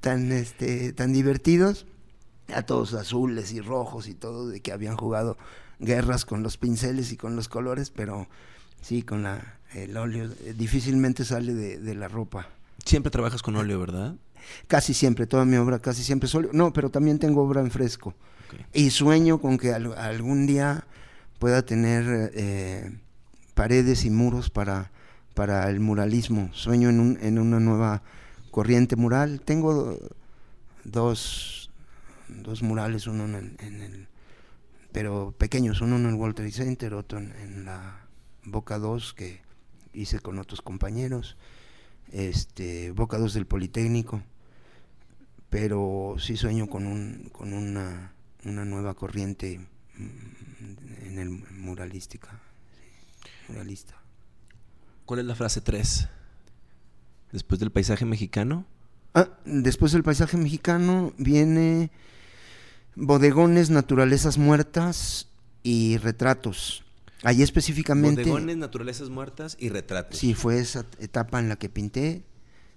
[0.00, 1.86] tan, este, tan divertidos,
[2.54, 5.38] a todos azules y rojos y todo, de que habían jugado
[5.78, 8.28] guerras con los pinceles y con los colores, pero
[8.82, 12.48] sí, con la, el óleo eh, difícilmente sale de, de la ropa.
[12.84, 14.14] Siempre trabajas con óleo, ¿verdad?
[14.68, 16.50] Casi siempre, toda mi obra casi siempre es óleo.
[16.52, 18.14] No, pero también tengo obra en fresco.
[18.72, 20.84] Y sueño con que al- algún día
[21.38, 22.96] pueda tener eh,
[23.54, 24.92] paredes y muros para,
[25.34, 26.50] para el muralismo.
[26.52, 28.02] Sueño en, un- en una nueva
[28.50, 29.40] corriente mural.
[29.40, 29.98] Tengo
[30.84, 31.70] dos,
[32.28, 34.08] dos murales, uno en, el- en el...
[34.92, 38.06] pero pequeños, uno en el Trade Center, otro en, en la
[38.44, 39.40] Boca 2 que
[39.94, 41.36] hice con otros compañeros.
[42.14, 44.22] Este, Boca 2 del Politécnico
[45.54, 48.12] pero sí sueño con, un, con una,
[48.44, 49.60] una nueva corriente
[49.96, 52.40] mm, en el muralística,
[52.72, 53.94] sí, muralista.
[55.04, 56.08] ¿Cuál es la frase 3?
[57.30, 58.66] Después del paisaje mexicano.
[59.14, 61.92] Ah, después del paisaje mexicano viene
[62.96, 65.28] bodegones, naturalezas muertas
[65.62, 66.83] y retratos.
[67.24, 70.18] Allí específicamente, Bodegones, naturalezas muertas y retratos.
[70.18, 72.24] sí, fue esa etapa en la que pinté.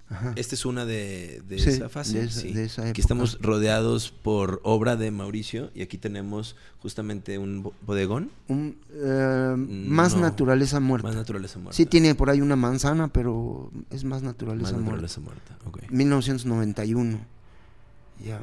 [0.10, 0.32] Ajá.
[0.38, 2.20] Esta es una de, de Sí, esa fase.
[2.20, 2.54] de esa- sí.
[2.54, 7.74] de esa Aquí estamos rodeados por obra de Mauricio y aquí tenemos justamente un bo-
[7.86, 8.32] bodegón.
[8.48, 11.10] Un, eh, más No, naturaleza muerta.
[11.10, 11.76] Más naturaleza muerta.
[11.76, 15.02] Sí tiene por ahí una manzana, pero es más naturaleza Más muerta.
[15.02, 15.58] naturaleza muerta.
[15.66, 15.92] ok.
[15.92, 17.20] 1991.
[18.26, 18.40] Ya.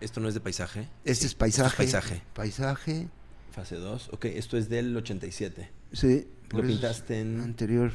[0.00, 0.88] Esto no es de paisaje.
[1.04, 1.76] Este Sí, es paisaje.
[1.76, 2.22] paisaje.
[2.32, 3.08] Paisaje.
[3.52, 4.10] Fase 2.
[4.12, 5.70] Ok, esto es del 87.
[5.92, 6.26] Sí.
[6.50, 7.92] Lo pintaste en- Anterior.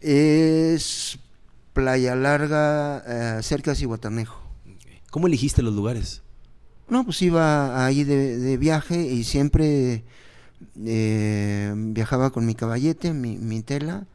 [0.00, 1.18] Es
[1.72, 4.40] Playa Larga, eh, cerca de Cihuatanejo.
[5.10, 6.22] ¿Cómo elegiste los lugares?
[6.88, 10.04] No, pues iba ahí de, de viaje y siempre
[10.84, 14.06] eh, viajaba con mi caballete, mi, mi tela,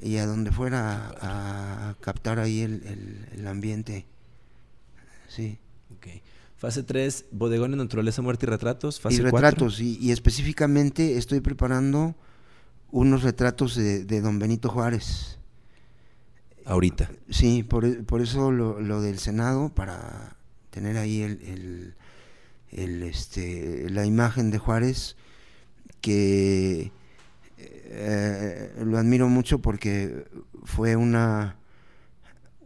[0.00, 4.06] y a donde fuera a, a captar ahí el, el- el ambiente.
[5.28, 5.58] Sí.
[6.56, 8.98] Fase 3, bodegones, naturaleza muerta y retratos.
[9.00, 9.36] Fase y 4.
[9.36, 12.14] retratos, y, y específicamente estoy preparando
[12.90, 15.38] unos retratos de, de don Benito Juárez.
[16.64, 17.10] Ahorita.
[17.30, 20.36] Sí, por, e- por eso lo, lo del Senado, para
[20.70, 21.94] tener ahí el, el-
[22.72, 25.16] el, este, la imagen de Juárez,
[26.00, 26.90] que
[27.58, 30.26] eh, lo admiro mucho porque
[30.64, 31.56] fue una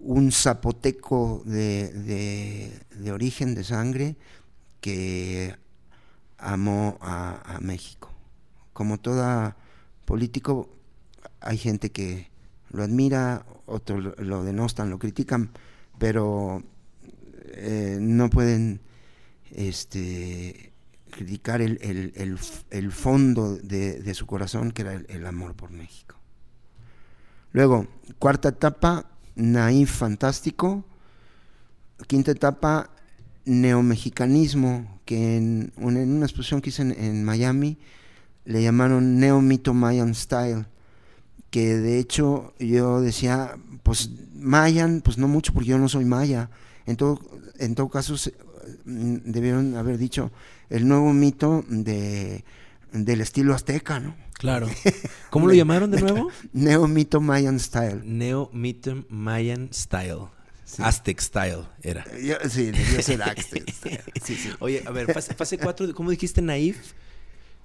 [0.01, 2.81] un zapoteco de, de-
[3.13, 4.17] origen, de sangre,
[4.81, 5.57] que
[6.39, 8.11] amó a, México.
[8.73, 9.57] Como toda
[10.05, 10.69] político,
[11.41, 12.31] hay gente que
[12.71, 15.51] lo admira, otros lo, denostan, lo critican,
[15.99, 16.63] pero
[17.53, 18.81] eh, no pueden
[19.53, 20.73] este,
[21.11, 22.39] criticar el, el- el
[22.71, 26.17] el fondo de, de su corazón, que era el amor por México.
[27.53, 27.87] Luego,
[28.19, 29.07] cuarta etapa,
[29.37, 30.85] naif fantástico.
[32.07, 32.91] Quinta etapa,
[33.45, 37.79] neomexicanismo, que en, un- en una exposición que hice en, en Miami
[38.45, 40.67] le llamaron Neo-Mito Mayan Style,
[41.51, 46.51] que de hecho yo decía, pues Mayan, pues no mucho porque yo no soy maya.
[46.87, 47.21] En todo,
[47.59, 48.17] en todo caso,
[48.85, 50.31] mm, debieron haber dicho
[50.71, 52.45] el nuevo mito de,
[52.93, 54.17] del estilo azteca, ¿no?
[54.35, 54.69] Claro.
[55.31, 56.31] ¿Cómo lo llamaron de nuevo?
[56.53, 58.01] Neo-Mito Mayan Style.
[58.05, 60.27] Neo Meter Mayan Style.
[60.79, 62.05] Aztec Style era.
[62.23, 63.71] Yo- sí, debió ser Aztec.
[64.25, 64.51] Sí, sí.
[64.61, 66.93] Oye, a ver, fase, fase 4, ¿cómo dijiste Naif?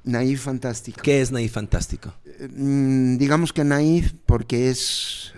[0.03, 0.99] Naif fantástico.
[1.01, 2.13] ¿Qué es Naif Fantástico?
[2.55, 5.33] Mm, digamos que naif porque es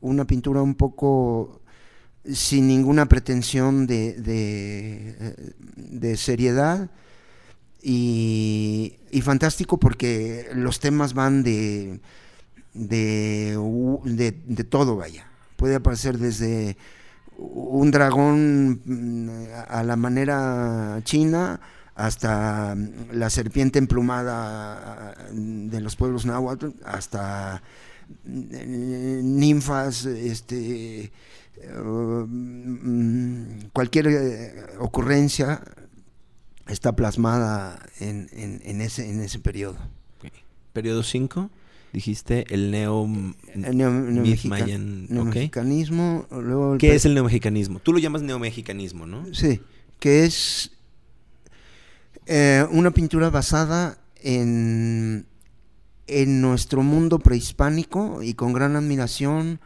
[0.00, 1.60] una pintura un poco
[2.30, 5.34] sin ninguna pretensión de, de, eh,
[5.76, 6.90] de seriedad
[7.82, 12.00] y, fantástico porque los temas van de,
[12.74, 13.56] de,
[14.04, 15.26] de, todo, vaya.
[15.56, 16.76] Puede aparecer desde
[17.36, 19.28] un dragón mm,
[19.68, 21.60] a la manera china
[21.94, 27.62] hasta mm, la serpiente emplumada mm, de los pueblos náhuatl, hasta
[28.24, 31.12] ninfas, este,
[31.56, 32.26] eh,
[33.72, 35.62] cualquier eh, ocurrencia
[36.66, 39.76] está plasmada en, en- en ese, en ese periodo.
[40.72, 41.50] Periodo 5,
[41.92, 43.04] dijiste el neo...
[43.54, 45.10] El neo- neomexica- Mayan, ok.
[45.10, 47.78] neomexicanismo, luego el ¿Qué es el neomexicanismo?
[47.80, 49.26] Tú lo llamas neomexicanismo, ¿no?
[49.34, 49.60] Sí,
[49.98, 50.70] que es
[52.26, 55.26] eh, una pintura basada en,
[56.06, 59.60] en nuestro mundo prehispánico y con gran admiración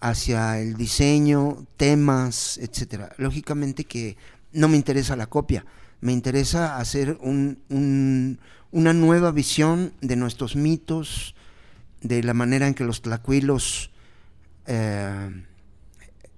[0.00, 3.10] hacia el diseño, temas, etcétera.
[3.18, 4.16] Lógicamente que
[4.52, 5.64] no me interesa la copia,
[6.00, 8.38] me interesa hacer un- un-
[8.70, 11.34] una nueva visión de nuestros mitos,
[12.00, 13.90] de la manera en que los tlacuilos
[14.66, 15.44] eh,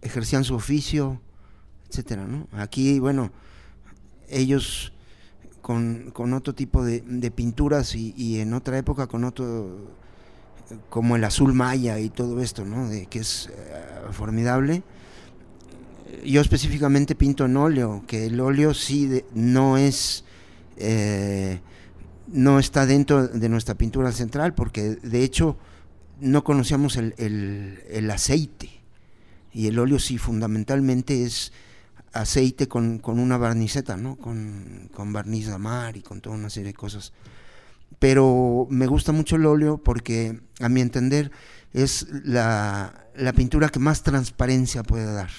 [0.03, 1.21] ejercían su oficio,
[1.89, 2.47] etcétera, ¿no?
[2.53, 3.33] Aquí, bueno,
[4.29, 4.93] ellos
[5.61, 9.91] con, otro tipo de, pinturas y, y en otra época con otro,
[10.89, 12.89] como el azul maya y todo esto, ¿no?
[12.89, 13.83] De, que es eh,
[14.13, 14.83] formidable.
[16.25, 20.25] Yo específicamente pinto en óleo, que el óleo sí de- no es,
[20.77, 21.61] eh,
[22.29, 25.57] no está dentro de nuestra pintura central, porque de hecho
[26.21, 28.71] no conocíamos el, el- aceite.
[29.53, 31.53] Y el óleo sí fundamentalmente es
[32.13, 34.17] aceite con, con una barniceta, ¿no?
[34.17, 37.13] Con, con barniz de mar y con toda una serie de cosas.
[37.99, 41.31] Pero me gusta mucho el óleo porque, a mi entender,
[41.73, 45.31] es la, la pintura que más transparencia puede dar.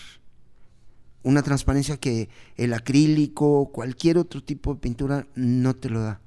[1.23, 6.21] Una transparencia que el acrílico, cualquier otro tipo de pintura no te lo da.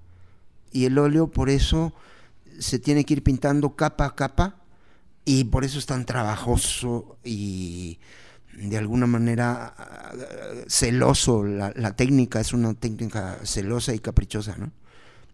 [0.73, 1.93] Y el óleo, por eso,
[2.59, 4.57] se tiene que ir pintando capa a capa
[5.25, 7.99] y por eso es tan trabajoso y
[8.57, 9.75] de alguna manera
[10.69, 11.45] celoso.
[11.45, 14.73] La, la técnica es una técnica celosa y caprichosa, ¿no?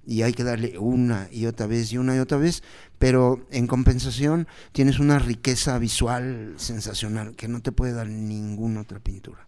[0.06, 2.62] Y hay que darle una y otra vez y una y otra vez,
[2.98, 8.98] pero en compensación tienes una riqueza visual sensacional que no te puede dar ninguna otra
[8.98, 9.46] pintura.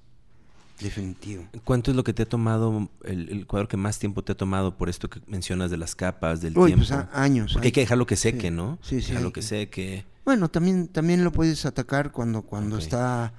[0.83, 1.45] Definitivo.
[1.65, 4.37] ¿Cuánto es lo que te ha tomado, el, el cuadro que más tiempo te ha
[4.37, 6.87] tomado por esto que mencionas de las capas, del Uy, tiempo?
[6.87, 7.53] pues a- años.
[7.53, 8.51] Porque hay que dejarlo que seque, Sí.
[8.51, 8.79] ¿no?
[8.83, 10.05] Sí, sí, Dejarlo que que- seque.
[10.25, 13.33] Bueno, también, también lo puedes atacar cuando, cuando está.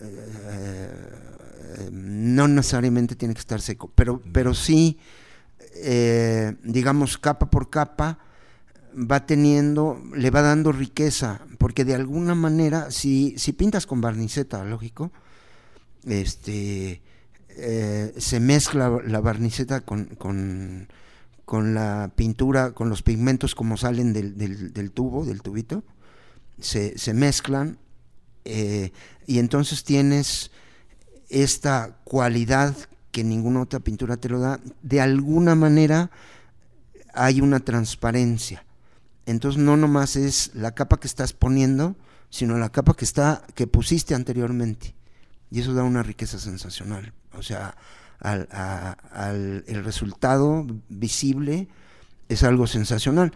[0.00, 0.04] eh,
[0.50, 4.98] eh, no necesariamente tiene que estar seco, pero, pero sí,
[5.76, 8.18] eh, digamos, capa por capa,
[8.94, 14.64] va teniendo, le va dando riqueza, porque de alguna manera, si, si pintas con barniceta,
[14.64, 15.12] lógico,
[16.06, 17.02] este,
[17.50, 20.88] eh, se mezcla la barniceta con, con,
[21.44, 25.82] con la pintura, con los pigmentos como salen del, del- tubo, del tubito,
[26.60, 27.78] se, se mezclan
[28.44, 28.92] eh,
[29.26, 30.50] y entonces tienes
[31.28, 32.74] esta cualidad
[33.12, 36.10] que ninguna otra pintura te lo da, de alguna manera
[37.14, 38.64] hay una transparencia.
[39.26, 41.96] Entonces no nomás es la capa que estás poniendo,
[42.30, 44.94] sino la capa que está que pusiste anteriormente.
[45.50, 47.12] Y eso da una riqueza sensacional.
[47.32, 47.76] O sea,
[48.20, 51.68] al, al- el resultado visible
[52.28, 53.32] es algo sensacional.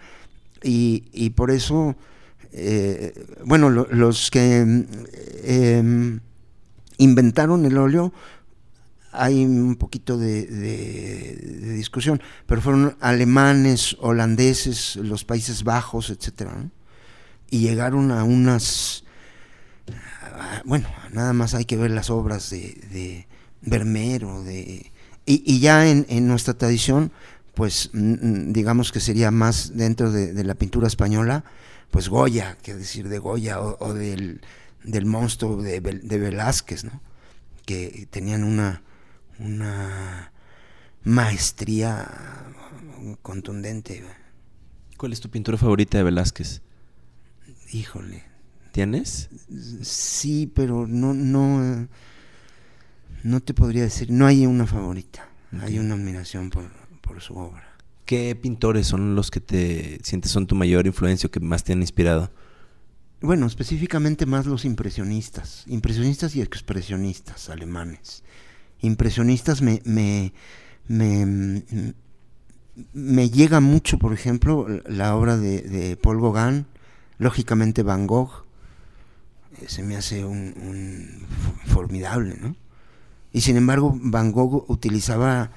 [0.62, 1.96] Y, y por eso,
[2.52, 4.58] eh, bueno, lo- los que
[5.44, 6.20] em,
[6.98, 8.12] inventaron el óleo,
[9.14, 10.46] hay un poquito de,
[11.76, 16.70] discusión, pero fueron alemanes, holandeses, los Países Bajos, etcétera,
[17.50, 19.04] y llegaron a unas,
[20.64, 23.26] bueno, nada más hay que ver las obras de, de
[23.62, 24.90] Vermeer de,
[25.26, 27.12] y, y ya en, en nuestra tradición,
[27.54, 31.44] pues digamos que sería más dentro de, de la pintura española,
[31.90, 34.40] pues Goya, que decir de Goya o, o del,
[34.82, 37.00] del monstruo de, de Velázquez, ¿no?
[37.66, 38.82] que tenían una,
[39.38, 40.32] una
[41.04, 42.08] maestría
[43.22, 44.04] contundente.
[44.96, 46.62] ¿Cuál es tu pintura favorita de Velázquez?
[47.72, 48.31] Híjole.
[48.72, 49.28] ¿Tienes?
[49.82, 51.88] Sí, pero no, no,
[53.22, 55.28] no te podría decir, no hay una favorita,
[55.60, 56.64] hay una admiración por,
[57.00, 57.76] por su obra.
[58.06, 61.72] ¿Qué pintores son los que te sientes son tu mayor influencia o que más te
[61.72, 62.30] han inspirado?
[63.22, 68.24] bueno, específicamente más los impresionistas, impresionistas y expresionistas alemanes.
[68.80, 70.32] Impresionistas me, me,
[70.88, 71.62] me,
[72.92, 76.66] me llega mucho, por ejemplo, la obra de, Paul Gauguin,
[77.18, 78.41] lógicamente Van Gogh,
[79.68, 81.26] se me hace un,
[81.66, 82.56] formidable, ¿no?
[83.32, 85.52] Y sin embargo, Van Gogh utilizaba,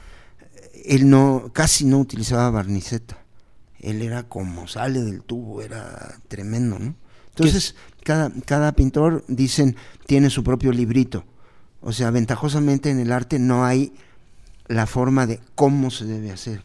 [0.86, 3.18] él no, casi no utilizaba barniceta.
[3.80, 6.96] Él era como sale del tubo, era tremendo, ¿no?
[7.30, 9.76] Entonces, cada, cada pintor, dicen,
[10.06, 11.26] tiene su propio librito.
[11.82, 13.94] O sea, ventajosamente en el arte no hay
[14.68, 16.64] la forma de cómo se debe hacer,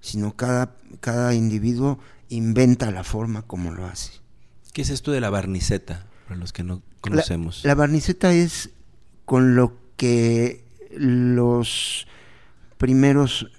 [0.00, 4.12] sino cada, cada individuo inventa la forma como lo hace.
[4.72, 7.64] ¿Qué es esto de la barniceta, para los que no conocemos?
[7.64, 8.70] La, barniceta es
[9.24, 10.62] con lo que
[10.96, 12.06] los
[12.78, 13.50] primeros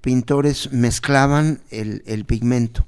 [0.00, 2.86] pintores mezclaban el, pigmento,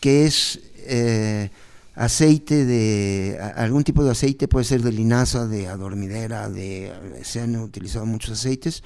[0.00, 1.50] que es eh,
[1.96, 6.92] aceite de algún tipo de aceite puede ser de linaza, de adormidera, de
[7.24, 8.84] se han utilizado muchos aceites,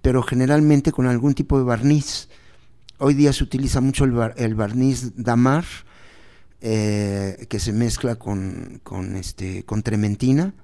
[0.00, 2.28] pero generalmente con algún tipo de barniz.
[2.98, 5.64] Hoy día se utiliza mucho el, barniz damar
[6.60, 10.54] eh, que se mezcla con, con, este con trementina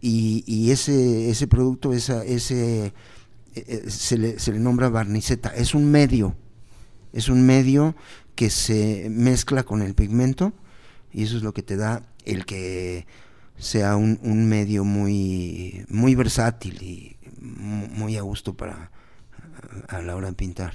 [0.00, 2.92] y, ese ese producto esa, ese eh,
[3.54, 5.50] eh, se, le, se le nombra barniceta.
[5.50, 6.36] Es un medio,
[7.12, 7.94] es un medio
[8.34, 10.52] que se mezcla con el pigmento
[11.12, 13.06] y eso es lo que te da el que
[13.56, 18.92] sea un, medio muy, muy versátil y muy a gusto para
[19.88, 20.74] a la hora de pintar.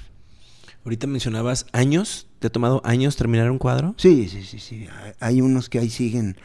[0.84, 3.94] Ahorita mencionabas años, ¿te ha tomado años terminar un cuadro?
[3.96, 4.86] Sí, sí, sí, sí.
[5.18, 6.36] Hay unos que ahí siguen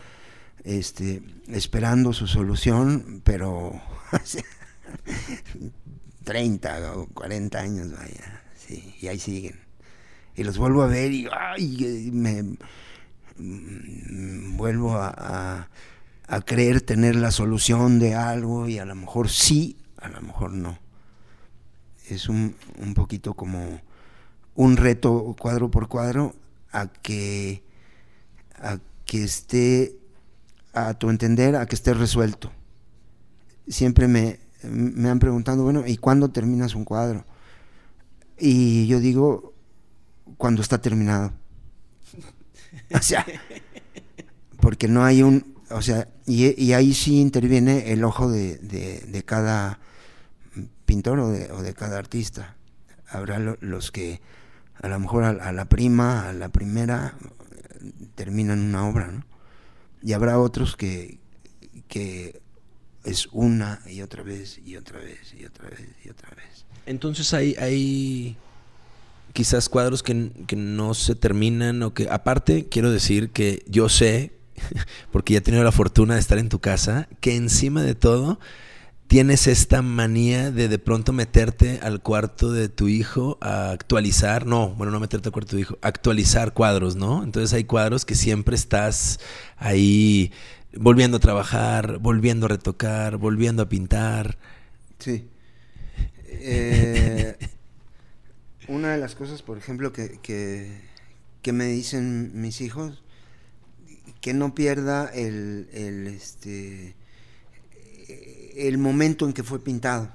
[0.64, 3.82] este, esperando su solución, pero
[6.24, 9.60] 30 o 40 años, vaya, sí, y ahí siguen.
[10.36, 12.58] Y los vuelvo a ver y ay, me,
[13.39, 15.70] Mm, vuelvo a,
[16.45, 20.78] creer tener la solución de algo y a lo mejor sí, a lo mejor no.
[22.08, 23.82] Es un, un poquito como
[24.56, 26.36] un reto cuadro por cuadro
[26.72, 27.64] a que,
[28.56, 29.95] a que esté,
[30.74, 32.52] a tu entender, a que esté resuelto.
[33.68, 37.26] Siempre me, me han preguntado, bueno, ¿y cuándo terminas un cuadro?
[38.38, 39.54] Y yo digo,
[40.38, 41.32] cuando está terminado.
[42.93, 43.26] O sea,
[44.60, 49.80] porque no hay un, o sea, y, ahí sí interviene el ojo de, de, cada
[50.86, 52.56] pintor o de, o de, cada artista.
[53.08, 54.22] Habrá los que
[54.82, 57.15] a lo mejor a, la prima, a la primera,
[58.15, 59.25] terminan una obra, ¿no?
[60.01, 61.19] Y habrá otros que,
[61.88, 62.41] que
[63.03, 66.65] es una y otra vez y otra vez y otra vez y otra vez.
[66.86, 68.38] Entonces hay, hay
[69.34, 70.13] quizás cuadros que,
[70.55, 74.34] no se terminan o que aparte quiero decir que yo sé,
[75.11, 78.39] porque ya he tenido la fortuna de estar en tu casa, que encima de todo
[79.10, 84.70] tienes esta manía de de pronto meterte al cuarto de tu hijo a actualizar, no,
[84.76, 87.24] bueno, no meterte al cuarto de tu hijo, actualizar cuadros, ¿no?
[87.24, 89.20] Entonces hay cuadros que siempre estás
[89.57, 90.32] ahí
[90.78, 94.38] volviendo a trabajar, volviendo a retocar, volviendo a pintar.
[94.99, 95.28] Sí.
[96.28, 97.36] Eh,
[98.68, 103.01] una de las cosas, por ejemplo, que, que, me dicen mis hijos,
[104.22, 106.93] que no pierda el, el, este,
[108.56, 110.12] el momento en que fue pintado.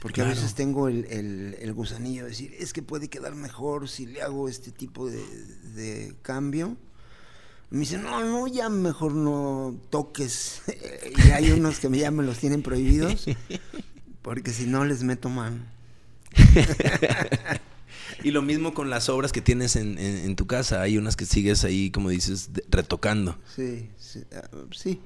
[0.00, 1.06] Porque a veces tengo el,
[1.58, 5.24] el, gusanillo de decir, es que puede quedar mejor si le hago este tipo de,
[5.74, 6.76] de cambio.
[7.70, 10.62] Me dicen, no, no, ya mejor no toques.
[11.26, 13.26] y hay unos que ya me los tienen prohibidos,
[14.22, 15.64] porque si no les meto mano.
[18.22, 20.82] Y lo mismo con las obras que tienes en, tu casa.
[20.82, 23.38] Hay unas que sigues ahí, como dices, retocando.
[23.54, 24.24] Sí, sí.
[24.30, 24.98] E, e,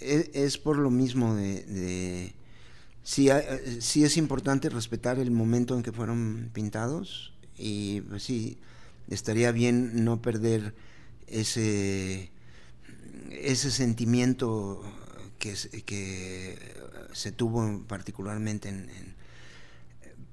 [0.00, 2.34] es, por lo mismo de...
[3.02, 3.28] sí,
[3.80, 8.58] sí, es importante respetar el momento en que fueron pintados y pues, sí,
[9.08, 10.74] estaría bien no perder
[11.26, 12.30] ese,
[13.30, 14.82] ese sentimiento
[15.38, 15.54] que,
[15.84, 16.58] que
[17.12, 18.88] se tuvo particularmente en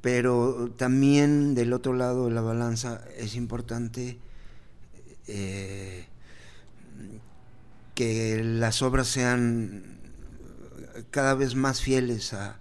[0.02, 4.18] pero también del otro lado de la balanza es importante
[5.28, 6.06] eh,
[7.98, 9.98] que las obras sean
[11.10, 12.60] cada vez más fieles a,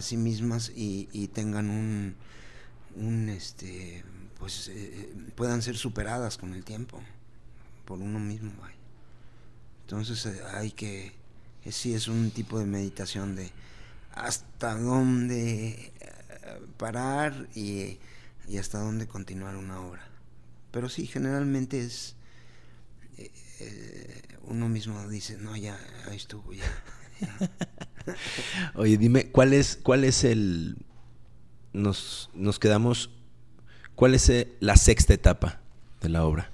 [0.00, 4.04] sí mismas y, tengan un, este
[4.38, 7.00] pues eh, puedan ser superadas con el tiempo
[7.84, 8.52] por uno mismo
[9.82, 11.12] entonces eh, hay que
[11.70, 13.52] sí es un tipo de meditación de
[14.14, 15.92] hasta dónde
[16.82, 17.98] parar y,
[18.58, 20.04] hasta dónde continuar una obra.
[20.72, 22.16] Pero sí, generalmente es,
[23.18, 23.30] eh,
[23.60, 25.78] eh, uno mismo dice, no, ya,
[26.10, 26.64] ahí estuvo, ya.
[28.74, 30.76] Oye, dime, ¿cuál es, cuál es el...
[31.72, 33.10] Nos, nos quedamos...
[33.94, 35.60] ¿Cuál es eh, la sexta etapa
[36.00, 36.50] de la obra?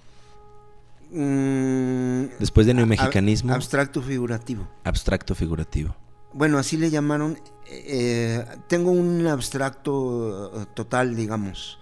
[1.11, 4.69] Mm, Después de neomexicanismo, Abstracto figurativo.
[4.85, 5.97] abstracto figurativo.
[6.35, 7.39] Bueno, así le llamaron.
[7.71, 11.79] eh, tengo un abstracto eh, total, digamos,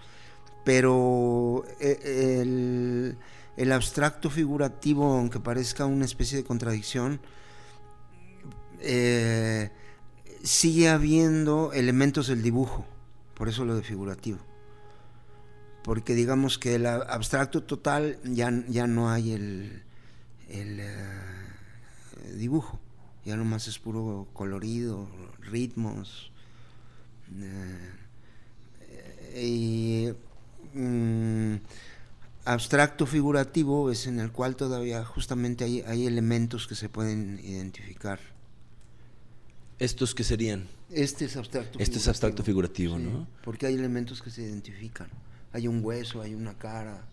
[0.63, 3.17] pero el,
[3.57, 7.19] el abstracto figurativo, aunque parezca una especie de contradicción,
[8.79, 9.71] eh,
[10.43, 12.85] sigue habiendo elementos del dibujo,
[13.33, 14.37] por eso lo de figurativo.
[15.83, 19.83] Porque digamos que el abstracto total ya, ya no hay el,
[20.49, 22.79] el, eh, dibujo,
[23.25, 25.07] ya nomás es puro colorido,
[25.39, 26.31] ritmos.
[27.39, 27.93] eh,
[29.39, 30.13] y
[30.77, 31.55] mm,
[32.47, 38.19] abstracto figurativo es en el cual todavía justamente hay, hay elementos que se pueden identificar.
[39.79, 40.67] ¿Estos qué serían?
[40.89, 43.27] Este es abstracto Este es abstracto figurativo, Sí, ¿no?
[43.43, 45.09] Porque hay elementos que se identifican.
[45.53, 47.05] Hay un hueso, hay una cara,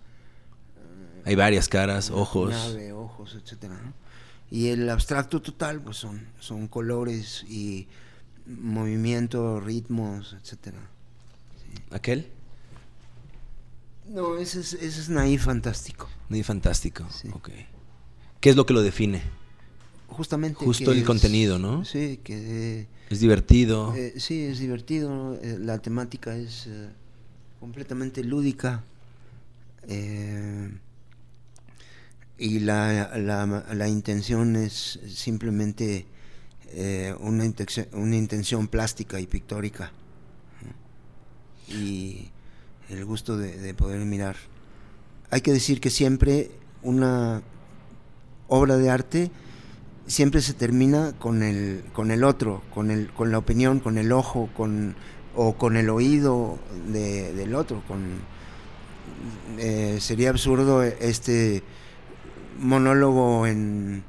[1.24, 2.50] Hay varias caras, una ojos.
[2.50, 3.92] nave, ojos, etcétera, ¿no?
[4.50, 7.88] Y el abstracto total, pues son, son colores y
[8.46, 10.78] movimiento, ritmos, etcétera.
[11.90, 12.30] ¿Aquel?
[14.08, 16.08] No, ese es, ese es naif fantástico.
[16.28, 17.06] Muy fantástico.
[17.10, 17.28] Sí.
[17.32, 17.50] Ok.
[18.40, 19.22] ¿Qué es lo que lo define?
[20.08, 20.64] Justamente.
[20.64, 21.84] Justo el es- contenido, ¿no?
[21.84, 23.94] Sí, que Es divertido.
[23.94, 25.38] Eh, sí, es divertido.
[25.42, 26.88] Eh, la temática es eh,
[27.60, 28.84] completamente lúdica.
[29.88, 30.70] eh,
[32.36, 36.04] y la, la, la intención es simplemente
[36.72, 39.92] eh, una, intención, una intención plástica y pictórica.
[41.68, 42.28] Y
[42.90, 44.36] el gusto de, de poder mirar.
[45.30, 46.50] Hay que decir que siempre
[46.82, 47.42] una
[48.48, 49.30] obra de arte
[50.06, 54.12] siempre se termina con el, con el otro, con, el, con la opinión, con el
[54.12, 54.94] ojo, con,
[55.34, 56.58] o con el oído
[56.92, 57.82] de- del otro.
[59.58, 61.62] Eh, sería absurdo este
[62.58, 64.04] monólogo en,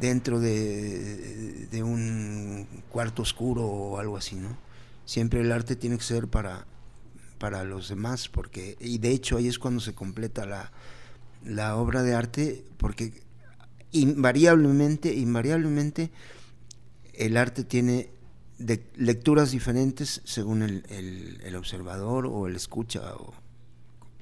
[0.00, 4.56] dentro de, de un cuarto oscuro o algo así, ¿no?
[5.04, 6.66] Siempre el arte tiene que ser para,
[7.38, 10.72] para los demás, porque, y de hecho ahí es cuando se completa la,
[11.44, 13.22] la obra de arte, porque
[13.92, 16.10] invariablemente, invariablemente,
[17.14, 18.10] el arte tiene
[18.58, 23.34] de lecturas diferentes según el, el- el observador o el escucha, o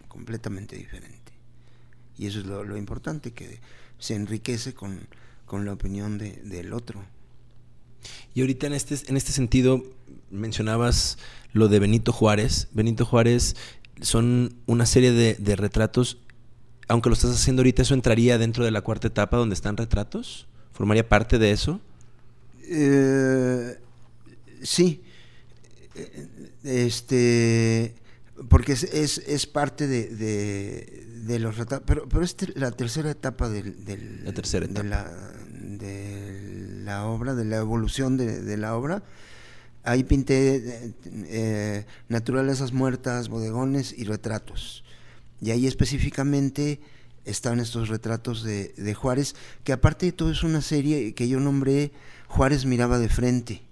[0.08, 1.32] completamente diferente.
[2.18, 3.60] Y eso es lo, lo importante, que
[3.98, 5.00] se enriquece con,
[5.46, 7.02] con la opinión de- del otro.
[8.34, 9.82] Y ahorita en este, en este sentido
[10.30, 11.16] mencionabas
[11.54, 12.68] lo de Benito Juárez.
[12.72, 13.56] Benito Juárez
[14.02, 16.18] son una serie de, de retratos.
[16.88, 20.46] Aunque lo estás haciendo ahorita, ¿eso entraría dentro de la cuarta etapa donde están retratos?
[20.72, 21.80] ¿Formaría parte de eso?
[22.68, 23.78] Eh,
[24.62, 25.02] sí.
[26.62, 27.94] Este.
[28.48, 31.84] Porque es, es, es parte de, de, de los retratos.
[31.86, 34.88] Pero, pero es la tercera etapa del, del- La tercera de etapa.
[34.88, 35.10] la,
[35.52, 39.04] de la obra, de la evolución de, de la obra.
[39.84, 40.92] Ahí pinté eh,
[41.28, 44.82] eh, naturalezas muertas, bodegones y retratos.
[45.40, 46.80] Y ahí específicamente
[47.26, 51.38] están estos retratos de, de Juárez, que aparte de todo es una serie que yo
[51.40, 51.92] nombré
[52.28, 53.62] Juárez miraba de frente.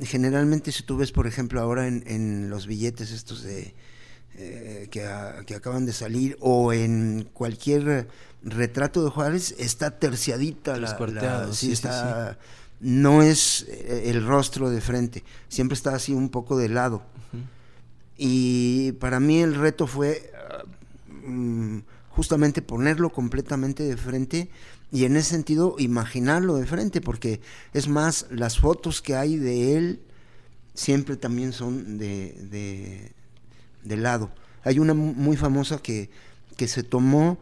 [0.00, 3.74] Generalmente si tú ves, por ejemplo, ahora en, en los billetes estos de
[4.36, 8.08] eh, que, a- que acaban de salir o en cualquier
[8.42, 10.88] retrato de Juárez está terciadita la,
[11.38, 12.38] la- sí, sí, sí, está
[12.82, 17.02] no es eh, el rostro de frente, siempre está así un poco de lado.
[18.18, 20.64] Y para mí el reto fue ah,
[21.26, 21.78] mm,
[22.10, 24.50] justamente ponerlo completamente de frente
[24.92, 27.40] y en ese sentido imaginarlo de frente, porque
[27.72, 30.00] es más, las fotos que hay de él
[30.74, 33.12] siempre también son de, de,
[33.82, 34.30] de lado.
[34.64, 36.10] Hay una mu- muy famosa que,
[36.56, 37.38] que se tomó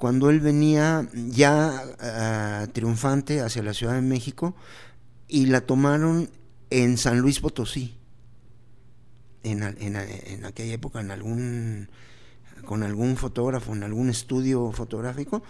[0.00, 4.56] cuando él venía ya ah, triunfante hacia la Ciudad de México
[5.28, 6.30] y la tomaron
[6.70, 7.98] en San Luis Potosí
[9.42, 11.90] en, en aquella época en algún
[12.64, 15.42] con algún fotógrafo en algún estudio fotográfico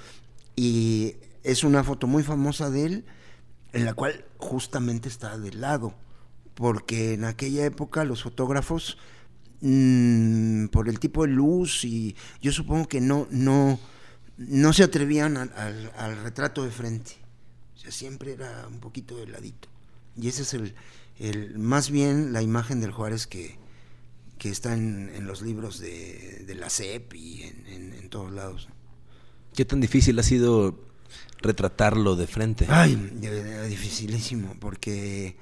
[0.57, 1.15] y
[1.45, 3.05] es una foto muy famosa de él
[3.73, 5.95] en la cual justamente está de lado
[6.55, 8.99] porque en aquella época los fotógrafos
[9.61, 13.79] mm, por el tipo de luz y yo supongo que no no
[14.49, 17.13] no se atrevían al, al- al retrato de frente
[17.77, 19.69] o sea siempre era un poquito de ladito
[20.17, 20.75] y ese es el,
[21.19, 23.59] el más bien la imagen del Juárez que,
[24.39, 28.33] que está en, en los libros de, de la CEP y en, en- en todos
[28.33, 28.69] lados.
[29.55, 30.79] ¿Qué tan difícil ha sido
[31.43, 32.67] retratarlo de frente?
[32.69, 32.97] Ay,
[33.69, 35.37] dificilísimo, porque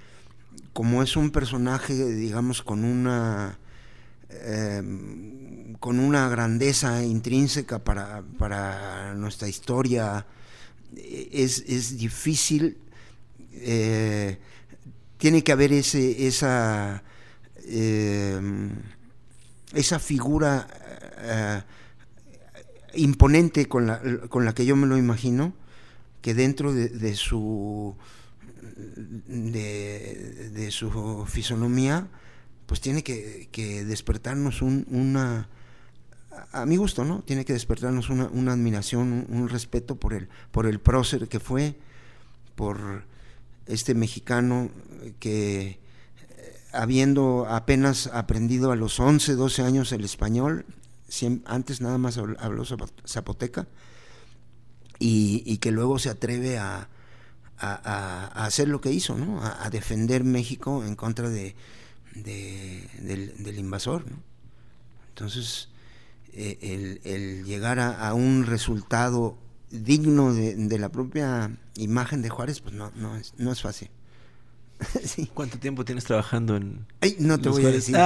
[0.73, 3.59] como es un personaje, digamos, con una
[4.31, 10.27] em, con una grandeza intrínseca para, para nuestra historia,
[10.97, 12.79] es, es difícil,
[13.53, 14.39] eh,
[15.19, 17.03] tiene que haber ese, esa,
[17.67, 18.71] em,
[19.75, 20.69] esa figura
[21.19, 21.63] eh,
[22.95, 25.55] imponente con la, con la que yo me lo imagino,
[26.23, 27.97] que dentro de, su
[29.27, 32.09] de, su fisonomía
[32.69, 33.49] pues tiene que,
[33.85, 35.49] despertarnos una
[36.53, 40.67] a mi gusto no tiene que despertarnos una, una, admiración un, respeto por el por
[40.67, 41.75] el prócer que fue
[42.55, 43.03] por
[43.67, 44.71] este mexicano
[45.19, 45.81] que
[46.73, 50.67] habiendo apenas aprendido a los 11, 12 años el español,
[51.47, 52.65] antes nada más habló
[53.07, 53.67] zapoteca,
[54.99, 56.89] y, que luego se atreve a,
[57.59, 59.41] hacer lo que hizo, ¿no?
[59.43, 61.55] a, defender México en contra de,
[62.23, 64.05] del, invasor.
[65.11, 65.69] Entonces,
[66.33, 69.37] eh, el, llegar a, un resultado
[69.71, 73.91] digno de, la propia imagen de Juárez, pues no, no, es, no es fácil.
[75.35, 76.87] ¿Cuánto tiempo tienes trabajando en.?
[77.01, 77.97] Ay, no te voy a decir.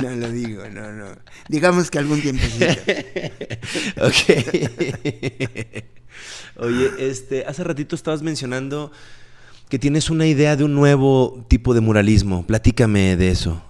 [0.00, 1.16] No, lo digo, no, no.
[1.48, 2.64] Digamos que algún tiempo sí.
[4.00, 4.14] ok.
[6.56, 8.92] Oye, este, hace ratito estabas mencionando
[9.72, 12.46] que tienes una idea de un nuevo tipo de muralismo.
[12.46, 13.62] Platícame de eso.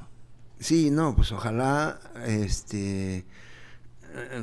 [0.59, 3.25] Sí, no, pues ojalá, este,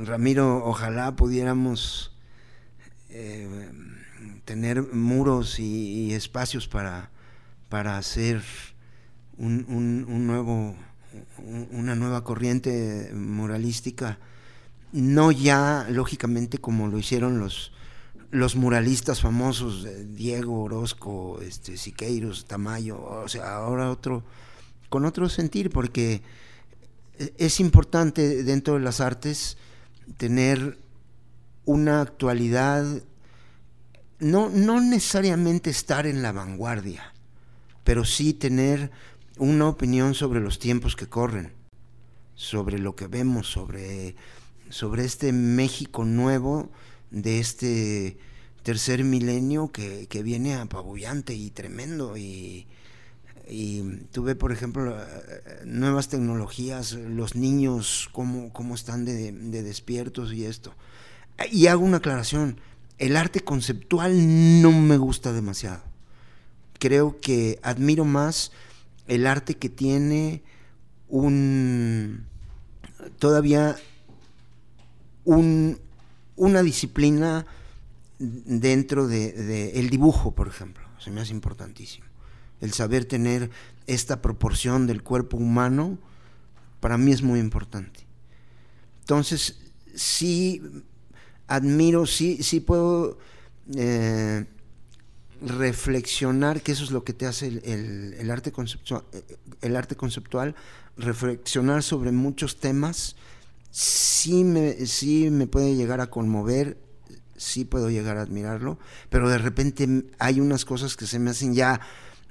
[0.06, 2.16] Ramiro, ojalá pudiéramos
[3.10, 3.70] eh,
[4.46, 7.10] tener muros y, espacios para,
[7.68, 8.42] para hacer
[9.38, 9.66] un,
[10.26, 10.78] nuevo,
[11.72, 14.18] una nueva corriente muralística,
[14.94, 17.74] no ya lógicamente como lo hicieron los,
[18.32, 24.24] los muralistas famosos, Diego Orozco, este, Siqueiros, Tamayo, o sea, ahora otro,
[24.90, 26.22] con otro sentir, porque
[27.38, 29.58] es importante dentro de las artes
[30.18, 30.78] tener
[31.66, 32.86] una actualidad
[34.20, 37.14] no, no necesariamente estar en la vanguardia,
[37.84, 38.92] pero sí tener
[39.38, 41.54] una opinión sobre los tiempos que corren,
[42.36, 44.16] sobre lo que vemos, sobre,
[44.70, 46.70] sobre este México nuevo
[47.12, 48.18] de este
[48.64, 52.68] tercer milenio que, viene apabullante y tremendo y,
[54.12, 54.96] tuve por ejemplo
[55.66, 60.76] nuevas tecnologías, los niños cómo, cómo están de, de despiertos y esto.
[61.52, 62.60] Y hago una aclaración,
[63.00, 65.82] el arte conceptual no me gusta demasiado.
[66.78, 68.52] Creo que admiro más
[69.08, 70.44] el arte que tiene
[71.08, 72.26] un
[73.18, 73.76] todavía
[75.26, 75.80] un,
[76.40, 77.46] una disciplina
[78.18, 80.84] dentro de, el dibujo, por ejemplo.
[80.98, 82.06] Se me hace importantísimo.
[82.62, 83.52] El saber tener
[83.88, 85.98] esta proporción del cuerpo humano,
[86.80, 88.00] para mí es muy importante.
[89.02, 89.60] Entonces,
[89.94, 90.62] sí
[91.48, 93.18] admiro, sí, sí puedo
[93.76, 94.46] eh,
[95.42, 99.04] reflexionar, que eso es lo que te hace el, arte conceptual,
[99.62, 100.56] el arte conceptual,
[100.98, 103.16] reflexionar sobre muchos temas,
[103.72, 106.78] sí me, sí me puede llegar a conmover,
[107.38, 108.78] sí puedo llegar a admirarlo,
[109.10, 109.88] pero de repente
[110.20, 111.80] hay unas cosas que se me hacen ya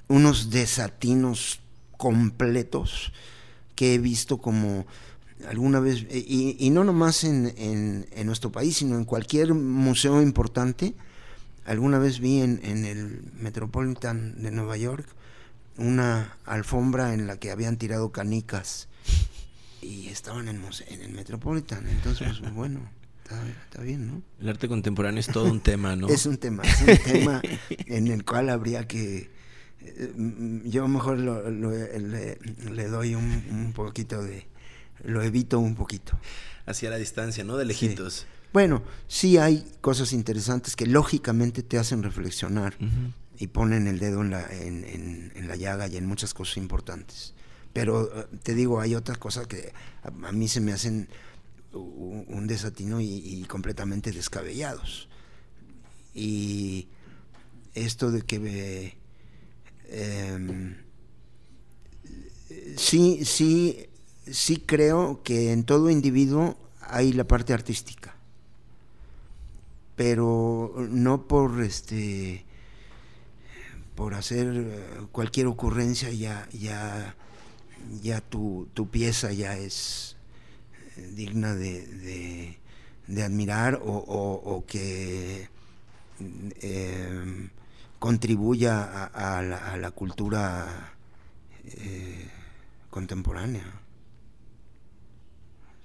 [0.07, 1.61] unos desatinos
[1.97, 3.11] completos
[3.75, 4.85] que he visto como
[5.47, 10.95] alguna vez, eh, y, no nomás en, en, nuestro país, sino en cualquier museo importante,
[11.65, 15.07] alguna vez vi en, en, el Metropolitan de Nueva York
[15.77, 18.89] una alfombra en la que habían tirado canicas
[19.81, 22.89] y estaban en, en el Metropolitan, entonces pues, bueno.
[23.65, 24.23] Está, bien, ¿no?
[24.41, 26.07] El arte contemporáneo es todo un tema, ¿no?
[26.07, 29.29] es un tema, es un tema en el cual habría que...
[29.81, 34.47] Eh, yo mejor le, doy un poquito de,
[35.03, 36.17] lo evito un poquito.
[36.65, 37.57] Hacia la distancia, ¿no?
[37.57, 38.25] De lejitos.
[38.53, 42.75] Bueno, sí hay cosas interesantes que lógicamente te hacen reflexionar
[43.37, 47.33] y ponen el dedo en la, en, la llaga y en muchas cosas importantes.
[47.73, 49.73] Pero eh, te digo, hay otras cosas que
[50.03, 51.07] a, mí se me hacen
[51.71, 55.07] un desatino y, completamente descabellados.
[56.13, 56.87] Y
[57.75, 58.97] esto de que
[59.85, 60.75] eh,
[62.75, 63.89] sí, sí
[64.31, 68.15] sí creo que en todo individuo hay la parte artística,
[69.95, 72.45] pero no por este
[73.95, 77.15] por hacer cualquier ocurrencia ya ya
[78.01, 80.15] ya tu, pieza ya es
[81.15, 82.57] digna de,
[83.09, 85.49] de admirar o, que
[86.61, 87.49] eh,
[87.97, 90.93] contribuya a, a la, a la cultura
[91.65, 92.29] eh,
[92.91, 93.65] contemporánea.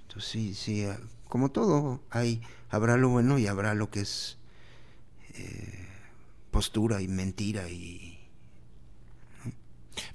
[0.03, 0.97] Entonces sí, sí, eh,
[1.27, 4.37] como todo, hay, habrá lo bueno y habrá lo que es
[5.33, 5.87] eh,
[6.51, 8.04] postura y mentira y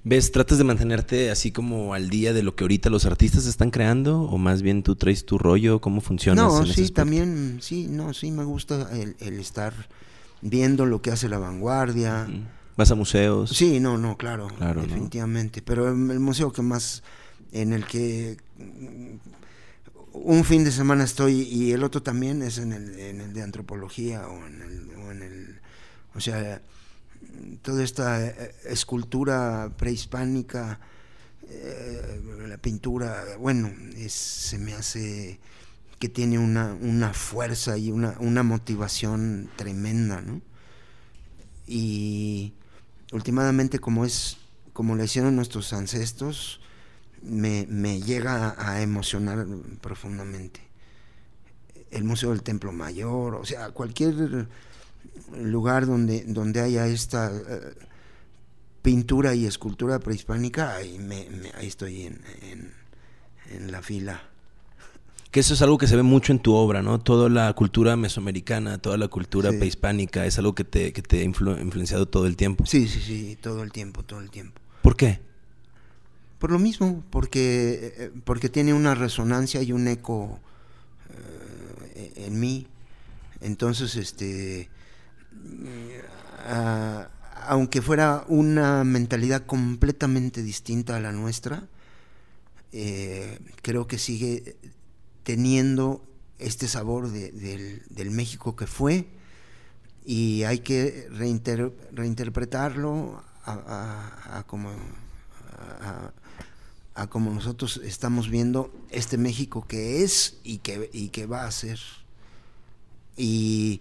[0.05, 3.71] ¿Ves, tratas de mantenerte así como al día de lo que ahorita los artistas están
[3.71, 4.23] creando?
[4.23, 5.81] ¿O más bien tú traes tu rollo?
[5.81, 6.43] ¿Cómo funciona?
[6.43, 9.73] No, sí, también, sí, no, sí me gusta el, el estar
[10.43, 12.29] viendo lo que hace la vanguardia.
[12.77, 13.51] ¿Vas a museos?
[13.51, 14.87] Sí, no, no, claro, Claro, ¿no?
[14.87, 15.61] definitivamente.
[15.63, 17.03] Pero el, el museo que más,
[17.53, 19.17] en el que mm,
[20.13, 23.43] un fin de semana estoy y el otro también es en el, en el de
[23.43, 25.61] antropología o en el, o en el,
[26.15, 26.63] o sea,
[27.63, 30.81] toda esta eh, escultura prehispánica,
[31.49, 33.73] eh, la pintura, bueno,
[34.09, 35.41] se me hace
[35.99, 40.41] que tiene una, una fuerza y una, una motivación tremenda, ¿no?
[41.67, 42.55] Y
[43.13, 44.39] últimamente como es,
[44.73, 46.61] como le hicieron nuestros ancestros,
[47.23, 49.47] me, me llega a emocionar
[49.83, 50.61] profundamente.
[51.91, 54.49] El Museo del Templo Mayor, o sea, cualquier
[55.37, 57.75] lugar donde, donde haya esta eh,
[58.83, 62.73] pintura y escultura prehispánica, ahí, me- me- ahí estoy en, en-
[63.51, 64.23] en la fila.
[65.31, 66.99] Que eso es algo que se ve mucho en tu obra, ¿no?
[66.99, 69.59] Toda la cultura mesoamericana, toda la cultura Sí.
[69.59, 72.67] prehispánica, es algo que te, que te ha influ- influenciado todo el tiempo.
[72.67, 74.61] Sí, sí, sí, todo el tiempo, todo el tiempo.
[74.83, 75.21] ¿Por qué?
[76.41, 80.41] Por lo mismo, porque, eh, porque tiene una resonancia y un eco
[81.95, 82.67] eh, en mí.
[83.41, 84.69] Entonces, este,
[86.47, 87.09] ah,
[87.49, 91.67] aunque fuera una mentalidad completamente distinta a la nuestra,
[92.73, 94.57] eh, creo que sigue
[95.25, 96.05] teniendo
[96.39, 99.07] este sabor de- del, México que fue
[100.05, 104.71] y hay que reinter- reinterpretarlo a, a- como
[106.95, 111.51] a como nosotros estamos viendo este México que es y que, y que va a
[111.51, 111.79] ser.
[113.17, 113.81] Y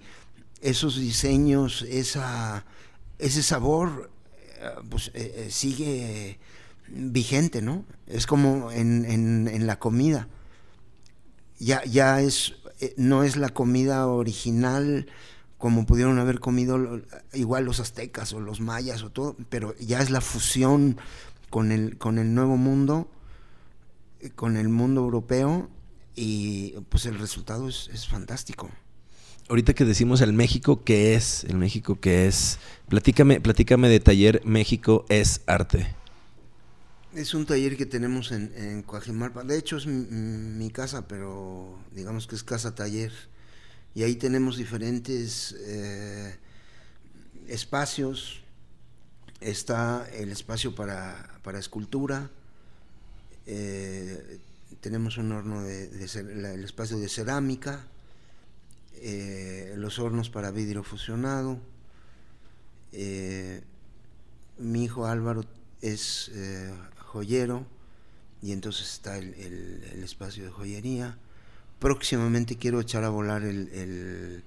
[0.61, 4.11] esos diseños, ese sabor,
[4.60, 6.40] eh, pues eh, eh, sigue
[6.88, 7.86] vigente, ¿no?
[8.07, 10.27] Es como en, en- la comida.
[11.60, 12.53] Ya, ya es,
[12.98, 15.07] no es la comida original
[15.57, 17.02] como pudieron haber comido
[17.34, 20.98] igual los aztecas o los mayas o todo, pero ya es la fusión
[21.49, 23.11] con el, con el nuevo mundo,
[24.36, 25.69] con el mundo europeo,
[26.15, 28.69] y pues el resultado es, es fantástico.
[29.50, 34.42] Ahorita que decimos el México que es, el México que es, platícame, platícame de taller
[34.46, 35.96] México es arte.
[37.16, 38.86] Es un taller que tenemos en, en.
[39.48, 43.12] De hecho, es mi, casa, pero digamos que es casa taller.
[43.96, 46.38] Y ahí tenemos diferentes eh,
[47.48, 48.44] espacios.
[49.42, 52.30] Está el espacio para, para escultura.
[53.48, 54.40] eh,
[54.80, 57.88] tenemos un horno de, de el espacio de cerámica.
[59.02, 61.60] Eh, los hornos para vidrio fusionado.
[62.92, 63.64] eh,
[64.58, 65.46] mi hijo Álvaro
[65.82, 67.66] es eh, joyero
[68.42, 69.34] y entonces está el,
[70.04, 71.18] espacio de joyería.
[71.80, 74.44] Próximamente quiero echar a volar el, el,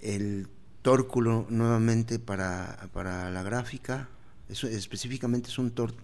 [0.00, 0.48] el
[0.82, 4.08] tórculo nuevamente para, para la gráfica.
[4.48, 5.94] Eso específicamente es un tor-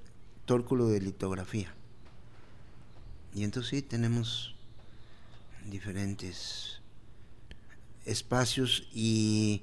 [0.45, 1.73] tórculo de litografía.
[3.33, 4.55] Y entonces sí, tenemos
[5.71, 6.74] diferentes
[8.05, 9.63] espacios y,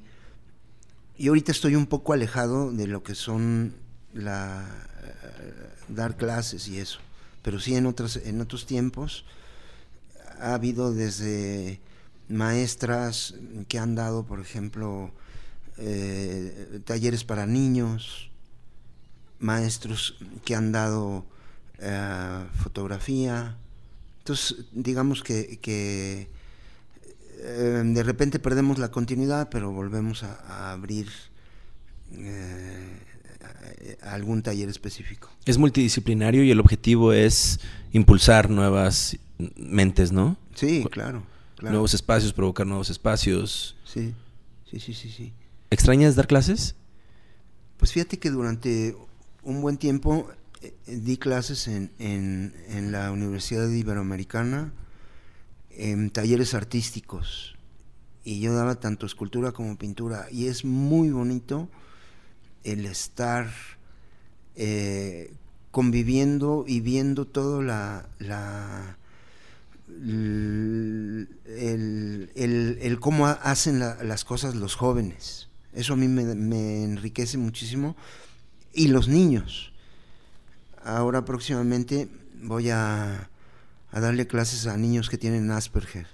[1.17, 3.75] y ahorita estoy un poco alejado de lo que son
[4.13, 4.67] la
[5.03, 6.99] eh, dar clases y eso.
[7.41, 9.25] Pero sí en otras, en otros tiempos
[10.39, 11.79] ha habido desde
[12.27, 13.35] maestras
[13.67, 15.11] que han dado, por ejemplo,
[15.77, 18.31] eh, talleres para niños,
[19.39, 21.25] maestros que han dado
[21.79, 23.57] eh, fotografía.
[24.19, 26.29] Entonces, digamos que, que,
[27.41, 31.07] eh, de repente perdemos la continuidad, pero volvemos a, a abrir
[32.13, 32.99] eh,
[34.03, 35.29] a- algún taller específico.
[35.45, 37.59] Es multidisciplinario y el objetivo es
[37.91, 39.17] impulsar nuevas
[39.55, 40.37] mentes, ¿no?
[40.55, 41.23] Sí, claro.
[41.55, 41.71] claro.
[41.73, 43.75] Nuevos espacios, provocar nuevos espacios.
[43.85, 44.13] Sí,
[44.69, 45.33] sí, sí, sí, sí.
[45.69, 46.75] ¿Extrañas dar clases?
[47.77, 48.95] Pues fíjate que durante
[49.43, 50.29] un buen tiempo
[50.61, 54.73] eh, di clases en, en, en la Universidad Iberoamericana
[55.77, 57.55] en talleres artísticos
[58.23, 61.69] y yo daba tanto escultura como pintura y es muy bonito
[62.63, 63.49] el estar
[64.55, 65.33] eh,
[65.71, 68.07] conviviendo y viendo todo la,
[69.89, 71.27] el,
[72.35, 75.47] el, cómo hacen las cosas los jóvenes.
[75.73, 77.95] Eso a mí me, enriquece muchísimo.
[78.73, 79.71] Y los niños.
[80.83, 82.09] Ahora próximamente
[82.41, 83.29] voy a,
[83.91, 86.07] a darle clases a niños que tienen Asperger.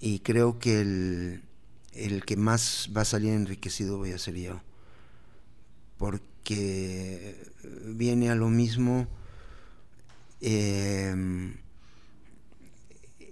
[0.00, 1.42] Y creo que el,
[1.92, 4.60] el que más va a salir enriquecido voy a ser yo.
[5.96, 7.52] Porque
[7.84, 9.06] viene a lo mismo
[10.40, 11.56] em,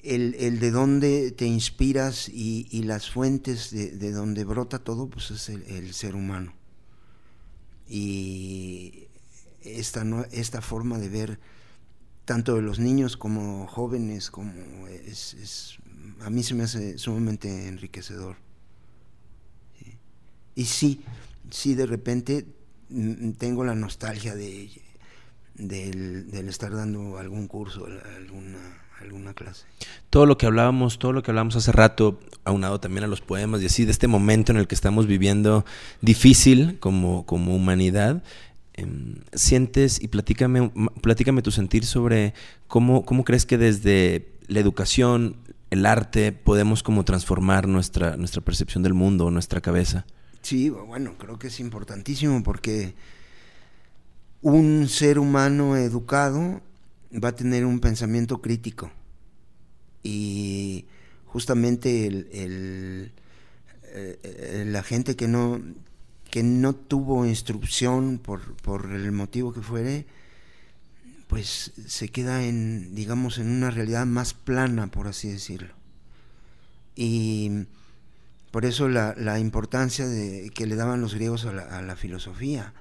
[0.02, 5.48] el, de dónde te inspiras y, las fuentes de, de, donde brota todo, pues es
[5.48, 6.54] el, ser humano.
[7.88, 9.08] Y
[9.62, 11.40] esta, esta forma de ver
[12.24, 14.52] tanto de los niños como jóvenes, como
[14.88, 15.78] es,
[16.20, 18.36] a mí se me hace sumamente enriquecedor.
[20.54, 21.00] Y sí,
[21.50, 22.46] sí de repente
[22.90, 24.68] mm, tengo la nostalgia de
[25.60, 27.86] del, estar dando algún curso,
[28.16, 28.58] alguna,
[29.00, 29.66] alguna clase.
[30.08, 33.62] Todo lo que hablábamos, todo lo que hablábamos hace rato, aunado también a los poemas
[33.62, 35.64] y así, de este momento en el que estamos viviendo
[36.00, 38.22] difícil como, como humanidad,
[39.34, 40.72] sientes y platícame,
[41.02, 42.34] platícame tu sentir sobre
[42.66, 45.36] cómo, cómo crees que desde la educación,
[45.70, 50.06] el arte, podemos como transformar nuestra, nuestra percepción del mundo, nuestra cabeza.
[50.42, 52.94] Sí, bueno, creo que es importantísimo porque
[54.42, 56.62] un ser humano educado
[57.12, 58.90] va a tener un pensamiento crítico
[60.02, 60.86] y
[61.26, 63.12] justamente el,
[63.92, 65.60] eh, la gente que no
[66.30, 70.06] que no tuvo instrucción por, por el motivo que fuere,
[71.26, 75.74] pues se queda en, digamos, en una realidad más plana, por así decirlo.
[76.94, 77.66] Y
[78.50, 82.72] por eso la, importancia de, que le daban los griegos a la, filosofía,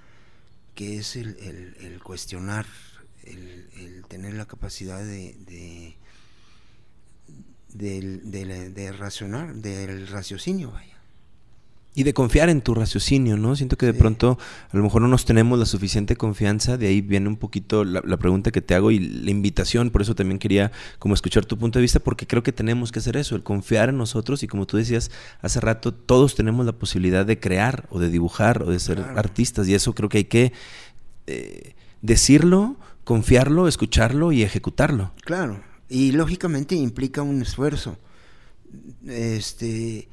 [0.75, 2.65] que es el, cuestionar,
[3.23, 5.95] el, tener la capacidad de, de,
[8.23, 10.98] de, de racionar, del raciocinio, vaya
[11.95, 13.55] y de confiar en tu raciocinio, ¿no?
[13.55, 14.37] Siento que de pronto
[14.71, 18.17] a lo mejor no nos tenemos la suficiente confianza, de ahí viene un poquito la,
[18.17, 21.79] pregunta que te hago y la invitación, por eso también quería como escuchar tu punto
[21.79, 24.67] de vista, porque creo que tenemos que hacer eso, el confiar en nosotros y como
[24.67, 25.09] tú decías
[25.41, 29.67] hace rato, todos tenemos la posibilidad de crear o de dibujar o de ser artistas
[29.67, 30.53] y eso creo que hay que
[31.25, 35.11] eh, decirlo, confiarlo, escucharlo y ejecutarlo.
[35.25, 35.59] Claro,
[35.89, 37.97] y lógicamente implica un esfuerzo.
[39.07, 40.07] Este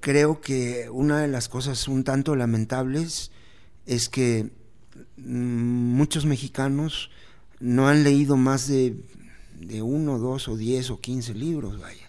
[0.00, 3.30] creo que una de las cosas un tanto lamentables
[3.86, 4.50] es que
[5.16, 7.10] mm, muchos mexicanos
[7.60, 8.96] no han leído más de,
[9.82, 12.08] uno, dos o diez o quince libros, vaya.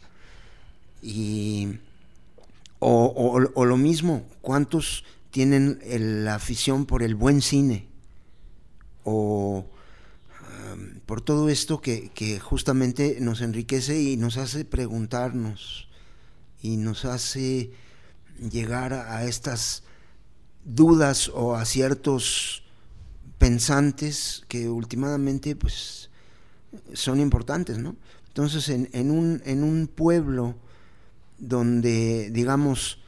[1.02, 1.80] Y,
[2.80, 5.80] o, lo mismo, ¿cuántos tienen
[6.24, 7.88] la afición por el buen cine?
[9.04, 9.66] O
[11.06, 15.91] por todo esto que justamente nos enriquece y nos hace preguntarnos
[16.62, 17.72] y nos hace
[18.40, 19.84] llegar a estas
[20.64, 22.64] dudas o a ciertos
[23.38, 26.10] pensantes que últimamente pues
[26.94, 27.96] son importantes, ¿no?
[28.28, 30.56] Entonces en, un, en un pueblo
[31.38, 33.00] donde digamos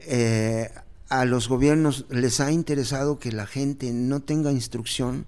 [0.00, 0.70] eh,
[1.08, 5.26] a los gobiernos les ha interesado que la gente no tenga instrucción,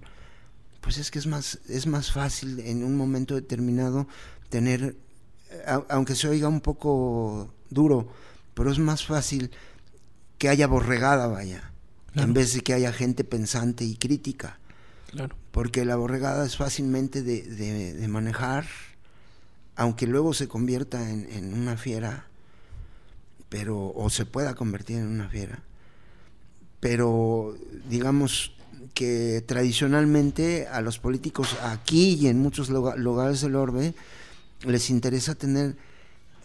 [0.81, 4.07] pues es que es más, es más fácil en un momento determinado
[4.49, 4.95] tener
[5.89, 8.07] aunque se oiga un poco duro,
[8.53, 9.51] pero es más fácil
[10.37, 11.71] que haya borregada, vaya,
[12.15, 14.59] en vez de que haya gente pensante y crítica.
[15.51, 18.65] Porque la borregada es fácilmente de, manejar,
[19.75, 22.27] aunque luego se convierta en, una fiera,
[23.49, 25.63] pero, o se pueda convertir en una fiera.
[26.79, 27.55] Pero
[27.89, 28.53] digamos
[28.93, 33.93] que tradicionalmente a los políticos aquí y en muchos lugares del orbe,
[34.63, 35.75] les interesa tener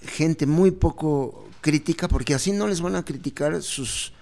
[0.03, 4.13] gente muy poco crítica, porque así no les van a criticar sus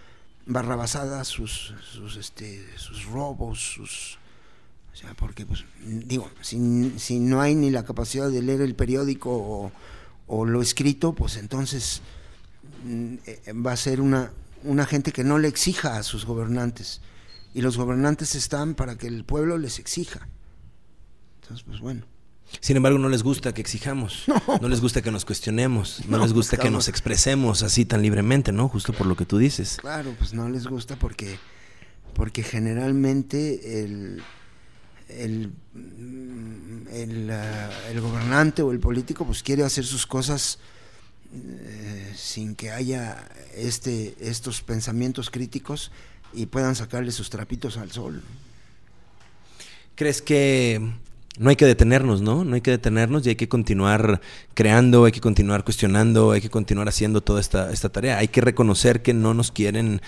[0.46, 4.18] barrabasadas, sus, sus, este, sus robos, sus...
[4.92, 8.76] O sea, porque, pues, digo, si, si no hay ni la capacidad de leer el
[8.76, 9.72] periódico
[10.26, 12.00] o, lo escrito, pues entonces
[12.84, 14.30] mm, eh, va a ser una,
[14.62, 17.00] una gente que no le exija a sus gobernantes.
[17.54, 20.28] Y los gobernantes están para que el pueblo les exija.
[21.42, 22.13] Entonces, pues bueno.
[22.60, 24.24] Sin embargo, no les gusta que exijamos,
[24.60, 28.52] no, les gusta que nos cuestionemos, no, les gusta que nos expresemos así tan libremente,
[28.52, 28.68] ¿no?
[28.68, 29.78] Justo por lo que tú dices.
[29.80, 31.38] Claro, pues no les gusta porque,
[32.14, 34.22] porque generalmente el,
[35.08, 35.52] el,
[36.92, 37.70] el, ah,
[38.00, 40.58] gobernante o el político pues quiere hacer sus cosas
[41.34, 45.90] eh, sin que haya este, estos pensamientos críticos
[46.32, 48.22] y puedan sacarle sus trapitos al sol.
[49.96, 50.92] ¿Crees que
[51.38, 52.44] no hay que detenernos, ¿no?
[52.44, 54.20] No hay que detenernos y hay que continuar
[54.54, 58.18] creando, hay que continuar cuestionando, hay que continuar haciendo toda esta, esta tarea.
[58.18, 60.00] Hay que reconocer que no nos quieren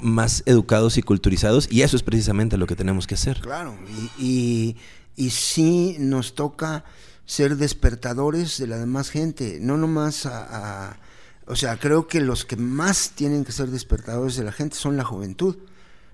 [0.00, 3.40] más educados y culturizados y eso es precisamente lo que tenemos que hacer.
[3.40, 3.76] Claro,
[4.18, 4.76] y,
[5.16, 6.84] y, sí nos toca
[7.26, 11.00] ser despertadores de la demás gente, no nomás a,
[11.46, 14.96] O sea, creo que los que más tienen que ser despertadores de la gente son
[14.96, 15.56] la juventud,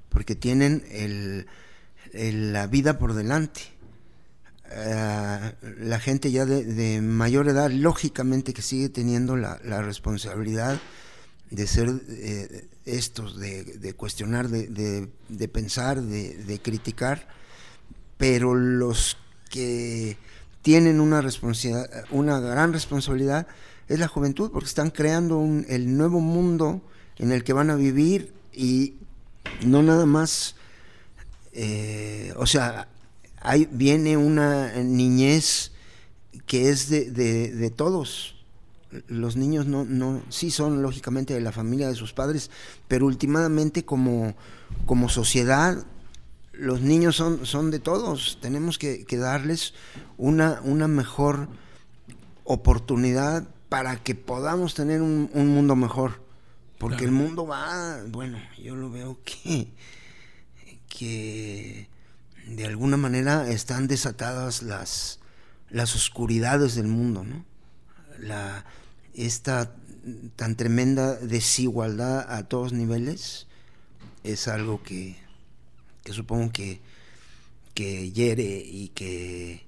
[0.09, 1.47] porque tienen el,
[2.53, 3.74] la vida por delante
[4.71, 10.81] eh, la gente ya de, mayor edad, lógicamente que sigue teniendo la, responsabilidad
[11.51, 17.29] de ser eh, estos, de, cuestionar, de, pensar, de, criticar,
[18.17, 19.17] pero los
[19.51, 20.17] que
[20.63, 23.47] tienen una, responsabilidad, una gran responsabilidad
[23.89, 26.81] es la juventud, porque están creando el nuevo mundo
[27.19, 28.95] en el que van a vivir y
[29.65, 30.57] no nada más,
[31.53, 32.89] eh, o sea,
[33.71, 35.73] viene una niñez
[36.47, 38.37] que es de, todos.
[39.09, 42.51] Los niños no, no, sí son lógicamente de la familia de sus padres,
[42.87, 44.35] pero últimamente como,
[44.87, 45.85] como sociedad
[46.59, 48.39] los niños son, son de todos.
[48.41, 49.75] Tenemos que, darles
[50.17, 51.49] una, una mejor
[52.45, 56.23] oportunidad para que podamos tener un, mundo mejor.
[56.79, 59.69] Porque el mundo va, bueno, yo lo veo que,
[60.89, 61.89] que
[62.47, 65.21] de alguna manera están desatadas las,
[65.71, 67.45] las oscuridades del mundo, ¿no?
[68.19, 68.65] La,
[69.15, 69.75] esta
[70.37, 73.47] tan tremenda desigualdad a todos niveles
[74.23, 75.17] es algo que,
[76.11, 76.81] supongo que,
[77.75, 79.65] que hiere y que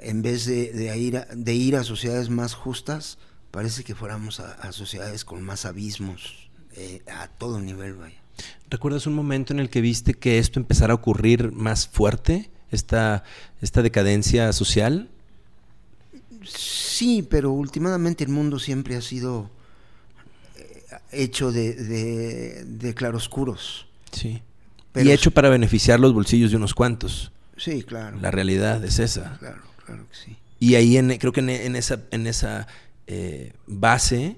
[0.00, 3.18] en vez de, ir, a, de ir a sociedades más justas,
[3.50, 8.23] parece que fuéramos a, sociedades con más abismos eh, a todo nivel, vaya.
[8.70, 13.24] ¿Recuerdas un momento en el que viste que esto empezara a ocurrir más fuerte, esta,
[13.60, 15.08] esta decadencia social?
[16.44, 19.50] Sí, pero últimamente el mundo siempre ha sido
[20.56, 20.82] eh,
[21.12, 23.86] hecho de, de, claroscuros.
[24.12, 24.42] Sí.
[24.94, 27.32] y hecho para beneficiar los bolsillos de unos cuantos.
[27.56, 28.18] Sí, claro.
[28.20, 29.38] La realidad es esa.
[29.38, 30.36] Claro, claro que sí.
[30.60, 32.66] Y ahí en, creo que en, esa, en esa
[33.06, 34.36] eh, base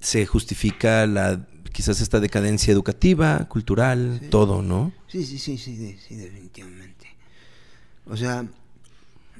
[0.00, 4.92] se justifica la quizás esta decadencia educativa, cultural, todo, ¿no?
[5.06, 7.06] Sí, sí, sí, sí, sí, definitivamente.
[8.06, 8.46] O sea,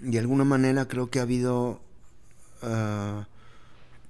[0.01, 1.81] de alguna manera creo que ha habido
[2.63, 3.27] ah,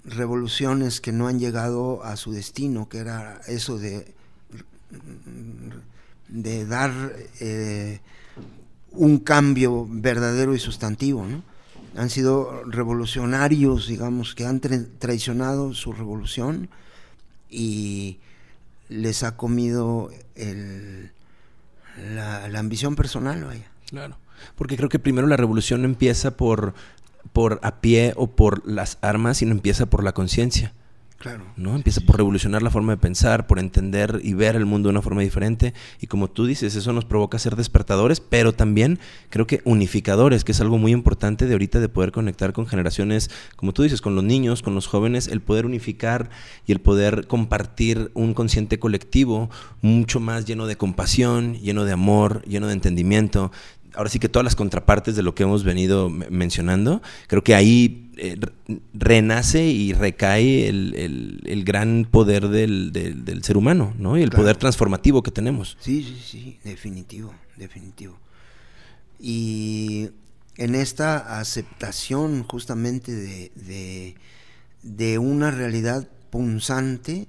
[0.03, 4.13] revoluciones que no han llegado a su destino, que era eso de,
[6.27, 6.91] de dar
[7.39, 7.99] eh,
[8.91, 11.43] un cambio verdadero y sustantivo, ¿no?
[11.95, 16.69] Han sido revolucionarios, digamos, que han traicionado su revolución
[17.49, 18.19] y
[18.89, 21.11] les ha comido el,
[21.97, 23.69] la, ambición personal, vaya.
[23.89, 24.17] Claro,
[24.55, 26.73] porque creo que primero la revolución no empieza por,
[27.33, 30.73] por a pie o por las armas, sino empieza por la conciencia.
[31.19, 31.43] Claro.
[31.57, 31.75] ¿no?
[31.75, 35.01] Empieza por revolucionar la forma de pensar, por entender y ver el mundo de una
[35.01, 35.73] forma diferente.
[35.99, 40.53] Y como tú dices, eso nos provoca ser despertadores, pero también creo que unificadores, que
[40.53, 44.15] es algo muy importante de ahorita de poder conectar con generaciones, como tú dices, con
[44.15, 46.29] los niños, con los jóvenes, el poder unificar
[46.65, 49.49] y el poder compartir un consciente colectivo
[49.81, 53.51] mucho más lleno de compasión, lleno de amor, lleno de entendimiento,
[53.93, 58.11] ahora sí que todas las contrapartes de lo que hemos venido mencionando, creo que ahí
[58.17, 58.37] eh,
[58.93, 64.17] renace y recae el, gran poder del, ser humano, ¿no?
[64.17, 65.77] Y el poder transformativo que tenemos.
[65.79, 68.17] Sí, sí, sí, definitivo, definitivo.
[69.19, 70.09] Y
[70.57, 74.15] en esta aceptación justamente de,
[74.83, 77.27] de una realidad punzante,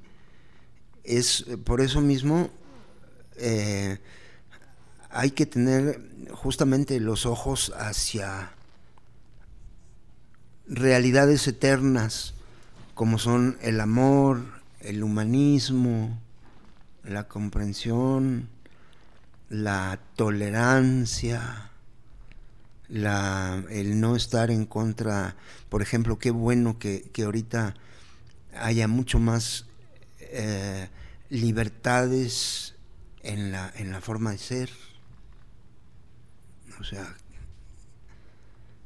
[1.05, 2.51] es por eso mismo
[3.37, 3.99] eh,
[5.11, 6.01] hay que tener
[6.33, 8.53] justamente los ojos hacia
[10.67, 12.35] realidades eternas
[12.95, 14.45] como son el amor,
[14.81, 16.21] el humanismo,
[17.03, 18.49] la comprensión,
[19.49, 21.71] la tolerancia,
[22.89, 25.35] la, el no estar en contra,
[25.71, 27.75] por ejemplo, qué bueno que, ahorita
[28.55, 29.67] haya mucho más
[30.21, 30.89] eh,
[31.31, 32.75] libertades
[33.23, 34.71] en la, en la forma de ser
[36.81, 37.17] o sea,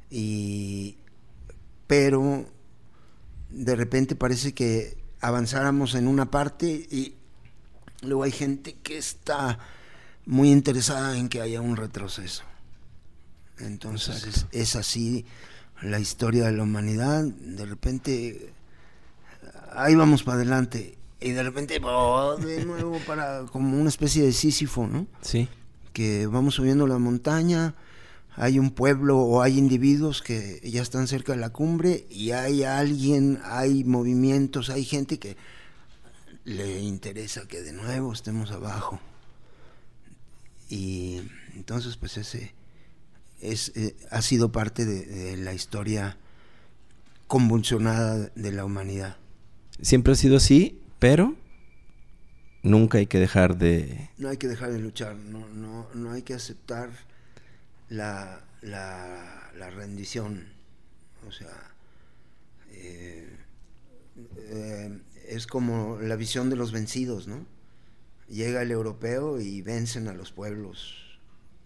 [0.09, 0.97] y,
[1.87, 2.45] pero
[3.49, 7.15] de repente parece que avanzáramos en una parte y
[8.01, 9.57] luego hay gente que está
[10.25, 12.43] muy interesada en que haya un retroceso.
[13.59, 15.25] Entonces es, así
[15.81, 17.23] la historia de la humanidad.
[17.23, 18.53] De repente
[19.73, 24.33] ahí vamos para adelante y de repente oh, de nuevo para como una especie de
[24.33, 25.07] Sísifo, ¿no?
[25.21, 25.47] Sí.
[25.93, 27.73] Que vamos subiendo la montaña
[28.37, 32.63] hay un pueblo o hay individuos que ya están cerca de la cumbre y hay
[32.63, 35.37] alguien, hay movimientos, hay gente que
[36.43, 38.99] le interesa que de nuevo estemos abajo.
[40.69, 41.21] Y
[41.55, 42.53] entonces pues ese
[43.39, 46.17] es, eh, ha sido parte de, la historia
[47.27, 49.17] convulsionada de la humanidad.
[49.81, 51.35] Siempre ha sido así, pero
[52.63, 54.09] nunca hay que dejar de...
[54.17, 56.89] No hay que dejar de luchar, no, no, no hay que aceptar
[57.89, 60.47] la, la, rendición.
[61.27, 61.73] O sea,
[62.71, 63.37] eh,
[64.37, 67.45] eh, es como la visión de los vencidos, ¿no?
[68.27, 71.19] Llega el europeo y vencen a los pueblos,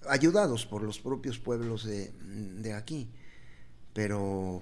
[0.07, 3.09] ayudados por los propios pueblos de, de aquí,
[3.93, 4.61] pero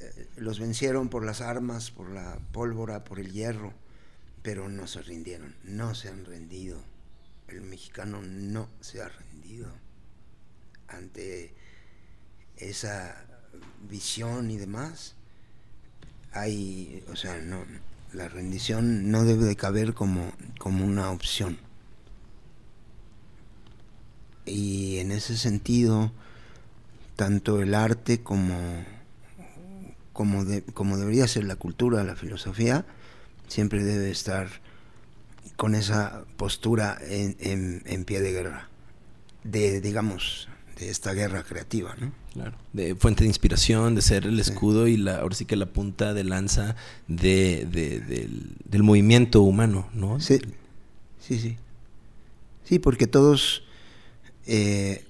[0.00, 3.72] eh, los vencieron por las armas, por la pólvora, por el hierro,
[4.42, 6.82] pero no se rindieron, no se han rendido.
[7.48, 9.83] El mexicano no se ha rendido
[11.04, 11.52] ante
[12.56, 13.24] esa
[13.88, 15.14] visión y demás.
[16.32, 17.64] Hay, o sea, no,
[18.12, 21.58] la rendición no debe de caber como, como una opción.
[24.46, 26.10] Y en ese sentido,
[27.16, 28.84] tanto el arte como,
[30.12, 32.84] como, como debería ser la cultura, la filosofía,
[33.46, 34.48] siempre debe estar
[35.56, 38.68] con esa postura en, en pie de guerra,
[39.44, 40.48] de, digamos,
[40.78, 42.12] de esta guerra creativa, ¿no?
[42.32, 42.56] Claro.
[42.72, 46.14] De fuente de inspiración, de ser el escudo y la, ahora sí que la punta
[46.14, 46.74] de lanza
[47.06, 47.64] de,
[48.64, 50.20] del, movimiento humano, ¿no?
[50.20, 50.40] Sí,
[51.20, 51.56] sí, sí.
[52.64, 53.62] Sí, porque todos,
[54.46, 55.04] eh,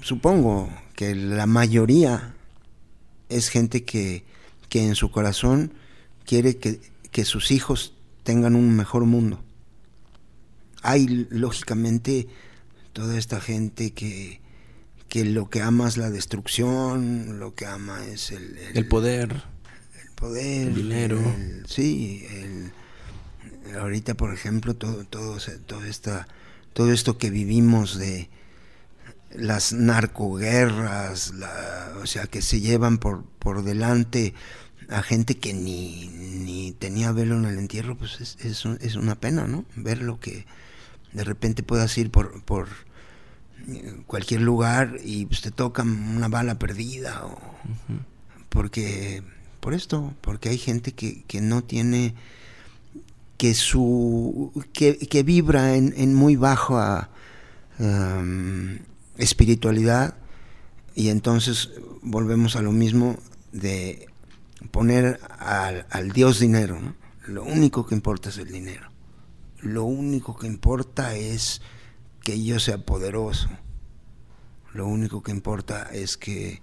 [0.00, 2.34] supongo que la mayoría
[3.28, 4.24] es gente que,
[4.68, 5.72] que en su corazón
[6.24, 9.40] quiere que, que sus hijos tengan un mejor mundo.
[10.82, 12.28] Hay, lógicamente,
[12.96, 14.40] toda esta gente que,
[15.10, 19.42] que lo que ama es la destrucción, lo que ama es el, el, poder.
[20.02, 20.68] El poder.
[20.68, 21.20] El dinero.
[21.66, 22.26] sí,
[23.78, 25.36] ahorita por ejemplo todo, todo,
[25.66, 26.26] todo, esta,
[26.72, 28.30] todo esto que vivimos de
[29.30, 31.34] las narcoguerras,
[32.00, 34.32] o sea, que se llevan por, por delante
[34.88, 39.16] a gente que ni, ni tenía velo en el entierro, pues es, es, es una
[39.16, 39.66] pena, ¿no?
[39.76, 40.46] Ver lo que
[41.12, 42.85] de repente puedas ir por, por
[44.06, 47.38] cualquier lugar y pues, te toca una bala perdida o
[48.48, 49.22] porque
[49.60, 52.14] por esto porque hay gente que, que no tiene
[53.36, 57.10] que su que, que vibra en, en, muy baja
[57.78, 58.78] um,
[59.16, 60.14] espiritualidad
[60.94, 61.70] y entonces
[62.02, 63.18] volvemos a lo mismo
[63.52, 64.08] de
[64.70, 66.94] poner al, al dios dinero ¿no?
[67.26, 68.90] lo único que importa es el dinero
[69.60, 71.60] lo único que importa es
[72.26, 73.48] que yo sea poderoso.
[74.74, 76.60] Lo único que importa es que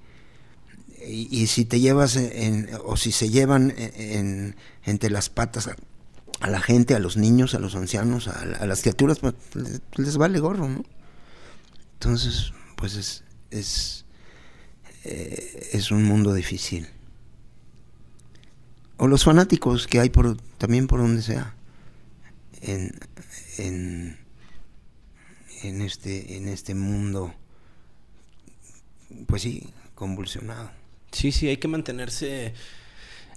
[1.07, 5.69] y, si te llevas en, o si se llevan en, entre las patas
[6.41, 9.35] a, la gente, a los niños, a los ancianos, a, las criaturas, pues
[9.95, 10.83] les, vale gorro, ¿no?
[11.93, 14.03] Entonces, pues es es,
[15.05, 16.87] eh, es un mundo difícil.
[18.97, 21.55] O los fanáticos que hay por también por donde sea.
[22.61, 22.99] En,
[23.57, 24.22] en
[25.63, 27.33] en este, en este mundo,
[29.27, 30.71] pues sí, convulsionado.
[31.11, 32.53] Sí, sí, hay que mantenerse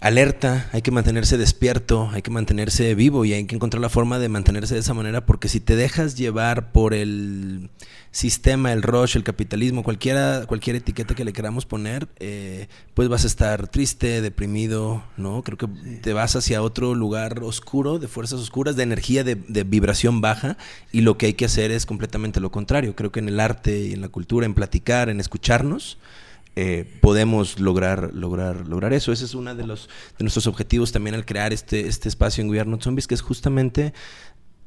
[0.01, 4.19] alerta, hay que mantenerse despierto, hay que mantenerse vivo y hay que encontrar la forma
[4.19, 7.71] de mantenerse de esa manera porque si te dejas llevar por el
[8.17, 13.25] sistema, el rush, el capitalismo, cualquiera, cualquier etiqueta que le queramos poner, eh, pues vas
[13.25, 15.43] a estar triste, deprimido, ¿no?
[15.43, 15.67] Creo que
[16.01, 20.57] te vas hacia otro lugar oscuro, de fuerzas oscuras, de energía, de, de vibración baja
[20.93, 22.97] y lo que hay que hacer es completamente lo contrario.
[22.97, 25.99] Creo que en el arte y en la cultura, en platicar, en escucharnos,
[26.59, 29.13] eh, podemos lograr, lograr, lograr eso.
[29.13, 32.49] Ese es uno de, los, de nuestros objetivos también al crear este, este espacio en
[32.49, 33.93] Gobierno Zombies, que es justamente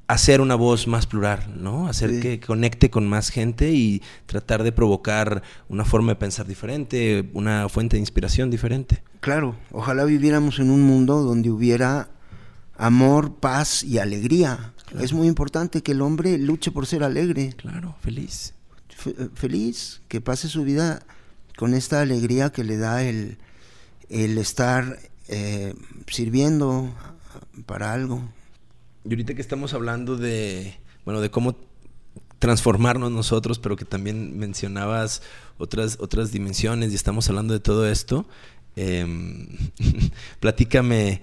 [0.09, 1.87] hacer una voz más plural, ¿no?
[1.87, 7.29] Hacer que conecte con más gente y tratar de provocar una forma de pensar diferente,
[7.33, 9.03] una fuente de inspiración diferente.
[9.19, 12.09] Claro, ojalá viviéramos en un mundo donde hubiera
[12.75, 14.73] amor, paz y alegría.
[14.99, 17.53] Es muy importante que el hombre luche por ser alegre.
[17.55, 18.55] Claro, feliz.
[19.35, 21.03] feliz, que pase su vida
[21.55, 23.37] con esta alegría que le da el,
[24.09, 25.75] el estar eh,
[26.07, 26.91] sirviendo
[27.67, 28.23] para algo.
[29.05, 31.55] Y ahorita que estamos hablando de, bueno, de cómo
[32.39, 35.21] transformarnos nosotros, pero que también mencionabas
[35.57, 38.25] otras, otras dimensiones y estamos hablando de todo esto,
[38.75, 39.47] em,
[40.39, 41.21] platícame,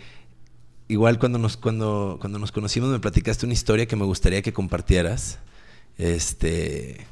[0.89, 4.53] igual cuando nos, cuando, cuando nos conocimos me platicaste una historia que me gustaría que
[4.53, 5.39] compartieras.
[5.99, 7.07] Este,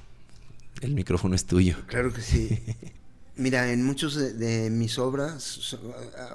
[0.83, 1.77] El micrófono es tuyo.
[1.87, 2.63] Claro que sí.
[3.37, 5.77] Mira, en muchos de, mis obras,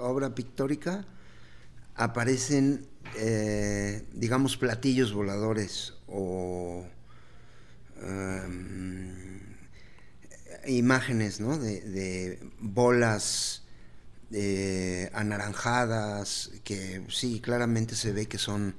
[0.01, 1.05] obra pictórica,
[1.99, 6.85] aparecen, eh, digamos, platillos voladores o
[8.01, 9.39] em,
[10.65, 11.57] imágenes, ¿no?
[11.57, 13.63] De, bolas
[14.31, 18.75] eh, anaranjadas, que sí, claramente se ve que son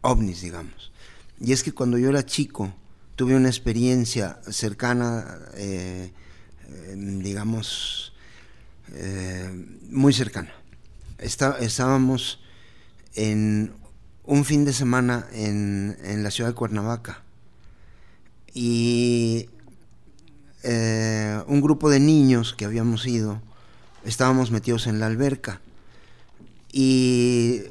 [0.00, 0.92] ovnis, digamos.
[1.40, 2.74] Y es que cuando yo era chico,
[3.16, 6.10] tuve una experiencia cercana, eh,
[6.96, 8.14] digamos,
[8.94, 9.50] eh,
[9.90, 10.54] muy cercana.
[11.18, 12.41] estábamos
[13.14, 13.72] en
[14.24, 17.22] un fin de semana en, la ciudad de Cuernavaca
[18.54, 19.48] y
[20.62, 23.40] eh, un grupo de niños que habíamos ido,
[24.04, 25.60] estábamos metidos en la alberca
[26.72, 27.62] y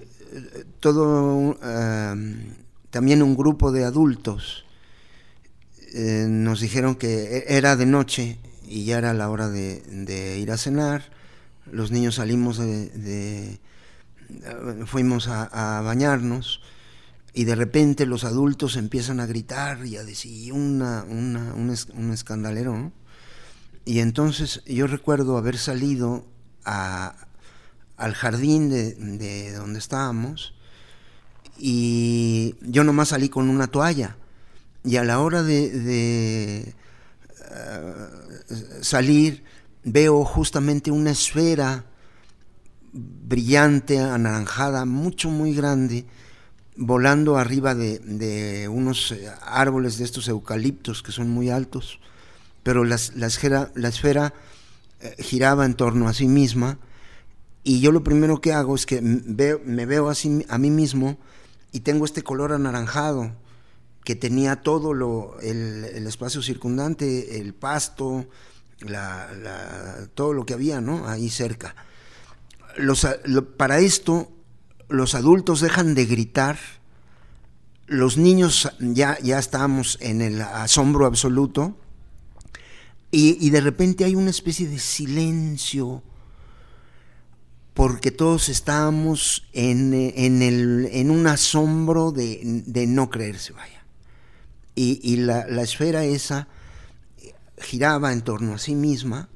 [0.79, 1.57] todo,
[2.89, 4.65] también un grupo de adultos
[5.93, 8.37] eh, nos dijeron que e-, era de noche
[8.67, 11.03] y ya era la hora de, ir a cenar.
[11.69, 13.59] Los niños salimos de,
[14.85, 16.61] fuimos a, bañarnos
[17.33, 22.91] y de repente los adultos empiezan a gritar y a decir una, un, escandalero.
[23.85, 26.25] Y entonces yo recuerdo haber salido
[26.63, 30.53] al jardín de, de donde estábamos
[31.57, 34.17] y yo nomás salí con una toalla
[34.83, 36.73] y a la hora de, eh,
[38.81, 39.43] salir
[39.83, 41.85] veo justamente una esfera
[42.93, 46.05] brillante, anaranjada, mucho, muy grande,
[46.75, 51.99] volando arriba de, unos eh, árboles de estos eucaliptos que son muy altos,
[52.63, 54.33] pero la, esfera, la esfera
[54.99, 56.79] eh, giraba en torno a sí misma
[57.63, 61.17] y yo lo primero que hago es que veo, me veo así a mí mismo
[61.71, 63.31] y tengo este color anaranjado
[64.03, 68.27] que tenía todo lo, el, espacio circundante, el pasto,
[70.15, 71.07] todo lo que había ¿no?
[71.07, 71.75] ahí cerca.
[72.77, 73.07] Los,
[73.57, 74.31] para esto,
[74.89, 76.57] los adultos dejan de gritar,
[77.87, 81.77] los niños ya, ya estábamos en el asombro absoluto,
[83.13, 86.01] y, de repente hay una especie de silencio,
[87.73, 93.81] porque todos estábamos en, en, el, en un asombro de, de no creerse, vaya.
[94.75, 96.47] Y, la, esfera esa
[97.57, 99.29] giraba en torno a sí misma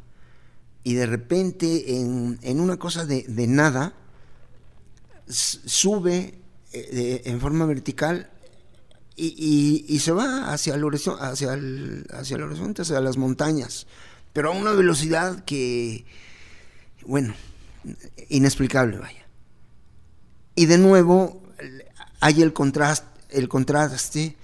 [0.86, 3.95] y de repente en, una cosa de, nada
[5.28, 6.38] sube
[6.74, 8.30] eh, en forma vertical
[9.16, 11.57] y, se va hacia el, horizonte, hacia,
[12.12, 13.88] hacia el horizonte, hacia las montañas,
[14.32, 16.06] pero a una velocidad que,
[17.07, 17.34] bueno,
[18.30, 19.26] inexplicable, vaya.
[20.53, 21.41] Y de nuevo
[22.20, 24.36] hay el contraste, el contraste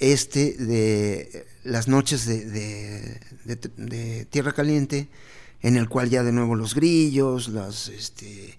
[0.00, 5.08] este de las noches de, Tierra Caliente,
[5.60, 8.58] en el cual ya de nuevo los grillos, las, este,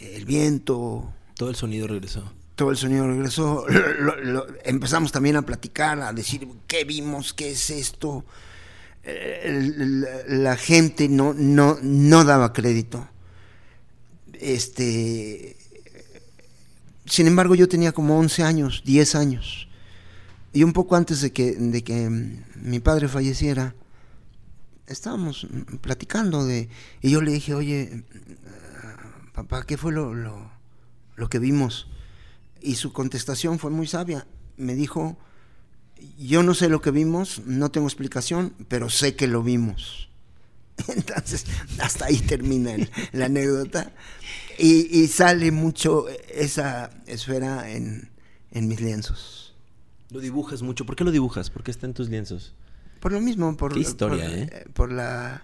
[0.00, 1.12] el viento.
[1.34, 2.32] Todo el sonido regresó.
[2.56, 3.66] Todo el sonido regresó.
[4.64, 8.24] empezamos también a platicar, a decir qué vimos, qué es esto.
[9.04, 13.08] la, gente no, no, no daba crédito.
[14.34, 15.56] Este,
[17.06, 19.69] sin embargo, yo tenía como 11 años, 10 años.
[20.52, 22.10] Y un poco antes de que, de que
[22.56, 23.74] mi padre falleciera,
[24.86, 25.46] estábamos
[25.80, 26.68] platicando de...
[27.00, 28.04] Y yo le dije, oye,
[29.32, 31.88] papá, ¿qué fue lo, lo, que vimos?
[32.60, 34.26] Y su contestación fue muy sabia.
[34.56, 35.16] Me dijo,
[36.18, 40.10] yo no sé lo que vimos, no tengo explicación, pero sé que lo vimos.
[40.88, 41.46] Entonces,
[41.78, 42.72] hasta ahí termina
[43.12, 43.92] la anécdota.
[44.58, 48.10] Y, y, sale mucho esa esfera en,
[48.50, 49.49] en mis lienzos.
[50.10, 50.84] Lo dibujas mucho.
[50.84, 51.50] ¿Por qué lo dibujas?
[51.50, 52.54] ¿Por qué está en tus lienzos?
[53.00, 54.64] Por lo mismo, por, ¿Qué historia, por, ¿eh?
[54.74, 55.42] por la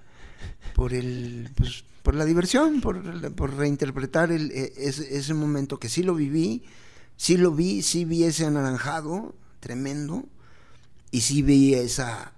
[0.75, 5.89] por el pues, por la diversión, por, por reinterpretar el, e, ese, ese, momento que
[5.89, 6.63] sí lo viví,
[7.17, 10.25] sí lo vi, sí vi ese anaranjado tremendo
[11.11, 12.33] y sí vi esa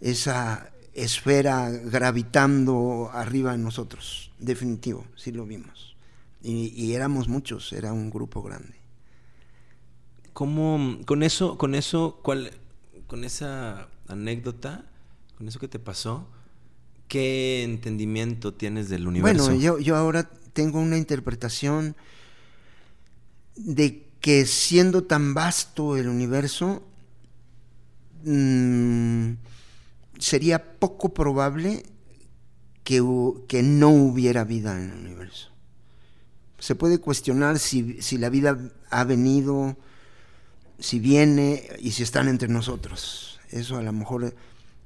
[0.00, 5.94] esa esfera gravitando arriba de nosotros, definitivo, sí lo vimos.
[6.42, 8.85] y éramos muchos, era un grupo grande.
[10.36, 12.50] ¿Cómo, con eso, con eso, cuál,
[13.06, 14.84] con esa anécdota,
[15.38, 16.28] con eso que te pasó,
[17.08, 19.46] qué entendimiento tienes del universo?
[19.46, 21.96] Bueno, yo, ahora tengo una interpretación
[23.56, 26.82] de que siendo tan vasto el universo,
[28.24, 29.30] mm,
[30.18, 31.82] sería poco probable
[32.84, 33.02] que,
[33.48, 35.48] que, no hubiera vida en el universo.
[36.58, 38.58] Se puede cuestionar si, si la vida
[38.90, 39.78] ha venido
[40.78, 43.40] si viene y si están entre nosotros.
[43.50, 44.34] Eso a lo mejor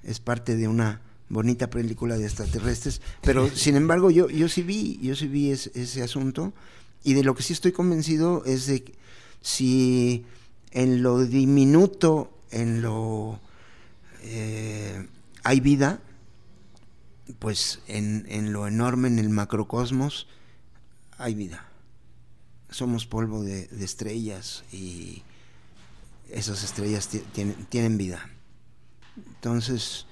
[0.02, 4.98] es parte de una bonita película de extraterrestres, pero sin embargo yo, yo sí vi,
[5.02, 6.52] yo sí vi ese asunto
[7.04, 8.94] y de lo que sí estoy convencido es de que
[9.40, 10.24] si
[10.72, 13.40] en lo diminuto, en lo
[14.22, 15.06] eh,
[15.42, 16.00] hay vida,
[17.38, 20.26] pues en, en, lo enorme, en el macrocosmos,
[21.16, 21.66] hay vida.
[22.70, 25.22] Somos polvo de, estrellas y
[26.32, 28.28] esas estrellas tienen, tienen vida.
[29.16, 30.06] Entonces,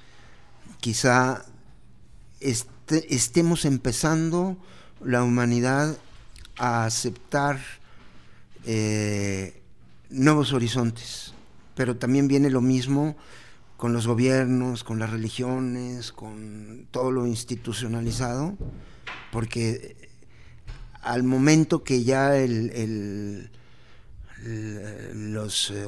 [0.80, 1.44] quizá
[2.40, 4.56] este, estemos empezando
[5.04, 5.96] la humanidad
[6.58, 7.60] a aceptar
[8.64, 9.60] eh,
[10.10, 11.34] nuevos horizontes,
[11.74, 13.16] pero también viene lo mismo
[13.76, 18.56] con los gobiernos, con las religiones, con todo lo institucionalizado,
[19.30, 20.10] porque
[21.02, 23.50] al momento que ya el,
[24.44, 25.86] los eh,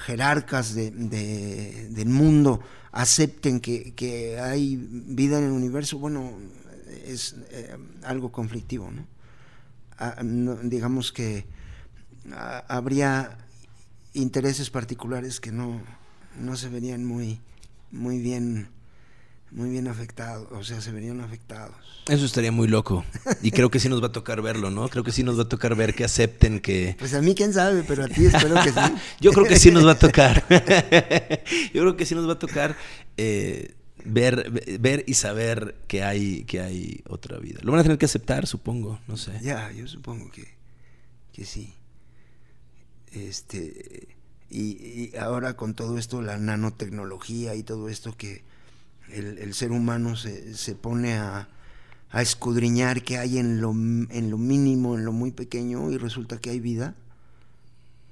[0.00, 2.60] jerarcas del mundo
[2.92, 6.38] acepten que, hay vida en el universo, bueno,
[7.04, 8.90] es eh, algo conflictivo,
[9.98, 10.56] ah, ¿no?
[10.56, 11.46] digamos que
[12.32, 13.38] ah, habría
[14.12, 15.80] intereses particulares que no,
[16.38, 17.40] no se verían muy,
[17.90, 18.68] muy bien
[19.50, 21.76] muy bien afectados, o sea, se verían afectados.
[22.08, 23.04] Eso estaría muy loco.
[23.42, 24.88] Y creo que sí nos va a tocar verlo, ¿no?
[24.88, 26.96] Creo que sí nos va a tocar ver que acepten que...
[26.98, 28.94] Pues a mí quién sabe, pero a ti espero que sí.
[29.20, 30.44] Yo creo que sí nos va a tocar.
[31.74, 32.76] Yo creo que sí nos va a tocar
[33.16, 33.74] eh,
[34.04, 37.60] ver, ver y saber que hay, que hay otra vida.
[37.62, 39.32] Lo van a tener que aceptar, supongo, no sé.
[39.42, 40.46] Ya, yo supongo que,
[41.32, 41.74] que sí.
[43.12, 44.16] Este
[44.50, 48.44] y, ahora con todo esto, la nanotecnología y todo esto que
[49.10, 51.48] el, ser humano se, se pone a,
[52.10, 56.38] a, escudriñar qué hay en lo, en lo mínimo, en lo muy pequeño, y resulta
[56.38, 56.94] que hay vida,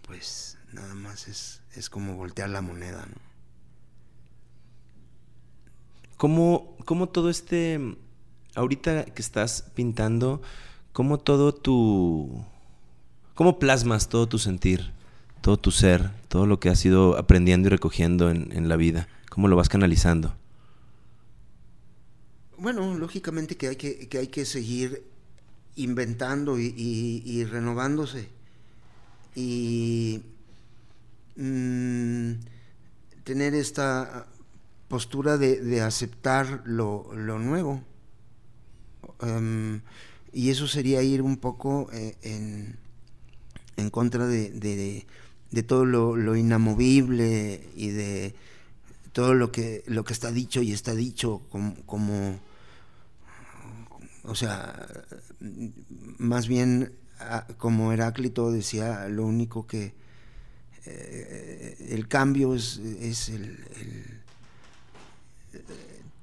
[0.06, 3.06] pues nada más es, es como voltear la moneda.
[3.06, 3.16] ¿no?
[6.16, 7.96] ¿Cómo, ¿Cómo todo este,
[8.54, 10.42] ahorita que estás pintando,
[10.92, 12.44] cómo todo tu,
[13.34, 14.92] cómo plasmas todo tu sentir?
[15.44, 19.08] todo tu ser, todo lo que has ido aprendiendo y recogiendo en, la vida?
[19.28, 20.34] ¿Cómo lo vas canalizando?
[22.58, 25.04] Bueno, lógicamente que hay que, hay que seguir
[25.76, 28.28] inventando y, renovándose.
[29.34, 30.22] Y
[31.36, 32.32] mm,
[33.24, 34.26] tener esta
[34.88, 37.82] postura de, aceptar lo, nuevo.
[39.20, 39.80] Em,
[40.32, 42.76] y eso sería ir un poco eh, en,
[43.76, 44.50] en, contra de,
[45.54, 48.34] de todo lo, inamovible y de
[49.14, 51.42] todo lo que, lo que está dicho y está dicho
[51.86, 52.40] como,
[54.24, 54.88] o sea,
[56.18, 56.92] más bien
[57.56, 59.94] como Heráclito decía, lo único que
[60.84, 63.56] eh, el cambio es, es el,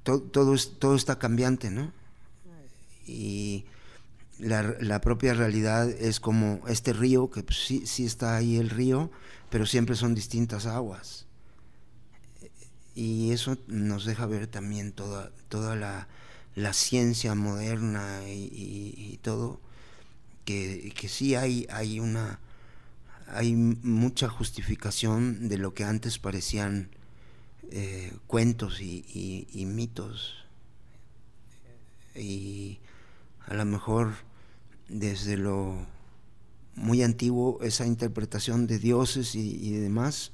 [0.04, 1.94] todo, todo, todo, está cambiante, ¿no?
[3.08, 3.64] Y
[4.38, 9.12] la, propia realidad es como este río, que pues, sí, sí está ahí el río,
[9.50, 11.31] pero siempre son distintas aguas.
[12.96, 16.08] Y eso nos deja ver también toda, toda la,
[16.74, 19.60] ciencia moderna y, todo,
[20.46, 22.40] que, que, sí hay, hay una
[23.34, 26.90] hay mucha justificación de lo que antes parecían
[27.72, 30.36] eh, cuentos y, y mitos.
[32.14, 32.80] Y
[33.48, 34.16] a lo mejor
[34.90, 35.88] desde lo
[36.76, 40.32] muy antiguo esa interpretación de dioses y, demás,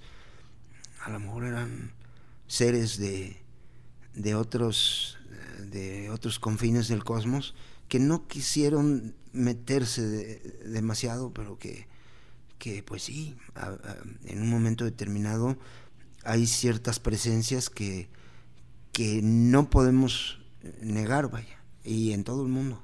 [1.04, 1.92] a lo mejor eran
[2.48, 3.38] seres de,
[4.14, 5.18] de, otros,
[5.70, 7.56] de otros confines del cosmos
[7.88, 11.88] que no quisieron meterse demasiado, pero que,
[12.58, 13.36] que pues sí,
[14.26, 15.58] en un momento determinado
[16.24, 18.10] hay ciertas presencias que,
[18.92, 20.40] que no podemos
[20.82, 22.82] negar, vaya, y en todo el mundo.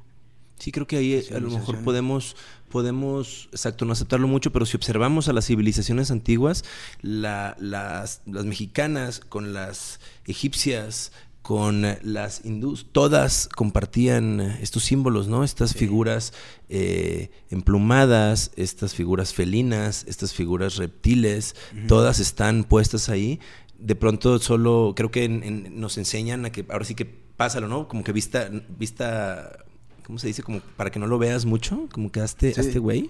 [0.59, 2.37] Sí, creo que ahí a lo mejor podemos,
[2.73, 6.65] podemos, exacto, no aceptarlo mucho, pero si observamos a las civilizaciones antiguas,
[7.03, 11.11] las, las mexicanas con las egipcias,
[11.43, 15.43] con las hindús, todas compartían estos símbolos, ¿no?
[15.43, 16.33] Estas figuras
[16.67, 21.55] eh, emplumadas, estas figuras felinas, estas figuras reptiles,
[21.87, 23.39] todas están puestas ahí.
[23.77, 27.87] De pronto solo creo que nos enseñan a que ahora sí que pásalo, ¿no?
[27.87, 29.63] Como que vista, vista
[30.05, 30.43] ¿cómo se dice?
[30.43, 33.09] Como para que no lo veas mucho, como que a este, este güey,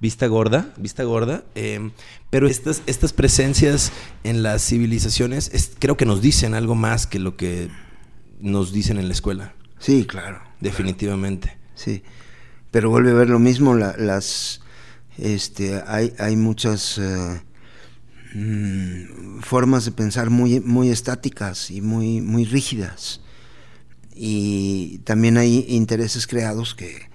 [0.00, 1.44] vista gorda, vista gorda.
[1.54, 1.92] Em,
[2.30, 3.92] pero estas, estas presencias
[4.24, 7.68] en las civilizaciones creo que nos dicen algo más que lo que
[8.40, 9.54] nos dicen en la escuela.
[9.78, 10.40] Sí, claro.
[10.60, 11.56] Definitivamente.
[11.74, 12.02] Sí.
[12.70, 14.60] Pero vuelve a ver lo mismo, las
[15.16, 17.42] este hay, hay muchas eh,
[18.34, 23.20] mm, formas de pensar muy, muy estáticas y muy, muy rígidas.
[24.20, 27.08] Y también hay intereses creados que,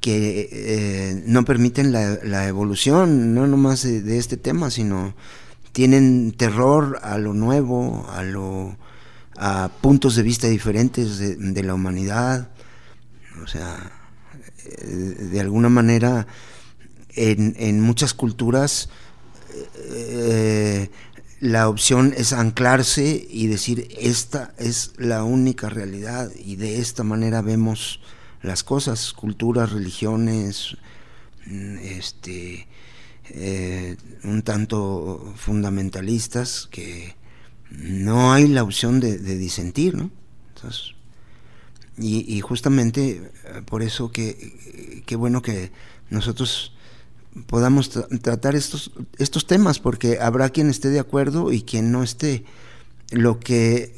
[0.00, 5.14] que eh, no permiten la, evolución, no nomás de, este tema, sino
[5.72, 8.78] tienen terror a lo nuevo, a lo
[9.36, 12.48] a puntos de vista diferentes de, la humanidad.
[13.42, 13.92] O sea,
[14.64, 16.26] eh, de alguna manera,
[17.14, 18.88] en, muchas culturas,
[19.90, 20.90] eh,
[21.42, 27.42] la opción es anclarse y decir, esta es la única realidad y de esta manera
[27.42, 27.98] vemos
[28.42, 30.76] las cosas, culturas, religiones,
[31.46, 32.68] mm, este,
[33.30, 37.16] eh, un tanto fundamentalistas que
[37.70, 40.12] no hay la opción de, disentir, ¿no?
[41.98, 45.72] y, justamente eh, por eso que qué bueno que
[46.08, 46.72] nosotros
[47.46, 52.44] podamos tratar estos, estos temas, porque habrá quien esté de acuerdo y quien no esté.
[53.10, 53.94] Lo que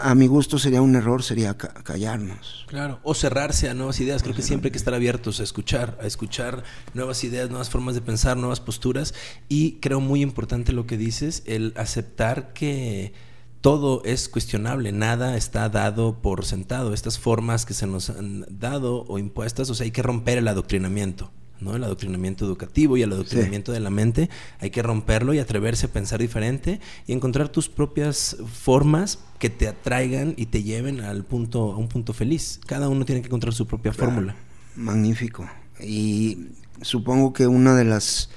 [0.00, 2.64] a mi gusto sería un error, sería callarnos.
[2.68, 4.22] Claro, o cerrarse a nuevas ideas.
[4.22, 6.64] Creo que siempre hay que estar abiertos a escuchar, a escuchar
[6.94, 9.14] nuevas ideas, nuevas formas de pensar, nuevas posturas.
[9.48, 13.12] Y creo muy importante lo que dices, el aceptar que
[13.60, 16.94] todo es cuestionable, nada está dado por sentado.
[16.94, 20.48] Estas formas que se nos han dado o impuestas, o sea, hay que romper el
[20.48, 21.30] adoctrinamiento.
[21.62, 21.76] ¿No?
[21.76, 24.28] El adoctrinamiento educativo y el adoctrinamiento de la mente.
[24.60, 29.68] Hay que romperlo y atreverse a pensar diferente y encontrar tus propias formas que te
[29.68, 32.60] atraigan y te lleven al punto, a un punto feliz.
[32.66, 34.36] Cada uno tiene que encontrar su propia fórmula.
[34.76, 35.48] Magnífico.
[35.80, 36.48] Y
[36.80, 38.30] supongo que una de las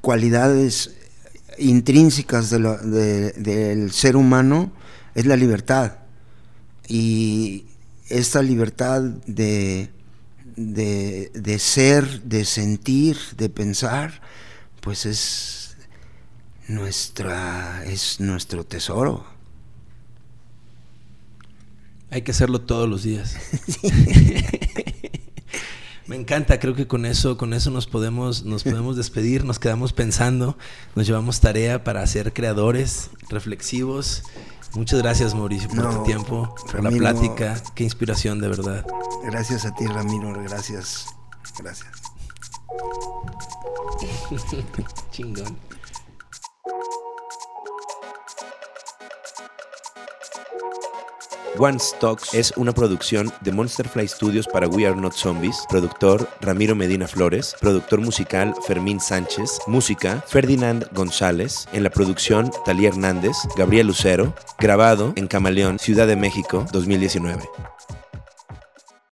[0.00, 0.96] cualidades
[1.58, 4.72] intrínsecas del ser humano
[5.14, 5.98] es la libertad.
[6.88, 7.66] Y
[8.08, 9.90] esta libertad de
[10.60, 14.20] de, ser, de sentir, de pensar,
[14.80, 15.76] pues es
[16.68, 19.26] nuestra es nuestro tesoro.
[22.10, 23.36] Hay que hacerlo todos los días.
[26.06, 29.92] Me encanta, creo que con eso, con eso nos podemos, nos podemos despedir, nos quedamos
[29.92, 30.58] pensando,
[30.96, 34.24] nos llevamos tarea para ser creadores, reflexivos
[34.74, 37.60] Muchas gracias, Mauricio, por tu tiempo, por la plática.
[37.74, 38.86] Qué inspiración, de verdad.
[39.24, 40.32] Gracias a ti, Ramiro.
[40.42, 41.06] Gracias.
[41.58, 41.90] Gracias.
[45.10, 45.58] Chingón.
[51.58, 56.74] One Stocks es una producción de Monsterfly Studios para We Are Not Zombies, productor Ramiro
[56.74, 63.88] Medina Flores, productor musical Fermín Sánchez, música Ferdinand González, en la producción Talía Hernández, Gabriel
[63.88, 67.42] Lucero, grabado en Camaleón, Ciudad de México, 2019.